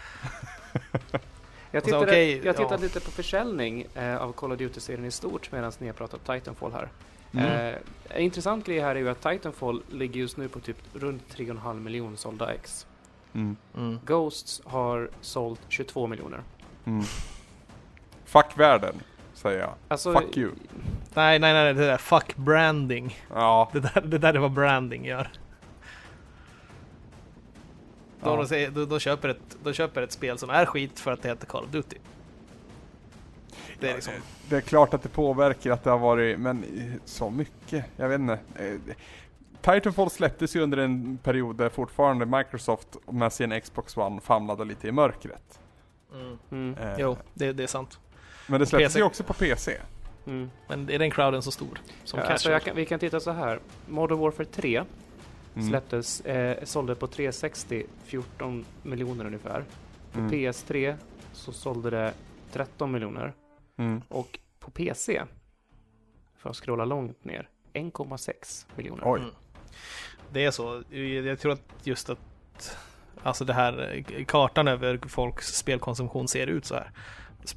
[1.72, 2.82] Jag Och så, tittade, okej, jag tittade ja.
[2.82, 6.72] lite på försäljning eh, av Call of Duty-serien i stort medan ni har pratat Titanfall
[6.72, 6.89] här.
[7.34, 7.45] Mm.
[7.45, 7.76] Eh,
[8.10, 11.80] en intressant grej här är ju att Titanfall ligger just nu på typ runt 3,5
[11.80, 12.88] miljoner sålda ex.
[13.34, 13.55] Mm.
[13.78, 13.99] Mm.
[14.05, 16.43] Ghosts har sålt 22 miljoner.
[18.30, 18.95] Fuck världen,
[19.34, 19.73] säger jag.
[19.88, 20.51] Alltså, Fuck you.
[21.13, 23.17] Nej, nej, nej, det där fuck branding.
[23.34, 25.32] Ja, Det där, det där är vad branding gör.
[28.23, 28.47] Då, Ja.
[28.47, 31.30] säger, då, då, köper ett, då köper ett spel som är skit för att det
[31.30, 31.97] heter Call of Duty.
[33.80, 34.13] Det är liksom...
[34.49, 38.09] det är klart att det påverkar att det har varit, men eh, så mycket, jag
[38.09, 38.39] vet inte.
[38.56, 38.95] Eh,
[39.61, 44.88] Titanfall släpptes ju under en period där fortfarande Microsoft med sin Xbox One famlade lite
[44.88, 45.60] i mörkret.
[46.14, 46.38] Mm.
[46.51, 47.99] Mm, Eh, Jo, det, det är sant.
[48.49, 48.99] Men det släpptes PC.
[48.99, 49.77] ju också på PC.
[50.26, 50.51] mm.
[50.67, 51.81] Men är den crowden så stor?
[52.03, 53.59] Som Ja, alltså jag kan, vi kan titta så här.
[53.88, 54.84] Modern Warfare 3
[55.55, 55.69] Mm.
[55.69, 59.63] släpptes, eh, sålde på 360 14 miljoner ungefär.
[60.11, 60.31] På Mm.
[60.31, 60.95] PS3
[61.34, 62.13] så sålde det
[62.51, 63.34] 13 miljoner.
[63.77, 64.01] Mm.
[64.09, 65.21] Och på PC,
[66.38, 69.03] för att scrolla långt ner, 1,6 miljoner.
[69.05, 69.19] Oj.
[69.19, 69.31] Mm.
[70.31, 70.84] Det är så.
[71.26, 72.19] Jag tror att just att
[73.23, 76.91] Alltså det här eh, kartan över folks spelkonsumtion ser ut så här.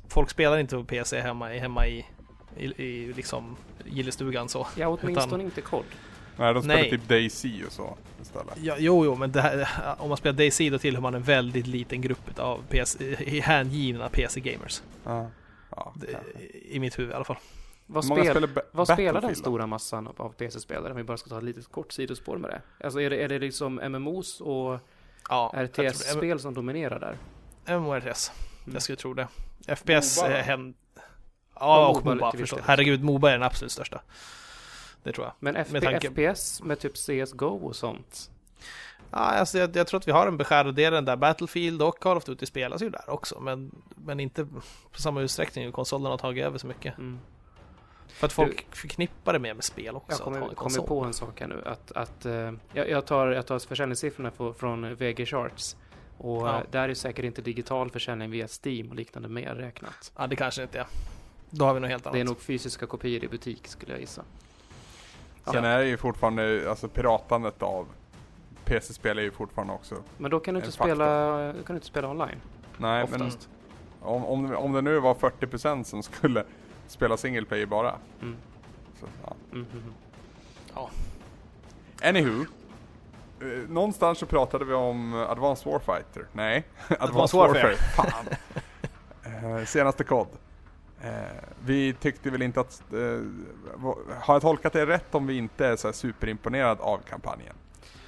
[0.08, 2.06] Folk spelar inte på PC hemma, hemma i,
[2.56, 4.66] i, i liksom gillestugan så.
[4.76, 5.84] Ja, åtminstone Utan- inte kod.
[6.36, 6.90] Nej, de spelar Nej.
[6.90, 8.54] typ DayZ och så istället.
[8.62, 9.68] Ja, jo, jo, men det här,
[9.98, 14.82] om man spelar DayZ då tillhör man en väldigt liten grupp av PC, hängivna PC-gamers.
[15.04, 15.30] Ja.
[15.76, 15.92] Ja.
[16.64, 17.36] I mitt huvud i alla fall.
[17.86, 20.90] Vad, spel, spelar vad spelar den stora massan av- PC-spelare?
[20.90, 22.84] Om vi bara ska ta ett litet kort sidospår med det.
[22.84, 24.78] Alltså är det, är det liksom MMOs och
[25.54, 27.18] RTS-spel som dominerar där?
[27.78, 28.32] MMORTS.
[28.64, 28.74] Mm.
[28.74, 29.28] Jag skulle tro det.
[29.76, 30.42] FPS Moba, är va?
[30.42, 30.74] hem...
[30.94, 32.60] Ja, Ja, och Moba förstås.
[32.64, 34.00] Herregud, Moba är den absolut största.
[35.02, 35.34] Det tror jag.
[35.38, 38.30] Men FP, Med tanke- FPS med typ CSGO och sånt?
[39.10, 41.98] Ja, alltså jag, jag tror att vi har en beskärd del den där Battlefield och
[41.98, 44.44] Call of Duty spelas ju där också, men, men inte
[44.92, 45.72] på samma utsträckning.
[45.72, 46.98] Konsolerna har tagit över så mycket.
[46.98, 47.18] Mm.
[48.08, 50.06] För att folk förknippar det mer med spel också.
[50.08, 51.62] Jag att ha kommer, en kommer på en sak här nu.
[51.66, 55.76] Att, att, eh, jag, jag, tar, jag tar försäljningssiffrorna från VG Charts.
[56.22, 56.58] Och Ja.
[56.58, 60.12] eh, där är säkert inte digital försäljning via Steam och liknande mer räknat.
[60.16, 60.86] Ja, det kanske inte är.
[61.50, 62.14] Då har vi något helt annat.
[62.14, 64.22] Det är nog fysiska kopior i butik skulle jag gissa.
[65.44, 67.86] Sen är det ju fortfarande, alltså piratandet av
[68.64, 69.96] PC-spel är ju fortfarande också.
[70.18, 70.94] Men då kan du inte, faktor.
[70.94, 72.40] spela, då kan du inte spela online.
[72.76, 73.48] Nej, men oftast.
[74.00, 76.44] om, om, om det nu var 40% som skulle
[76.86, 77.94] spela single player bara.
[78.22, 78.36] Mm.
[79.00, 79.34] Så, ja.
[79.52, 79.94] Mm, mm, mm.
[82.02, 82.44] Anywho.
[83.42, 86.26] Eh, någonstans så pratade vi om eh, Advanced Warfighter.
[86.32, 86.64] Nej,
[86.98, 87.62] Advanced, Warfare.
[87.62, 87.76] Warfare.
[87.96, 89.58] Fan.
[89.58, 90.26] Eh, senaste kod.
[91.02, 91.10] Eh,
[91.64, 92.82] vi tyckte väl inte att...
[92.92, 93.20] Eh,
[94.20, 97.54] har jag tolkat det rätt om vi inte är så här superimponerad av kampanjen?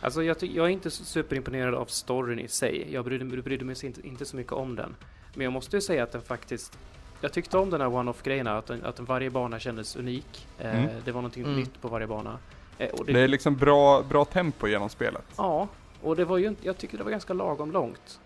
[0.00, 2.92] Alltså jag, jag är inte superimponerad av storyn i sig.
[2.92, 4.96] Jag brydde, brydde mig inte, inte så mycket om den.
[5.34, 6.78] Men jag måste ju säga att den faktiskt...
[7.20, 10.48] Jag tyckte om den här one-off-grejerna, att, den- att den varje bana kändes unik.
[10.58, 10.86] Mm.
[11.04, 11.56] Det var någonting Mm.
[11.56, 12.38] nytt på varje bana.
[12.78, 15.24] Eh, och Det är liksom bra, bra tempo genom spelet.
[15.36, 15.68] Ja,
[16.02, 18.20] och det var ju inte, jag tycker det var ganska lagom långt.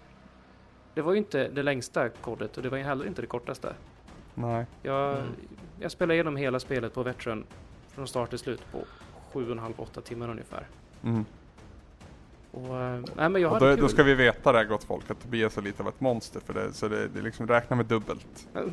[0.94, 3.74] Det var ju inte det längsta kodet och det var ju heller inte det kortaste.
[4.34, 4.66] Nej.
[4.82, 5.26] Jag, Mm.
[5.80, 7.44] jag spelade igenom hela spelet på Veteran
[7.88, 8.78] från start till slut på
[9.32, 10.66] 7,5-8 timmar ungefär.
[11.04, 11.24] Mm.
[12.50, 15.10] Och, eh, nej, men jag Och då, då ska vi veta det här gott folk,
[15.10, 16.72] att Tobias är lite av ett monster för det.
[16.72, 18.48] Så det, det liksom räkna med dubbelt.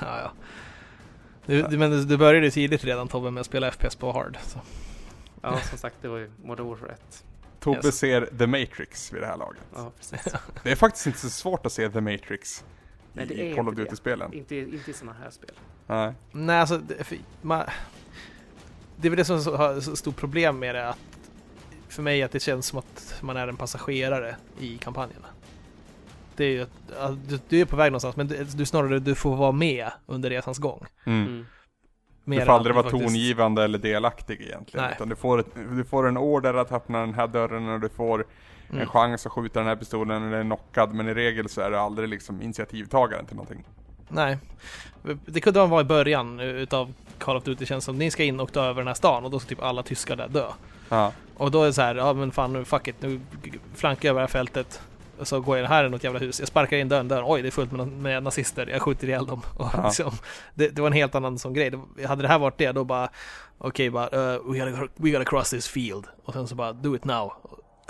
[0.00, 0.30] Ja, ja.
[1.46, 4.38] Du, du, men du- började tidigt redan Tobbe med att spela FPS på hard.
[4.42, 4.58] Så.
[5.42, 7.24] ja, som sagt, det var ju Modern Warfare 1.
[7.60, 7.98] Tobbe Yes.
[7.98, 9.60] ser The Matrix vid det här laget.
[9.74, 10.32] Ja, precis.
[10.62, 12.64] Det är faktiskt inte så svårt att se The Matrix
[13.12, 13.74] Nej, det i är Call of.
[13.74, 14.32] Duty-spelen.
[14.32, 15.50] inte, inte i sådana här spel.
[15.86, 16.12] Nej.
[16.32, 17.64] Nej, alltså, det, för, man,
[18.96, 20.88] det är väl det som har så stort problem med det.
[20.88, 20.98] Att,
[21.88, 25.26] för mig att det känns som att man är en passagerare i kampanjerna.
[26.40, 26.62] Det är ju
[27.00, 29.90] att, du, du är på väg någonstans, men du, du snarare du får vara med
[30.06, 30.86] under resans gång.
[31.04, 31.26] Mm.
[31.26, 31.46] Mm.
[32.24, 34.84] Du får aldrig vara faktiskt- tongivande eller delaktig egentligen.
[34.86, 34.94] Nej.
[34.96, 35.46] Utan du får, ett,
[35.76, 38.24] du får en order att öppna den här dörren och du får
[38.70, 38.82] Mm.
[38.82, 40.94] en chans att skjuta den här pistolen eller är knockad.
[40.94, 43.64] Men i regel så är du aldrig liksom initiativtagaren till någonting.
[44.08, 44.38] Nej.
[45.26, 47.98] Det kunde man vara i början utav Call of Duty känns som.
[47.98, 50.16] Ni ska in och ta över den här stan och då ska typ alla tyskar
[50.16, 50.46] där dö.
[50.88, 51.12] Ja.
[51.36, 53.20] Och då är det så här, ja men fan nu fuck it, nu
[53.74, 54.82] flankar jag över det här fältet.
[55.20, 57.42] Och så går jag här i något jävla hus, jag sparkar in dörren, dörren, oj
[57.42, 59.42] det är fullt med, med nazister, jag skjuter ihjäl dem.
[59.56, 59.84] Och Ja.
[59.84, 60.12] liksom,
[60.54, 61.72] det, det var en helt annan sån grej.
[61.96, 63.08] Det, hade det här varit det, då bara,
[63.58, 66.06] okej bara, uh, we, gotta, we gotta cross this field.
[66.24, 67.32] Och sen så bara, do it now.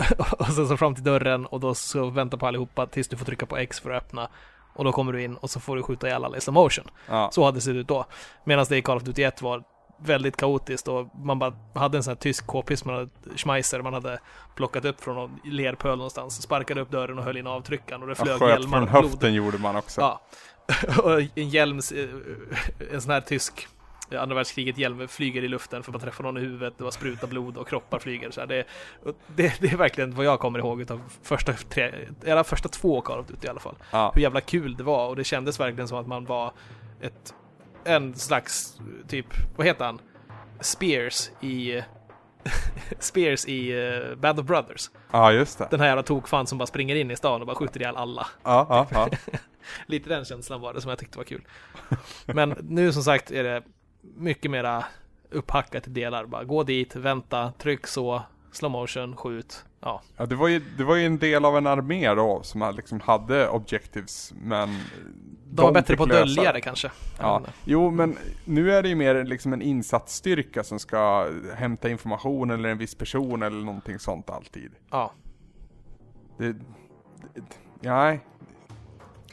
[0.39, 3.25] och sen så fram till dörren och då så vänta på allihopa tills du får
[3.25, 4.29] trycka på X för att öppna.
[4.73, 6.85] Och då kommer du in och så får du skjuta ihjäl alla i slow motion.
[7.09, 7.29] Ja.
[7.31, 8.05] Så hade det sett ut då.
[8.43, 9.63] Medan det i Call of Duty 1 var
[10.03, 13.93] väldigt kaotiskt och man bara hade en sån här tysk k-pist, man hade Schmeiser man
[13.93, 14.19] hade
[14.55, 18.15] plockat upp från någon lerpöl någonstans, sparkade upp dörren och höll in avtryckaren och det
[18.17, 19.11] Ja, flög sköt hjälmar från och blod.
[19.11, 20.01] höften gjorde man också.
[20.01, 20.21] Ja.
[21.03, 23.67] och en hjälm, eh, en sån här tysk
[24.11, 26.83] eh, andra världskriget hjälm flyger i luften för att man träffar någon i huvudet, det
[26.83, 28.31] var spruta blod och kroppar flyger.
[28.31, 28.63] Så det,
[29.35, 31.91] det, det är verkligen vad jag kommer ihåg utav första, tre,
[32.23, 34.11] eller första två Call of Duty i alla fall Ja.
[34.15, 36.51] hur jävla kul det var och det kändes verkligen som att man var
[37.01, 37.33] ett,
[37.83, 39.25] en slags typ,
[39.55, 39.99] vad heter han?
[40.59, 41.83] Spears i
[42.99, 44.89] Spears i uh, Band of Brothers.
[45.11, 45.67] ja, just det.
[45.71, 48.27] Den här jävla tokfan som bara springer in i stan och bara skjuter ihjäl alla.
[48.43, 49.09] Ja, ja, ja.
[49.85, 51.41] Lite den känslan var det som jag tyckte var kul.
[52.25, 53.63] Men nu som sagt är det
[54.01, 54.85] mycket mera
[55.29, 56.25] upphackat i delar.
[56.25, 58.23] Bara gå dit, vänta, tryck så,
[58.55, 59.65] slow motion, skjut.
[59.79, 62.73] Ja, ja det, var ju, det var ju en del av en armé då som
[62.75, 64.69] liksom hade objectives men
[65.49, 66.61] de var bättre på att dölja det.
[66.61, 66.91] kanske.
[67.19, 72.51] Ja, jo men nu är det ju mer liksom en insatsstyrka som ska hämta information
[72.51, 74.71] eller en viss person eller någonting sånt alltid.
[74.91, 75.11] ja.
[76.37, 77.41] Det, det,
[77.79, 78.19] nej.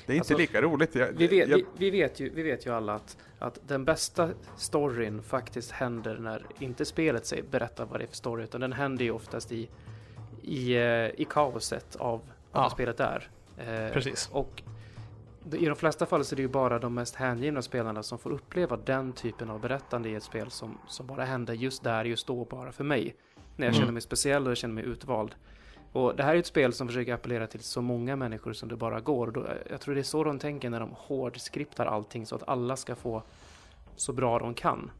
[0.09, 0.95] Det är inte Alltså, lika roligt.
[0.95, 3.85] Jag, Vi vet, jag, vi, vi, vet ju, vi vet ju alla att, att den
[3.85, 8.61] bästa storyn faktiskt händer när inte spelet säger, berättar vad det är för story, utan
[8.61, 9.69] den händer ju oftast i,
[10.43, 10.83] i, eh,
[11.21, 12.21] i kaoset av, av
[12.53, 12.61] Ja.
[12.63, 13.29] vad spelet är.
[13.59, 14.29] Eh, Precis.
[14.33, 14.63] Och
[15.53, 18.31] i de flesta fall så är det ju bara de mest hängivna spelarna som får
[18.31, 22.27] uppleva den typen av berättande i ett spel som, som bara händer just där, just
[22.27, 23.15] då, bara för mig.
[23.57, 23.81] När jag Mm.
[23.81, 25.35] känner mig speciell och jag känner mig utvald.
[25.93, 28.77] Och det här är ett spel som försöker appellera till så många människor som det
[28.77, 29.31] bara går.
[29.31, 32.77] Då, jag tror det är så de tänker när de hårdskriptar allting så att alla
[32.77, 33.23] ska få
[33.97, 34.91] så bra de kan.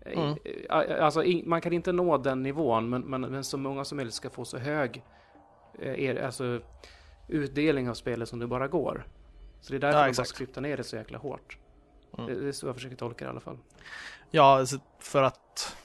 [0.00, 0.36] Eh, Mm.
[0.44, 4.14] eh, Alltså, man kan inte nå den nivån, men, men, men så många som möjligt
[4.14, 5.02] ska få så hög
[5.78, 6.60] eh, er, alltså,
[7.28, 9.06] utdelning av spelet som det bara går.
[9.60, 11.58] Så det är därför Ja, de bara skriptar ner det så jäkla hårt.
[12.18, 12.26] Mm.
[12.30, 13.58] Det, det är så jag försöker tolka det i alla fall.
[14.30, 14.64] Ja,
[14.98, 15.76] för att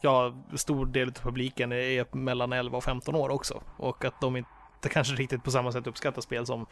[0.00, 3.62] ja, stor del av publiken är mellan 11 och 15 år också.
[3.76, 6.66] Och att de inte kanske riktigt på samma sätt uppskattar spel som,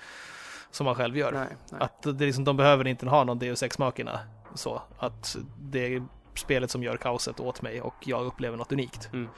[0.70, 1.32] som man själv gör.
[1.32, 1.80] Nej, nej.
[1.80, 4.20] Att det liksom, de behöver inte ha någon Deus Ex-makina.
[4.54, 6.02] Så att det är
[6.34, 9.08] spelet som gör kaoset åt mig och jag upplever något unikt.
[9.12, 9.28] Mm.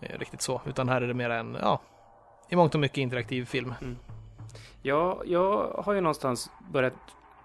[0.00, 0.60] Eh, Riktigt så.
[0.66, 1.80] Utan här är det mer en, ja,
[2.48, 3.74] i mångt och mycket interaktiv film.
[4.82, 6.94] Ja, jag har ju någonstans börjat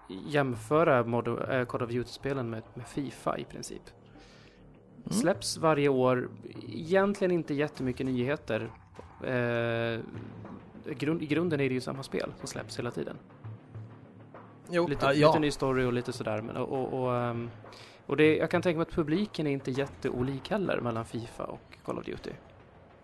[0.08, 3.82] jämföra Mod- äh, Call of Duty-spelen med, med Fifa i princip.
[5.10, 5.20] Mm.
[5.20, 6.28] Släpps varje år,
[6.68, 8.70] egentligen inte jättemycket nyheter.
[9.24, 10.00] Eh,
[10.94, 13.16] grund, I grunden är det ju samma spel som släpps hela tiden.
[14.70, 15.28] Jo, Lite, ja, ja.
[15.28, 16.42] lite ny story och lite sådär.
[16.42, 17.50] Men, och, och, och, ehm,
[18.06, 21.78] och det, jag kan tänka mig att publiken är inte jätteolik heller mellan Fifa och
[21.84, 22.30] Call of Duty.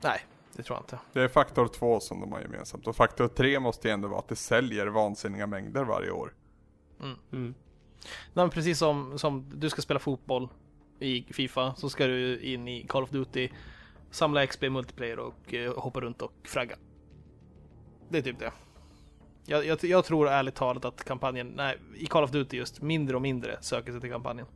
[0.03, 0.20] Nej,
[0.53, 0.99] det tror jag inte.
[1.12, 2.87] Det är faktor två som de har gemensamt.
[2.87, 6.35] Och faktor tre måste ju ändå vara att det säljer vansinniga mängder varje år.
[7.01, 7.16] Mm.
[7.33, 7.55] Mm.
[8.05, 10.49] Nej, men precis som, som du ska spela fotboll
[11.03, 13.49] i Fifa så ska du in i Call of Duty,
[14.11, 16.77] samla XP multiplayer och eh, hoppa runt och fragga.
[18.09, 18.53] Det är typ det.
[19.47, 23.16] Jag, jag, jag tror ärligt talat att kampanjen, nej, i Call of Duty just, mindre
[23.16, 24.47] och mindre söker sig till kampanjen.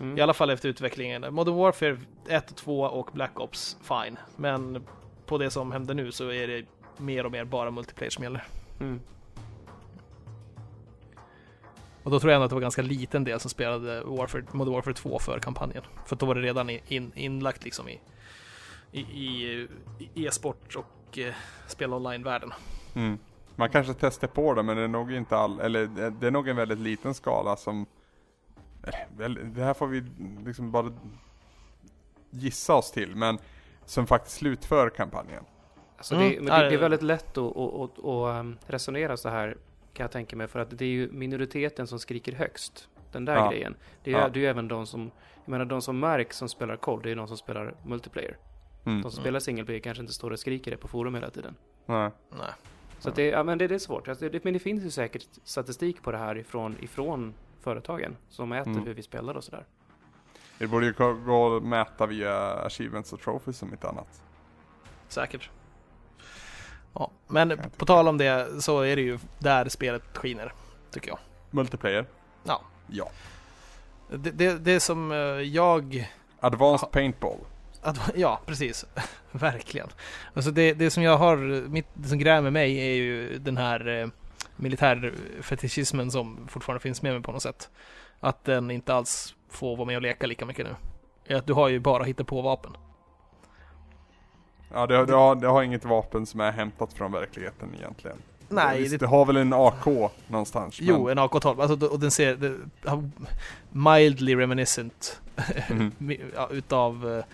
[0.00, 0.18] Mm.
[0.18, 1.34] I alla fall efter utvecklingen.
[1.34, 1.98] Modern Warfare
[2.28, 4.16] 1 och 2 och Black Ops, fine.
[4.36, 4.86] Men
[5.26, 6.64] på det som händer nu så är det
[6.96, 8.44] mer och mer bara multiplayer som gäller.
[8.80, 9.00] Mm.
[12.08, 14.74] Och då tror jag ändå att det var ganska liten del som spelade Warfare, Modern
[14.74, 15.82] Warfare 2 för kampanjen.
[16.06, 18.00] För då var det redan in, inlagt liksom i,
[18.92, 19.68] i, i,
[20.14, 21.34] i e-sport och eh,
[21.66, 22.52] spel online-världen.
[22.94, 23.18] Mm.
[23.56, 25.86] Man kanske testar på det men det är nog inte all, eller
[26.20, 27.86] det- är nog en väldigt liten skala som
[29.54, 30.04] Det här får vi
[30.44, 30.92] liksom bara
[32.30, 33.38] gissa oss till men
[33.84, 35.44] som faktiskt slutför kampanjen.
[35.96, 36.28] Alltså Mm.
[36.30, 39.28] det, men Ja, det, det är väldigt lätt att, att, att, att um, resonera så
[39.28, 39.56] här
[39.98, 42.88] kan jag tänka mig för att det är ju minoriteten som skriker högst.
[43.12, 43.50] Den där Ja.
[43.50, 43.76] grejen.
[44.04, 44.28] Det är, ju- Ja.
[44.28, 45.10] det är ju även de som,
[45.44, 48.36] jag menar de som märks som spelar COD, det är de som spelar multiplayer.
[48.84, 49.02] Mm.
[49.02, 51.54] De som spelar single player kanske inte står och skriker det på forum hela tiden.
[51.86, 52.10] Nej.
[52.30, 52.50] Nej.
[52.98, 54.08] Så att det, ja, men det, det är svårt.
[54.08, 58.48] Alltså det, men det finns ju säkert statistik på det här ifrån, ifrån företagen som
[58.48, 58.86] mäter Mm.
[58.86, 59.64] hur vi spelar och sådär.
[60.58, 64.22] Det borde ju gå- att mäta via achievements och trophies som inte annat.
[65.08, 65.50] Säkert.
[66.94, 70.52] Ja, men på tal om det så är det ju där spelet skiner,
[70.90, 71.18] tycker jag.
[71.50, 72.06] Multiplayer?
[72.44, 72.62] Ja.
[72.86, 73.10] Ja.
[74.10, 76.08] Det, det, det som eh, jag
[76.40, 77.38] Advanced paintball?
[78.14, 78.86] Ja, precis.
[79.32, 79.88] Verkligen.
[80.34, 81.36] Alltså det, det som jag har,
[81.68, 84.08] mitt, det som grämer mig är ju den här eh,
[84.56, 87.70] militärfetischismen som fortfarande finns med mig på något sätt.
[88.20, 90.76] Att den inte alls får vara med och leka lika mycket nu.
[91.26, 92.76] Är Att du har ju bara hittat på vapen.
[94.72, 98.16] Ja, det, det, har, det har inget vapen som är hämtat från verkligheten egentligen.
[98.48, 99.86] Nej, Visst, det, det har väl en AK
[100.26, 100.78] någonstans.
[100.80, 101.62] jo, men, en AK-12.
[101.62, 102.56] Alltså, och den ser det,
[103.70, 105.20] mildly reminiscent
[106.34, 107.24] ja, utav eh,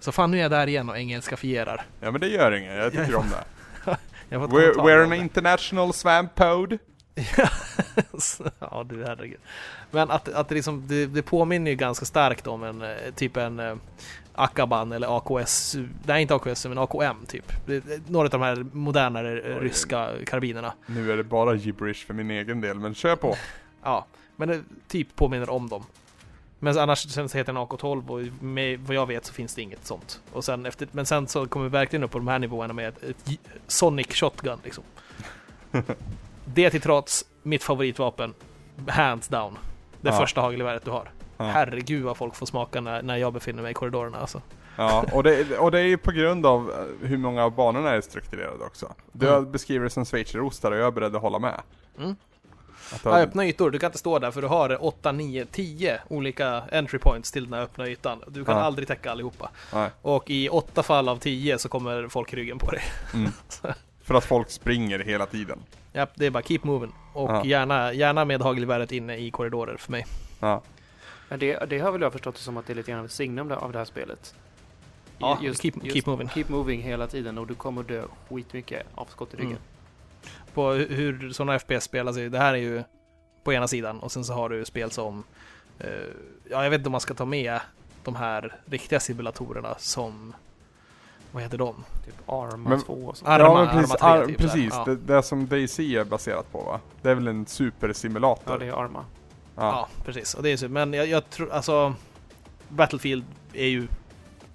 [0.00, 1.86] så fan nu är jag där igen och engelskanifierar.
[2.00, 3.44] Ja men det gör inget, jag tycker om det.
[4.30, 5.16] Jag We're, we're an det.
[5.16, 5.92] international
[6.34, 6.78] pod.
[8.58, 9.38] ja du herregud.
[9.90, 13.36] Men att, att det, liksom, det, det påminner ju ganska starkt om en eh, typ
[13.36, 13.76] en eh,
[14.38, 17.52] Akaban eller AKS, nej inte AKS men AKM typ.
[18.08, 19.64] Några av de här modernare Oj.
[19.64, 20.72] ryska karbinerna.
[20.86, 23.36] Nu är det bara gibberish för min egen del, men kör på.
[23.82, 24.06] Ja,
[24.36, 25.84] men det typ påminner om dem.
[26.58, 29.62] Men annars sen så heter den AK12 och med vad jag vet så finns det
[29.62, 30.20] inget sånt.
[30.32, 32.88] Och sen efter, men sen så kommer vi verkligen upp på de här nivåerna med
[32.88, 34.84] ett, Sonic Shotgun liksom.
[36.44, 38.34] det till trots, mitt favoritvapen,
[38.88, 39.58] hands down.
[40.00, 40.16] Det Ja.
[40.18, 41.10] första hagelgeväret du har.
[41.40, 41.44] Ja.
[41.44, 44.42] Herregud vad folk får smaka när, när jag befinner mig i korridorerna alltså.
[44.76, 47.90] Ja, och det, och det är ju på grund av eh, hur många av banorna
[47.90, 48.94] är strukturerade också.
[49.12, 49.52] Du Mm.
[49.52, 51.60] beskriver det som schweizerostar och jag är beredd att hålla med.
[51.98, 52.16] Mm.
[52.92, 56.00] Att Ja, öppna ytor, du kan inte stå där för du har 8, 9, 10
[56.08, 58.22] olika entry points till den här öppna ytan.
[58.28, 58.62] Du kan Ja.
[58.62, 59.50] aldrig täcka allihopa.
[59.74, 59.90] Nej.
[60.02, 62.82] Och i åtta fall av 10 så kommer folk i ryggen på dig.
[63.14, 63.30] Mm.
[64.02, 65.58] För att folk springer hela tiden.
[65.92, 66.92] Ja, det är bara keep moving.
[67.12, 67.44] Och Ja.
[67.44, 70.06] gärna, gärna med hagelgeväret inne i korridorer för mig.
[70.40, 70.62] Ja.
[71.28, 73.08] Men det, det har väl jag förstått det som att det är lite grann av
[73.08, 74.34] signum av det här spelet.
[75.18, 76.28] Ja, Just- keep, just keep moving.
[76.28, 79.50] Keep moving hela tiden och du kommer dö skitmycket av skott i ryggen.
[79.50, 79.62] Mm.
[80.54, 82.82] På hur- sådana FPS spelas, det här är ju
[83.44, 85.24] på ena sidan och sen så har du spel som
[85.78, 85.88] eh,
[86.50, 87.60] Ja, jag vet inte om man ska ta med
[88.04, 90.34] de här riktiga simulatorerna som
[91.32, 91.84] Vad heter de?
[92.04, 93.28] Typ Arma Men- 2 och sånt.
[93.28, 94.74] Arma- ja men precis, Arma 3 ar- typ precis.
[94.84, 96.80] Det, det som DayZ är baserat på va?
[97.02, 98.52] Det är väl en supersimulator?
[98.52, 99.04] Ja, det är Arma.
[99.58, 100.02] Ja, Ja.
[100.04, 100.34] precis.
[100.34, 101.94] Och det är så, men jag, jag tror alltså
[102.68, 103.88] Battlefield är ju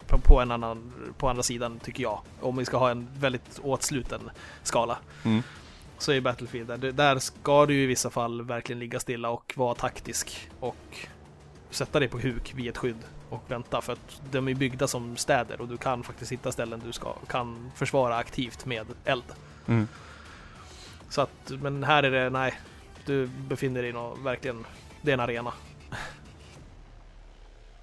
[0.07, 2.21] på, på en annan, på andra sidan tycker jag.
[2.41, 4.29] Om vi ska ha en väldigt åtsluten
[4.63, 4.97] skala.
[5.23, 5.43] Mm.
[5.97, 6.91] Så är Battlefield där.
[6.91, 10.97] Där ska du i vissa fall verkligen ligga stilla och vara taktisk och
[11.69, 12.97] sätta dig på huk vid ett skydd
[13.29, 16.81] och vänta för att de är byggda som städer och du kan faktiskt hitta ställen
[16.85, 19.23] du ska kan försvara aktivt med eld.
[19.67, 19.87] Mm.
[21.09, 22.53] Så att, men här är det, nej,
[23.05, 24.65] du befinner dig i något, verkligen,
[25.03, 25.53] det är en arena.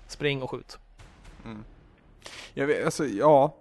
[0.06, 0.78] Spring och skjut.
[1.44, 1.64] Mm.
[2.54, 3.56] Jag vet, alltså, ja.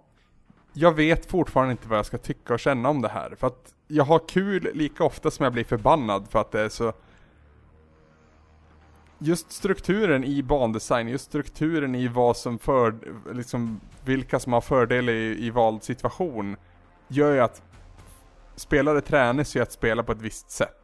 [0.72, 3.34] Jag vet fortfarande inte vad jag ska tycka och känna om det här.
[3.38, 6.68] För att jag har kul lika ofta som jag blir förbannad för att det är
[6.68, 6.92] så
[9.22, 12.94] Just strukturen i bandesign, just strukturen i vad som för,
[13.32, 16.56] liksom vilka som har fördel i, i vald situation
[17.08, 17.62] Gör ju att
[18.56, 20.79] spelare tränas ju att spela på ett visst sätt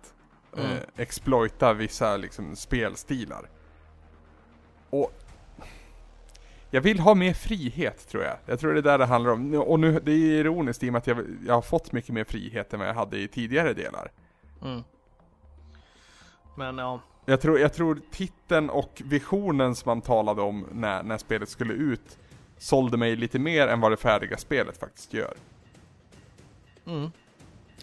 [0.57, 0.71] Mm.
[0.71, 3.49] eh, Exploita vissa liksom spelstilar
[4.91, 5.13] Och
[6.71, 8.37] jag vill ha mer frihet tror jag.
[8.47, 9.55] Jag tror det är där det handlar om.
[9.55, 12.25] Och nu, det är ironiskt i och med att jag, jag har fått mycket mer
[12.25, 14.11] frihet än vad jag hade i tidigare delar.
[14.63, 14.85] Mm.
[16.57, 21.19] Men ja, Jag tror, jag tror titeln och visionen som man talade om när, när
[21.19, 22.19] spelet skulle ut
[22.59, 25.35] sålde mig lite mer än vad det färdiga spelet faktiskt gör.
[26.87, 27.11] Mm.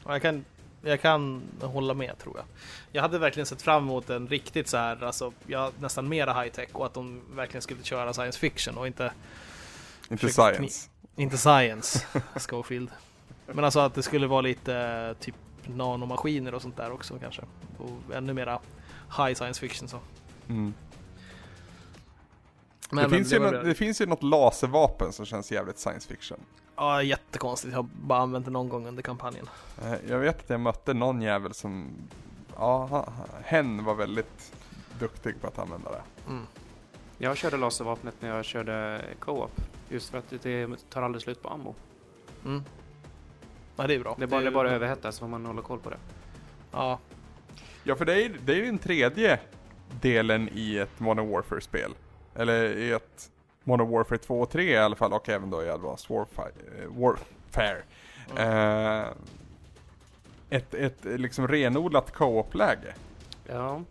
[0.03, 0.45] Och jag, kan,
[0.83, 2.45] jag kan hålla med tror jag.
[2.91, 6.51] Jag hade verkligen sett fram emot en riktigt så här, alltså, ja, nästan mera high
[6.53, 9.13] tech och att de verkligen skulle köra science fiction och inte,
[10.09, 10.89] Inte science.
[11.15, 12.05] inte science,
[12.35, 12.89] Schofield.
[13.47, 15.35] Men alltså att det skulle vara lite eh, typ
[15.65, 17.41] nanomaskiner och sånt där också kanske.
[17.77, 18.59] Och ännu mera
[19.17, 19.99] high science fiction så.
[20.49, 20.73] Mm.
[22.89, 25.79] Men, det, men finns ju var- nå- det finns ju något laservapen som känns jävligt
[25.79, 26.39] science fiction.
[26.83, 27.71] Ja, jättekonstigt.
[27.71, 29.49] Jag har bara använt det någon gång under kampanjen.
[29.83, 31.89] Eh, Jag vet att jag mötte någon jävel som,
[32.55, 33.05] ja,
[33.43, 34.53] hen var väldigt
[34.99, 36.01] duktig på att använda det.
[36.29, 36.45] Mm.
[37.17, 39.51] Jag körde laservapnet när jag körde co-op.
[39.89, 41.75] Just för att det tar aldrig slut på ammo.
[42.45, 42.63] Mm.
[43.75, 44.15] Ja, det är bra.
[44.17, 45.97] Det är bara, det är bara överhettat så man hålla koll på det.
[46.71, 46.99] Ja,
[47.83, 49.39] Ja, för det är, det är ju den tredje
[50.01, 51.91] delen i ett Modern Warfare-spel.
[52.35, 53.31] Eller i ett
[53.63, 56.51] Modern Warfare 2 och 3 i alla fall, och även då i Advanced Warfare.
[56.81, 57.81] eh, Warfare.
[58.37, 59.07] Eh,
[60.49, 62.93] ett, ett liksom renodlat co-op-läge.
[63.47, 63.81] Ja.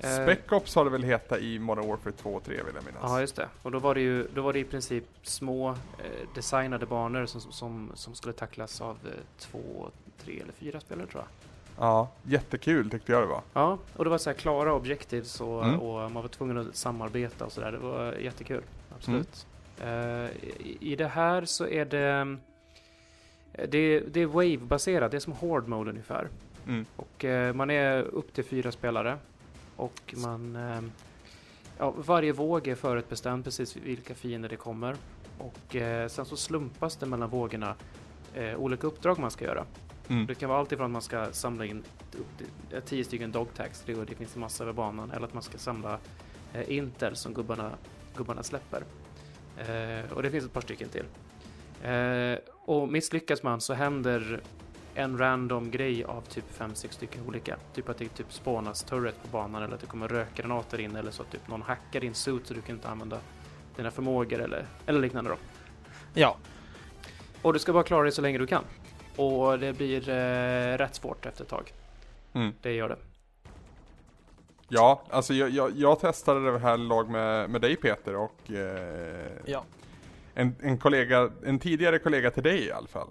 [0.00, 2.84] Eh, Spec Ops har det väl hetat i Modern Warfare 2 och 3 vill jag
[2.84, 3.00] minnas.
[3.02, 3.48] Ja, just det.
[3.62, 5.74] Och då var det ju då var det i princip små eh,
[6.34, 9.90] designade banor som, som, som skulle tacklas av eh, två,
[10.24, 11.28] tre eller fyra spelare tror jag.
[11.86, 13.40] Ja, jättekul tyckte jag det var.
[13.52, 15.80] Ja, och det var så här klara objectives och, Mm.
[15.80, 17.72] och man var tvungen att samarbeta och sådär.
[17.72, 18.62] Det var jättekul.
[19.00, 19.46] Absolut.
[19.80, 20.24] Mm.
[20.24, 22.36] Eh, i, I det här så är det
[23.52, 26.28] eh, det, det är wave-baserat, det är som Horde Mode ungefär.
[26.66, 26.86] Mm.
[26.96, 29.18] Och eh, man är upp till fyra spelare.
[29.76, 30.56] Och man...
[30.56, 30.80] Eh,
[31.78, 34.96] ja, varje våg är förutbestämd precis vilka fiender det kommer.
[35.38, 35.76] Och
[36.08, 37.74] sen så slumpas det mellan vågorna
[38.56, 39.64] olika uppdrag man ska göra.
[40.08, 40.26] Mm.
[40.26, 41.82] Det kan vara allt ifrån att man ska samla in
[42.84, 45.10] tio stycken dogtags, det, det finns en massa över banan.
[45.10, 45.98] Eller att man ska samla
[46.52, 47.72] eh, intel som gubbarna,
[48.20, 48.84] gubbarna släpper.
[49.58, 51.04] Eh, och det finns ett par stycken till.
[51.82, 54.40] Eh, och misslyckas man så händer
[54.94, 57.56] en random grej av typ 5-6 stycken olika.
[57.74, 61.10] Typ att det typ spånas turret på banan eller att det kommer rökgranater in eller
[61.10, 63.18] så att typ någon hackar din suit så du kan inte använda
[63.76, 65.36] dina förmågor eller, eller liknande då.
[66.14, 66.36] ja.
[67.42, 68.64] Och du ska bara klara dig så länge du kan.
[69.16, 71.72] Och det blir eh, rätt svårt efter ett tag.
[72.32, 72.52] Mm.
[72.62, 72.96] Det gör det.
[74.72, 79.30] Ja, alltså jag, jag, jag testade det här lag med, med dig Peter och eh,
[79.46, 79.64] ja.
[80.34, 83.08] en, en kollega, en tidigare kollega till dig i alla fall.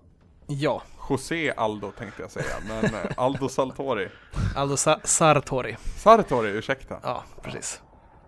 [0.47, 4.07] Ja, José Aldo tänkte jag säga, men eh, Aldo Saltori.
[4.55, 5.77] Aldo Sa- Sartori.
[5.95, 6.99] Sartori, ursäkta.
[7.03, 7.81] Ja, precis.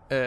[0.09, 0.17] Eh,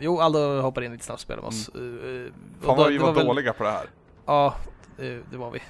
[0.00, 1.68] jo, Aldo hoppade in lite snabbt och spelade med oss.
[1.68, 3.86] Eh, och Fan vad vi det var väl- dåliga på det här.
[4.26, 4.54] Ja,
[4.98, 5.62] eh, det var vi.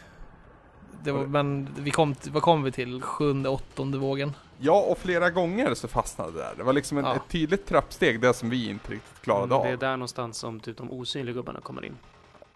[1.02, 3.02] Det var, det- men vi kom, vad kom vi till?
[3.02, 4.32] Sjunde, åttonde vågen?
[4.62, 6.54] Ja, och flera gånger så fastnade det där.
[6.56, 7.16] Det var liksom en, Ja.
[7.16, 9.64] ett tydligt trappsteg, det som vi inte riktigt klarade Mm, av.
[9.64, 11.96] Det är där någonstans som typ de osynliga gubbarna kommer in.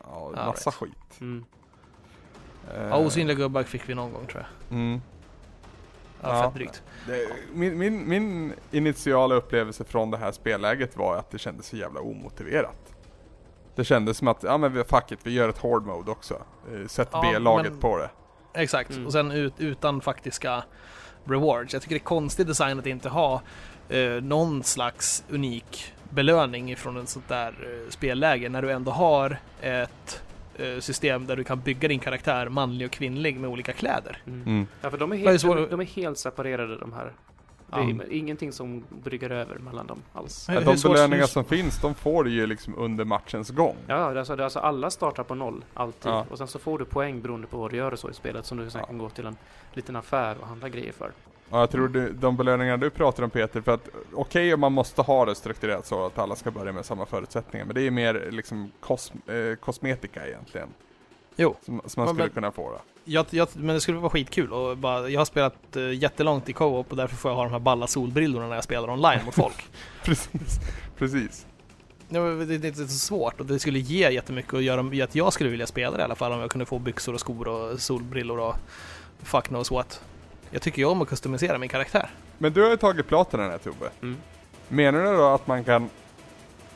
[0.05, 0.78] Ja, Ja, massa right.
[0.81, 1.20] skit.
[1.20, 1.44] Mm.
[2.74, 4.76] Eh, Ja, osynliga gubbar fick vi någon gång tror jag.
[4.78, 5.01] Mm.
[6.20, 6.43] Ja, Ja.
[6.43, 6.82] fett drygt.
[7.06, 11.76] Det, min, min, min initiala upplevelse från det här spelläget var att det kändes så
[11.76, 12.94] jävla omotiverat.
[13.74, 16.43] Det kändes som att, ja men vi- fuck it, vi gör ett hård mode också.
[16.72, 18.10] Eh, Sätt Ja, B-laget på det.
[18.56, 19.06] Exakt, Mm.
[19.06, 20.64] och sen ut, utan faktiska
[21.24, 21.72] rewards.
[21.72, 23.42] Jag tycker det är konstig design att inte ha
[23.88, 29.38] eh, någon slags unik belöning ifrån en sånt där eh, spelläge när du ändå har
[29.60, 30.22] ett
[30.56, 34.18] eh, system där du kan bygga din karaktär manlig och kvinnlig med olika kläder.
[34.26, 34.42] Mm.
[34.46, 34.66] Mm.
[34.80, 37.12] Ja, för de är, helt, de, de är helt separerade de här.
[37.74, 38.02] Det Ja.
[38.02, 40.46] är ingenting som bryggar över mellan dem alls.
[40.48, 43.76] Ja, hur de belöningar som finns, de får du ju liksom under matchens gång.
[43.86, 46.12] Ja, det är alltså, det är alltså alla startar på noll, alltid.
[46.12, 46.26] Ja.
[46.30, 48.46] Och sen så får du poäng beroende på vad du gör och så i spelet
[48.46, 48.86] som du sen Ja.
[48.86, 49.36] kan gå till en
[49.72, 51.12] liten affär och handla grejer för.
[51.51, 54.72] Ja, jag tror du, de belöningar du pratar om Peter, för att okej om man
[54.72, 57.90] måste ha det strukturerat så att alla ska börja med samma förutsättningar, men det är
[57.90, 60.68] mer liksom kos, eh, kosmetika egentligen.
[61.36, 61.56] Jo.
[61.65, 62.81] Som, som man Ja, skulle men- kunna få då.
[63.05, 66.52] Jag, jag, men det skulle vara skitkul och bara, jag har spelat uh, jättelångt i
[66.52, 69.35] co-op och därför får jag ha de här balla solbrillorna när jag spelar online mot
[69.35, 69.65] folk.
[70.05, 70.61] Precis,
[70.98, 71.47] precis.
[72.09, 75.05] Ja, men det, det är inte så svårt och det skulle ge jättemycket och göra
[75.05, 77.20] att jag skulle vilja spela det i alla fall om jag kunde få byxor och
[77.20, 78.55] skor och solbrillor och
[79.23, 80.01] fuck knows what.
[80.51, 82.11] Jag tycker ju om att customisera min karaktär.
[82.39, 83.90] Men du har ju tagit platen här Tobbe.
[84.02, 84.16] Mm.
[84.69, 85.90] Menar du då att man kan,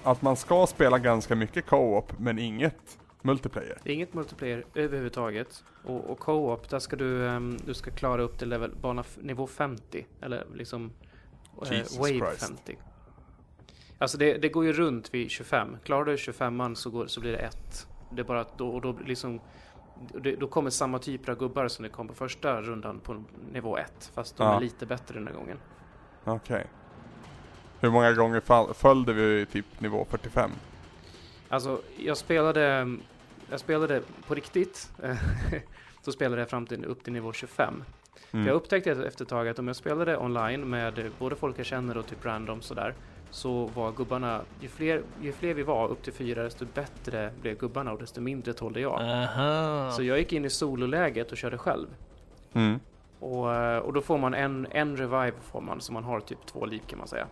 [0.03, 2.75] att man ska spela ganska mycket co-op men inget
[3.23, 3.79] multiplayer?
[3.83, 5.65] Det är inget multiplayer överhuvudtaget.
[5.85, 9.47] Och, och co-op, där ska du, ehm, du ska klara upp till level, bana nivå
[9.47, 10.07] 50.
[10.21, 10.93] Eller liksom
[11.71, 12.47] Jesus wave Christ.
[12.49, 12.79] 50.
[13.99, 15.77] Alltså det, det går ju runt vid 25.
[15.85, 17.87] Klarar du 25an så, går, så blir det ett.
[18.11, 19.41] Det är bara att då, och då liksom
[20.21, 23.77] det, då kommer samma typer av gubbar som det kom på första rundan på nivå
[23.79, 24.11] 1.
[24.15, 24.57] Fast de Ja.
[24.57, 25.59] är lite bättre den här gången.
[26.25, 26.67] Okej.
[27.81, 30.51] Hur många gånger fall, följde vi typ nivå 45?
[31.49, 32.97] Alltså, jag spelade,
[33.51, 34.91] jag spelade på riktigt.
[36.03, 37.85] så spelade jag fram till, upp till nivå 25.
[38.33, 38.47] Mm.
[38.47, 41.97] Jag upptäckte efter ett tag att om jag spelade online med både folk jag känner
[41.97, 42.95] och typ random sådär.
[43.31, 47.59] Så var gubbarna, ju fler, ju fler vi var, upp till fyra, desto bättre blev
[47.59, 49.01] gubbarna och desto mindre tålde jag.
[49.03, 49.91] Aha.
[49.91, 51.87] Så jag gick in i sololäget och körde själv.
[52.53, 52.81] Mm.
[53.21, 53.47] Och,
[53.83, 56.83] och då får man en, en revive får man, så man har typ två liv
[56.87, 57.27] kan man säga.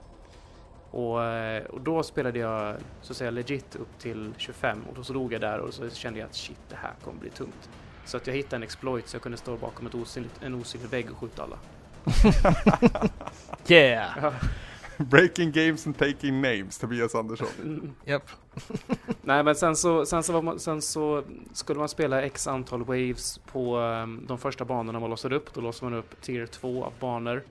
[0.91, 5.05] Och, eh, och då spelade jag så att säga legit upp till 25 och då
[5.05, 7.71] så låg jag där och så kände jag att shit, det här kommer bli tungt.
[8.05, 10.91] Så att jag hittade en exploit så jag kunde stå bakom ett osynligt, en osynlig
[10.91, 11.59] vägg och skjuta alla.
[13.69, 14.35] Yeah!
[14.99, 17.49] Breaking games and taking names, Tobias Andersson.
[17.63, 17.93] Mm.
[18.05, 18.31] Japp.
[19.23, 22.85] Nej men sen så, sen, så var man, sen så skulle man spela x antal
[22.85, 25.55] waves på ehm, de första banorna man låser upp.
[25.55, 27.43] Då låser man upp tier 2 av banor.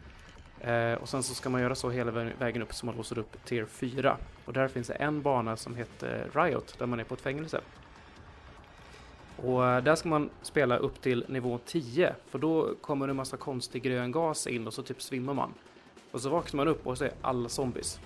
[0.61, 3.18] Eh, och sen så ska man göra så hela vä- vägen upp så man låser
[3.19, 4.18] upp tier 4.
[4.45, 7.61] Och där finns det en bana som heter Riot, där man är på ett fängelse.
[9.38, 13.18] Och eh, där ska man spela upp till nivå 10, för då kommer det en
[13.18, 15.53] massa konstig grön gas in och så typ svimmar man.
[16.11, 17.99] Och så vaknar man upp och så är alla zombies.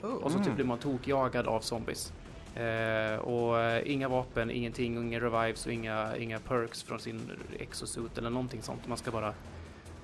[0.00, 0.54] Och så typ Mm.
[0.56, 2.12] blir man tokjagad av zombies.
[2.54, 7.30] Eh, och eh, inga vapen, ingenting, och inga revives och inga, inga perks från sin
[7.58, 8.88] exosuit eller någonting sånt.
[8.88, 9.34] Man ska bara,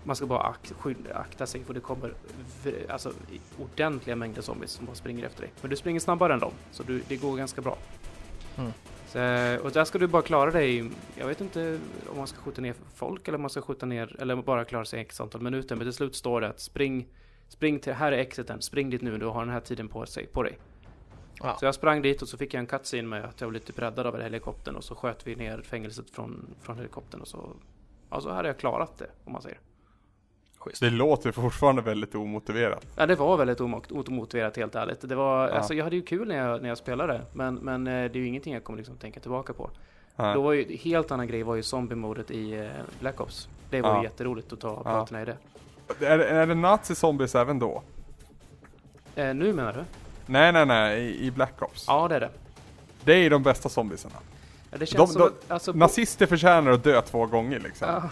[0.06, 0.72] man ska bara ak
[1.14, 2.14] akta sig för det kommer
[2.88, 3.12] alltså,
[3.58, 5.52] ordentliga mängder zombies som bara springer efter dig.
[5.60, 7.78] Men du springer snabbare än dem, så du, det går ganska bra.
[8.56, 8.72] Mm.
[9.06, 9.18] Så,
[9.64, 11.80] och där ska du bara klara dig, jag vet inte
[12.10, 14.84] om man ska skjuta ner folk eller om man ska skjuta ner, eller bara klara
[14.84, 15.76] sig x antal minuter.
[15.76, 17.08] Men till slut står det att spring,
[17.48, 20.26] spring till, här är exiten, spring dit nu, du har den här tiden på, sig,
[20.26, 20.58] på dig.
[21.42, 21.56] Ja.
[21.60, 23.78] Så jag sprang dit och så fick jag en cutscene med att jag blev typ
[23.78, 27.52] räddad av helikoptern och så sköt vi ner fängelset från, från helikoptern och så,
[28.10, 29.58] ja, så hade jag klarat det, om man säger.
[30.66, 30.80] Schysst.
[30.82, 32.86] Det låter fortfarande väldigt omotiverat.
[32.97, 35.09] Ja, det var väldigt omo- omotiverat helt ärligt.
[35.09, 35.55] Det var, Ja.
[35.55, 38.20] alltså jag hade ju kul när jag, när jag spelade, men, men eh, det är
[38.20, 39.70] ju ingenting jag kommer liksom tänka tillbaka på.
[40.16, 40.34] Nej.
[40.34, 42.66] Då var ju, helt annan grej var ju zombie-modet i eh,
[43.01, 43.48] Black Ops.
[43.70, 43.97] Det var Ja.
[43.98, 45.36] ju jätteroligt att ta platina i det.
[46.06, 47.82] Är, är det nazi-zombies även då?
[49.14, 49.84] Eh, nu menar du?
[50.26, 51.84] Nej, nej, nej, i, i Black Ops.
[51.88, 52.30] Ja, det är det.
[53.05, 54.14] Det är de bästa zombiesarna.
[54.70, 57.88] Ja, De- de- att, alltså, Nazister förtjänar att dö två gånger liksom.
[57.88, 58.10] Ja.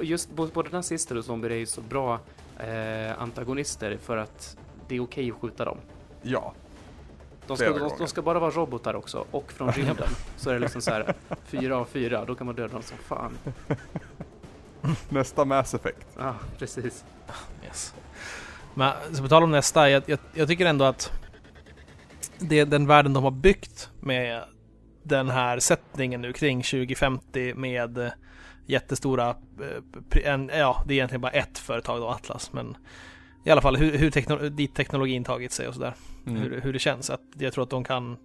[0.00, 2.20] Just både nazister och zombier är ju så bra
[2.58, 4.56] eh, antagonister för att
[4.88, 5.78] det är okej att skjuta dem.
[6.22, 6.52] Ja.
[7.46, 10.08] De ska, de, de ska bara vara robotar också, och från rymden.
[10.36, 11.14] så är det liksom så här,
[11.44, 13.38] fyra av fyra, då kan man döda dem som fan.
[15.08, 16.06] Nästa Mass Effect.
[16.18, 17.04] Ja, precis.
[17.64, 17.94] Yes.
[18.74, 21.12] Men så på tal om nästa, jag, jag, jag tycker ändå att
[22.38, 24.42] det, den världen de har byggt med
[25.02, 28.08] den här sättningen nu kring 2050 med eh,
[28.66, 29.28] jättestora,
[30.12, 32.76] eh, en, ja det är egentligen bara ett företag då, Atlas, men
[33.44, 35.94] i alla fall hur, hur tekno, dit teknologin tagit sig och sådär.
[36.26, 36.42] Mm.
[36.42, 37.10] Hur, hur det känns.
[37.10, 38.16] Att jag tror att de kan,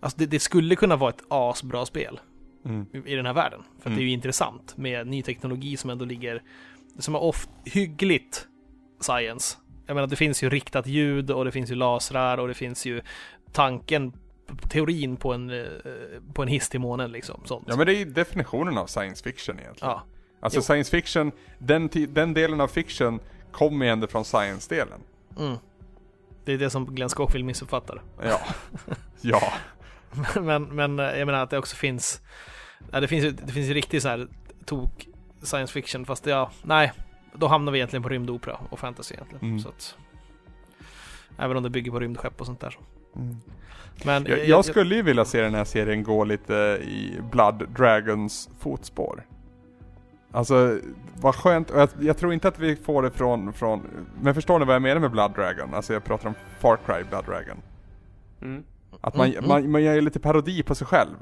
[0.00, 2.20] alltså det, det skulle kunna vara ett asbra spel
[2.64, 2.86] Mm.
[3.06, 3.62] i den här världen.
[3.80, 3.96] För Mm.
[3.96, 6.42] det är ju intressant med ny teknologi som ändå ligger,
[6.98, 8.48] som är oft hyggligt
[9.00, 9.56] science.
[9.86, 12.86] Jag menar det finns ju riktat ljud och det finns ju lasrar och det finns
[12.86, 13.00] ju
[13.52, 14.12] tanken,
[14.68, 15.66] teorin på en, eh,
[16.34, 17.40] på en hiss till månen liksom.
[17.44, 17.64] Sånt.
[17.68, 19.90] Ja men det är ju definitionen av science fiction egentligen.
[19.90, 20.02] Ja,
[20.40, 20.62] Alltså Jo.
[20.62, 23.20] science fiction, den, den delen av fiction
[23.52, 25.00] kommer ju ändå från science-delen.
[25.38, 25.56] mm.
[26.44, 28.02] Det är det som Glenn Schofield missuppfattar.
[28.22, 28.40] Ja.
[29.20, 29.52] ja.
[30.40, 32.22] men, men eh, jag menar att det också finns,
[32.92, 34.28] ja, det finns ju, det finns ju riktigt så här
[34.64, 35.08] tok
[35.42, 36.92] science fiction fast ja, nej,
[37.34, 39.44] då hamnar vi egentligen på rymdopera och fantasy egentligen.
[39.46, 39.58] Mm.
[39.60, 39.96] Så att,
[41.38, 42.78] även om det bygger på rymdskepp och sånt där.
[43.16, 43.36] Mm.
[44.04, 48.50] Men Jag, jag skulle ju vilja se den här serien gå lite i Blood Dragons
[48.58, 49.24] fotspår.
[50.32, 50.78] Alltså,
[51.20, 51.70] vad skönt.
[51.74, 53.82] Jag, jag tror inte att vi får det från, från...
[54.22, 55.74] Men förstår ni vad jag menar med Blood Dragon?
[55.74, 57.56] Alltså jag pratar om Far Cry Blood Dragon.
[58.42, 58.64] Mm.
[59.00, 59.48] Att man, Mm, mm.
[59.48, 61.14] man, man gör lite parodi på sig själv.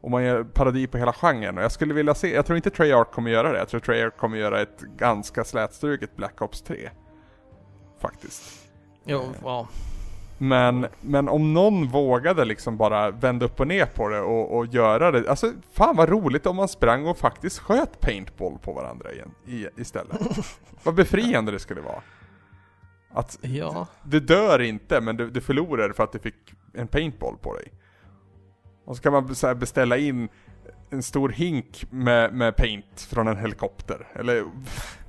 [0.00, 1.58] Och man gör parodi på hela genren.
[1.58, 3.58] Och jag skulle vilja se, jag tror inte Treyarch kommer göra det.
[3.58, 6.90] Jag tror Treyarch kommer göra ett ganska slätstruket Black Ops 3.
[8.00, 8.68] Faktiskt.
[9.04, 9.68] Jo, ja.
[10.42, 14.66] Men, men om någon vågade liksom bara vända upp och ner på det och, och
[14.66, 15.30] göra det.
[15.30, 19.66] Alltså fan vad roligt om man sprang och faktiskt sköt paintball på varandra igen, i,
[19.80, 20.20] istället.
[20.82, 22.02] vad befriande det skulle vara.
[23.12, 23.86] Att Ja.
[24.02, 27.72] du dör inte men du, du förlorar för att du fick en paintball på dig.
[28.84, 30.28] Och så kan man så beställa in
[30.90, 34.06] en stor hink med, med paint från en helikopter.
[34.14, 34.44] Eller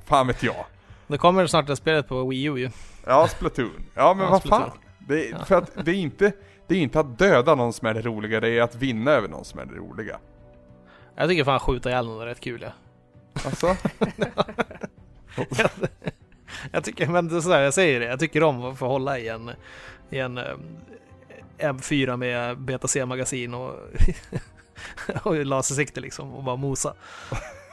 [0.06, 0.66] fan vet jag.
[1.08, 2.70] Det kommer snart det spelet på Wii U ju.
[3.06, 3.70] Ja, Splatoon.
[3.94, 4.72] Ja men Ja, vad fan.
[5.08, 5.46] Det är.
[5.46, 6.32] För att det är inte,
[6.68, 9.28] det är inte att döda någon som är det roliga, det är att vinna över
[9.28, 10.20] någon som är det roliga.
[11.16, 12.72] Jag tycker fan skjuta ihjäl någon är rätt kul ja.
[13.46, 13.76] Alltså?
[16.72, 19.20] jag tycker, men det är sådär, jag säger det, jag tycker om att få hålla
[19.20, 19.52] i en,
[20.10, 20.56] i en eh,
[21.58, 23.76] M4 med Beta C-magasin och,
[25.24, 26.94] och lasersikte liksom och bara mosa.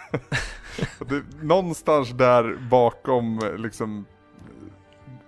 [0.99, 4.07] det, någonstans där bakom liksom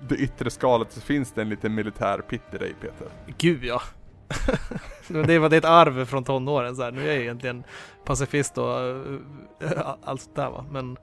[0.08, 3.06] det yttre skalet så finns det en liten militär pitt i dig Peter.
[3.38, 3.82] Gud ja.
[5.08, 6.92] Det var det är ett arv från tonåren så här.
[6.92, 7.64] Nu är jag egentligen
[8.04, 8.78] pacifist och
[9.60, 10.64] eh, allt sånt där va.
[10.70, 10.96] Men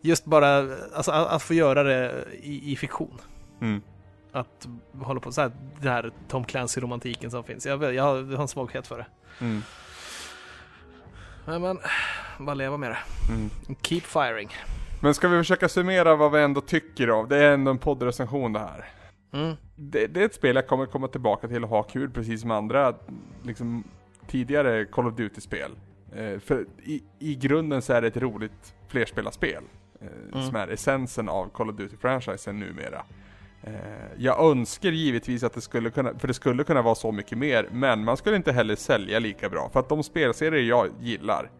[0.00, 0.58] just bara
[0.94, 3.20] alltså, att, att få göra det i, i fiktion.
[3.60, 3.82] Mm.
[4.32, 4.68] Att
[5.02, 7.66] hålla på så här, den här Tom Clancy-romantiken som finns.
[7.66, 9.06] Jag, jag, har, en svaghet för det.
[9.40, 9.62] Mm.
[11.44, 11.78] Men, men
[12.38, 12.98] bara leva med det.
[13.32, 13.50] Mm.
[13.82, 14.50] Keep firing.
[15.02, 17.28] Men ska vi försöka summera vad vi ändå tycker av?
[17.28, 18.84] Det är ändå en poddrecension det här.
[19.32, 19.56] Mm.
[19.76, 22.50] Det, det är ett spel jag kommer komma tillbaka till och ha kul precis som
[22.50, 22.94] andra
[23.42, 23.84] liksom,
[24.26, 25.70] tidigare Call of Duty-spel.
[26.16, 29.62] Eh, för i, i grunden så är det ett roligt flerspelarspel.
[30.00, 30.46] Eh, Mm.
[30.46, 33.04] Som är essensen av Call of Duty-franchisen numera.
[33.62, 33.72] Eh,
[34.16, 37.68] jag önskar givetvis att det skulle kunna, för det skulle kunna vara så mycket mer,
[37.72, 39.70] men man skulle inte heller sälja lika bra.
[39.72, 41.50] För att de spelserier jag gillar,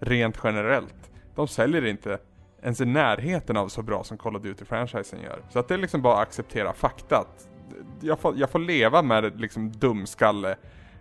[0.00, 2.18] rent generellt, de säljer inte
[2.62, 5.42] ens i närheten av så bra som Call of Duty-franchisen gör.
[5.48, 7.16] Så att det är liksom bara att acceptera fakta.
[7.18, 7.48] Att
[8.00, 10.56] jag, får, jag får leva med liksom dumskalle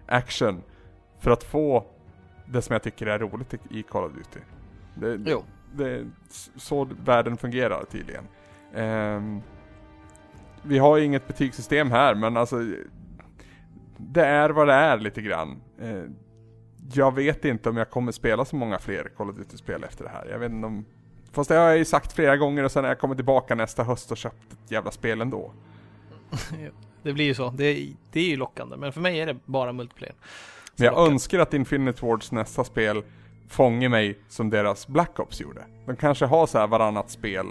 [0.06, 0.62] action
[1.20, 1.86] för att få
[2.46, 4.40] det som jag tycker är roligt i- Call of Duty.
[4.96, 5.44] Det, Jo.
[5.76, 6.06] det är
[6.56, 8.24] så världen fungerar tydligen.
[8.76, 9.42] Ehm,
[10.64, 12.60] vi har ju inget betygssystem här men alltså
[13.98, 15.62] det är vad det är lite grann.
[15.82, 16.04] Eh,
[16.94, 20.10] jag vet inte om jag kommer spela så många fler Call of Duty-spel efter det
[20.10, 20.26] här.
[20.32, 20.86] Jag vet inte om...
[21.36, 23.84] Fast det har jag ju sagt flera gånger och sen när jag kommer tillbaka nästa
[23.84, 25.52] höst och köpt ett jävla spel ändå.
[27.04, 27.50] Det blir ju så.
[27.50, 28.78] Det, är- det är ju lockande.
[28.78, 30.16] Men för mig är det bara multiplayer.
[30.76, 31.12] Men jag lockar.
[31.12, 33.04] önskar att Infinite Wards nästa spel
[33.50, 35.62] fångar mig som deras Black Ops gjorde.
[35.86, 37.46] De kanske har så här varannat spel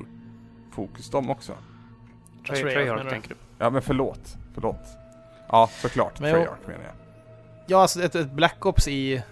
[0.73, 1.52] fokus de också.
[1.52, 3.11] Trey- Treyarch, Treyarch menar du?
[3.11, 3.35] tänker du?
[3.59, 4.81] Ja men förlåt, förlåt.
[5.48, 6.94] Ja såklart, Men jag- Treyarch menar jag.
[7.66, 9.23] Ja, alltså ett, ett Black Ops i,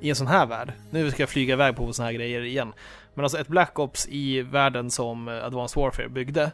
[0.00, 0.72] i en sån här värld.
[0.90, 2.72] Nu ska jag flyga iväg på såna här grejer igen.
[3.14, 6.52] Men alltså ett Black Ops i världen som eh, Advanced Warfare byggde.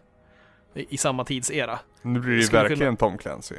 [0.74, 1.78] I, samma tidsera.
[2.02, 3.54] Nu blir det ju verkligen Tom Clancy.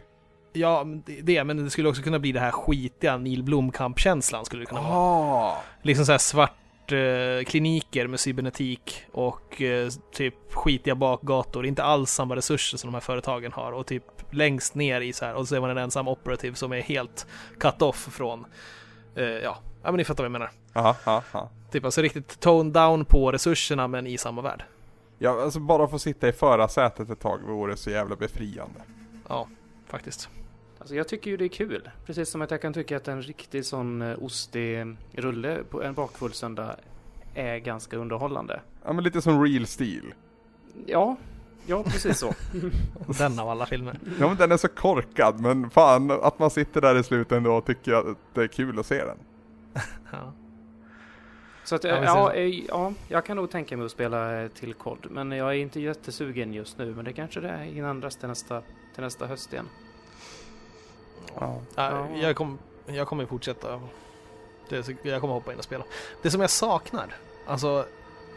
[0.53, 0.85] Ja,
[1.21, 4.81] det, men det skulle också kunna bli det här skitiga Neil Blomkamp-känslan skulle det kunna
[4.81, 4.93] vara.
[4.93, 5.57] Ah.
[5.81, 11.65] Liksom så här svart eh, kliniker med cybernetik och eh, typ skitiga bakgator.
[11.65, 13.71] Inte alls samma resurser som de här företagen har.
[13.71, 16.71] Och typ längst ner i så här, och så är man en ensam operativ som
[16.71, 17.27] är helt
[17.59, 18.45] cut off från,
[19.15, 20.51] eh, ja, ja men ni fattar vad jag menar.
[20.73, 21.49] Aha, aha.
[21.71, 24.63] Typ alltså riktigt tone down på resurserna men i samma värld.
[25.19, 28.81] Ja, alltså bara få sitta i förarsätet ett tag vore så jävla befriande.
[29.27, 29.47] Ja,
[29.87, 30.29] faktiskt.
[30.79, 31.89] Alltså jag tycker ju det är kul.
[32.05, 35.93] Precis som att jag kan tycka att en riktig sån eh, ostig rulle på en
[35.93, 36.75] bakfull söndag
[37.33, 38.61] är ganska underhållande.
[38.85, 40.13] Ja men lite som Real Steel.
[40.85, 41.15] Ja,
[41.65, 42.33] ja precis så.
[43.17, 43.99] Den av alla filmer.
[44.19, 47.53] Ja men den är så korkad men fan att man sitter där i slutet ändå
[47.53, 49.17] och tycker att det är kul att se den.
[50.11, 50.33] Ja.
[51.63, 54.41] Så att, Ja, ja, men ja, eh, ja, jag kan nog tänka mig att spela
[54.41, 55.07] eh, till kod.
[55.11, 56.95] Men jag är inte jättesugen just nu.
[56.95, 58.61] Men det kanske det är innan till nästa,
[58.93, 59.69] till nästa höst igen.
[61.39, 61.61] Ja.
[61.75, 62.07] Ja, Ja.
[62.21, 63.81] jag, kom, jag kommer fortsätta.
[64.69, 65.83] Det, jag kommer hoppa in och spela.
[66.21, 67.15] Det som jag saknar,
[67.47, 67.85] alltså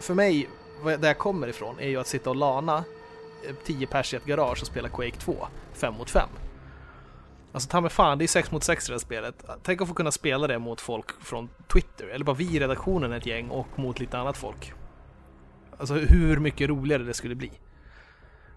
[0.01, 0.49] för mig,
[0.85, 2.85] där jag kommer ifrån, är ju att sitta och lana
[3.49, 6.29] eh, 10 pers i ett garage och spela Quake 2, 5 mot 5.
[7.55, 9.45] Alltså ta mig fan, det är 6 mot 6 i det här spelet.
[9.63, 13.13] Tänk att få kunna spela det mot folk från Twitter, eller bara vi i redaktionen
[13.13, 14.73] ett gäng och mot lite annat folk.
[15.79, 17.51] Alltså hur mycket roligare det skulle bli.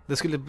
[0.05, 0.39] Det skulle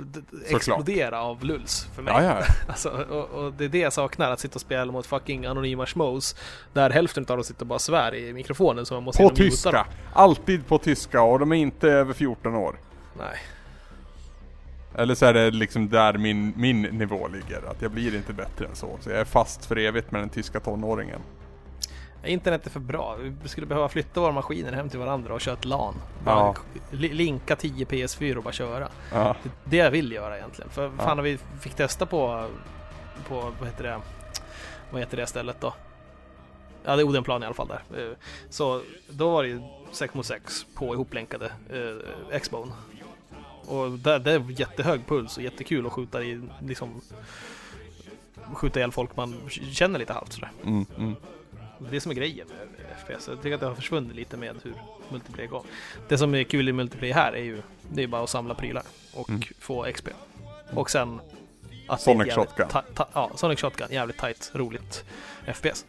[0.46, 2.14] explodera av lulls för mig.
[2.16, 2.42] Ja, ja.
[2.68, 5.86] Alltså, och, och det är det jag saknar, att sitta och spela mot fucking anonyma
[5.86, 6.36] schmoes
[6.72, 9.86] där hälften av dem sitter och bara svär i mikrofonen så man måste På tyska.
[10.12, 12.80] Alltid på tyska och de är inte över 14 år.
[13.18, 13.38] Nej.
[14.98, 17.70] Eller så är det liksom där min, min nivå ligger.
[17.70, 18.98] Att jag blir inte bättre än så.
[19.00, 21.20] Så jag är fast för evigt med den tyska tonåringen.
[22.24, 23.16] Internet är för bra.
[23.42, 25.94] Vi skulle behöva flytta våra maskiner hem till varandra och köra ett LAN.
[26.24, 26.54] Ja.
[26.90, 28.88] Linka 10 PS4 och bara köra.
[29.12, 29.36] Ja.
[29.42, 30.70] Det det jag vill göra egentligen.
[30.70, 32.48] För fan när vi fick testa på,
[33.28, 34.00] på vad heter det,
[34.90, 35.74] vad heter det stället då?
[36.84, 38.08] Ja, det är Odenplan i alla fall där.
[38.10, 38.16] Eh,
[38.50, 39.60] Så då var det ju
[39.92, 42.72] 6 mot 6 på ihoplänkade eh, X-Bone.
[43.68, 47.00] Och där, det är jättehög puls och jättekul att skjuta i liksom
[48.54, 50.50] skjuta ihjäl folk man känner lite halvt sådär.
[50.64, 51.14] Mm, mm.
[51.78, 53.28] Det är det som är grejen med FPS.
[53.28, 54.74] Jag tycker att det har försvunnit lite med hur
[55.10, 55.62] multiplayer går.
[56.08, 57.62] Det som är kul i multiplayer här är ju
[57.92, 58.82] det är bara att samla prylar
[59.14, 59.42] och Mm.
[59.58, 60.08] få XP.
[60.70, 61.20] Och sen
[61.88, 62.68] att Sonic det är Shotgun.
[62.68, 63.88] ta- ta- ja, Sonic Shotgun.
[63.90, 65.04] Jävligt tight, roligt
[65.54, 65.86] FPS.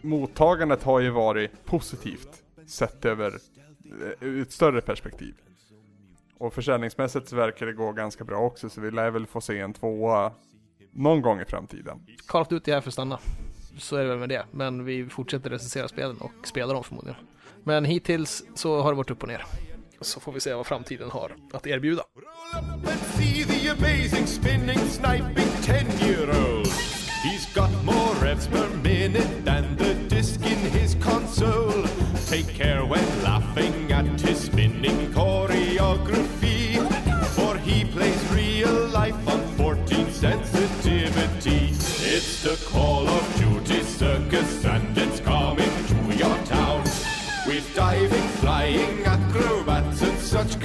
[0.00, 2.42] Mottagandet har ju varit positivt.
[2.66, 3.38] Sett över
[4.20, 5.34] eh, ett större perspektiv.
[6.38, 8.68] Och försäljningsmässigt så verkar det gå ganska bra också.
[8.68, 10.32] Så vi lär väl få se en tvåa
[10.92, 12.06] någon gång i framtiden.
[12.26, 13.18] Call of Duty är här för att stanna.
[13.78, 14.44] Så är det väl med det.
[14.50, 17.20] Men vi fortsätter recensera spelen och spela dem förmodligen.
[17.64, 19.44] Men hittills så har det varit upp och ner.
[20.00, 22.02] Så får vi se vad framtiden har att erbjuda.
[22.84, 26.66] Let's see the amazing spinning, sniping 10-year-old.
[27.24, 31.88] He's got more revs per minute than the disc in his console.
[32.30, 36.25] Take care when laughing at his spinning choreography.
[42.46, 46.84] The Call of Duty Circus and it's coming to your town.
[47.44, 50.60] With diving, flying acrobats and such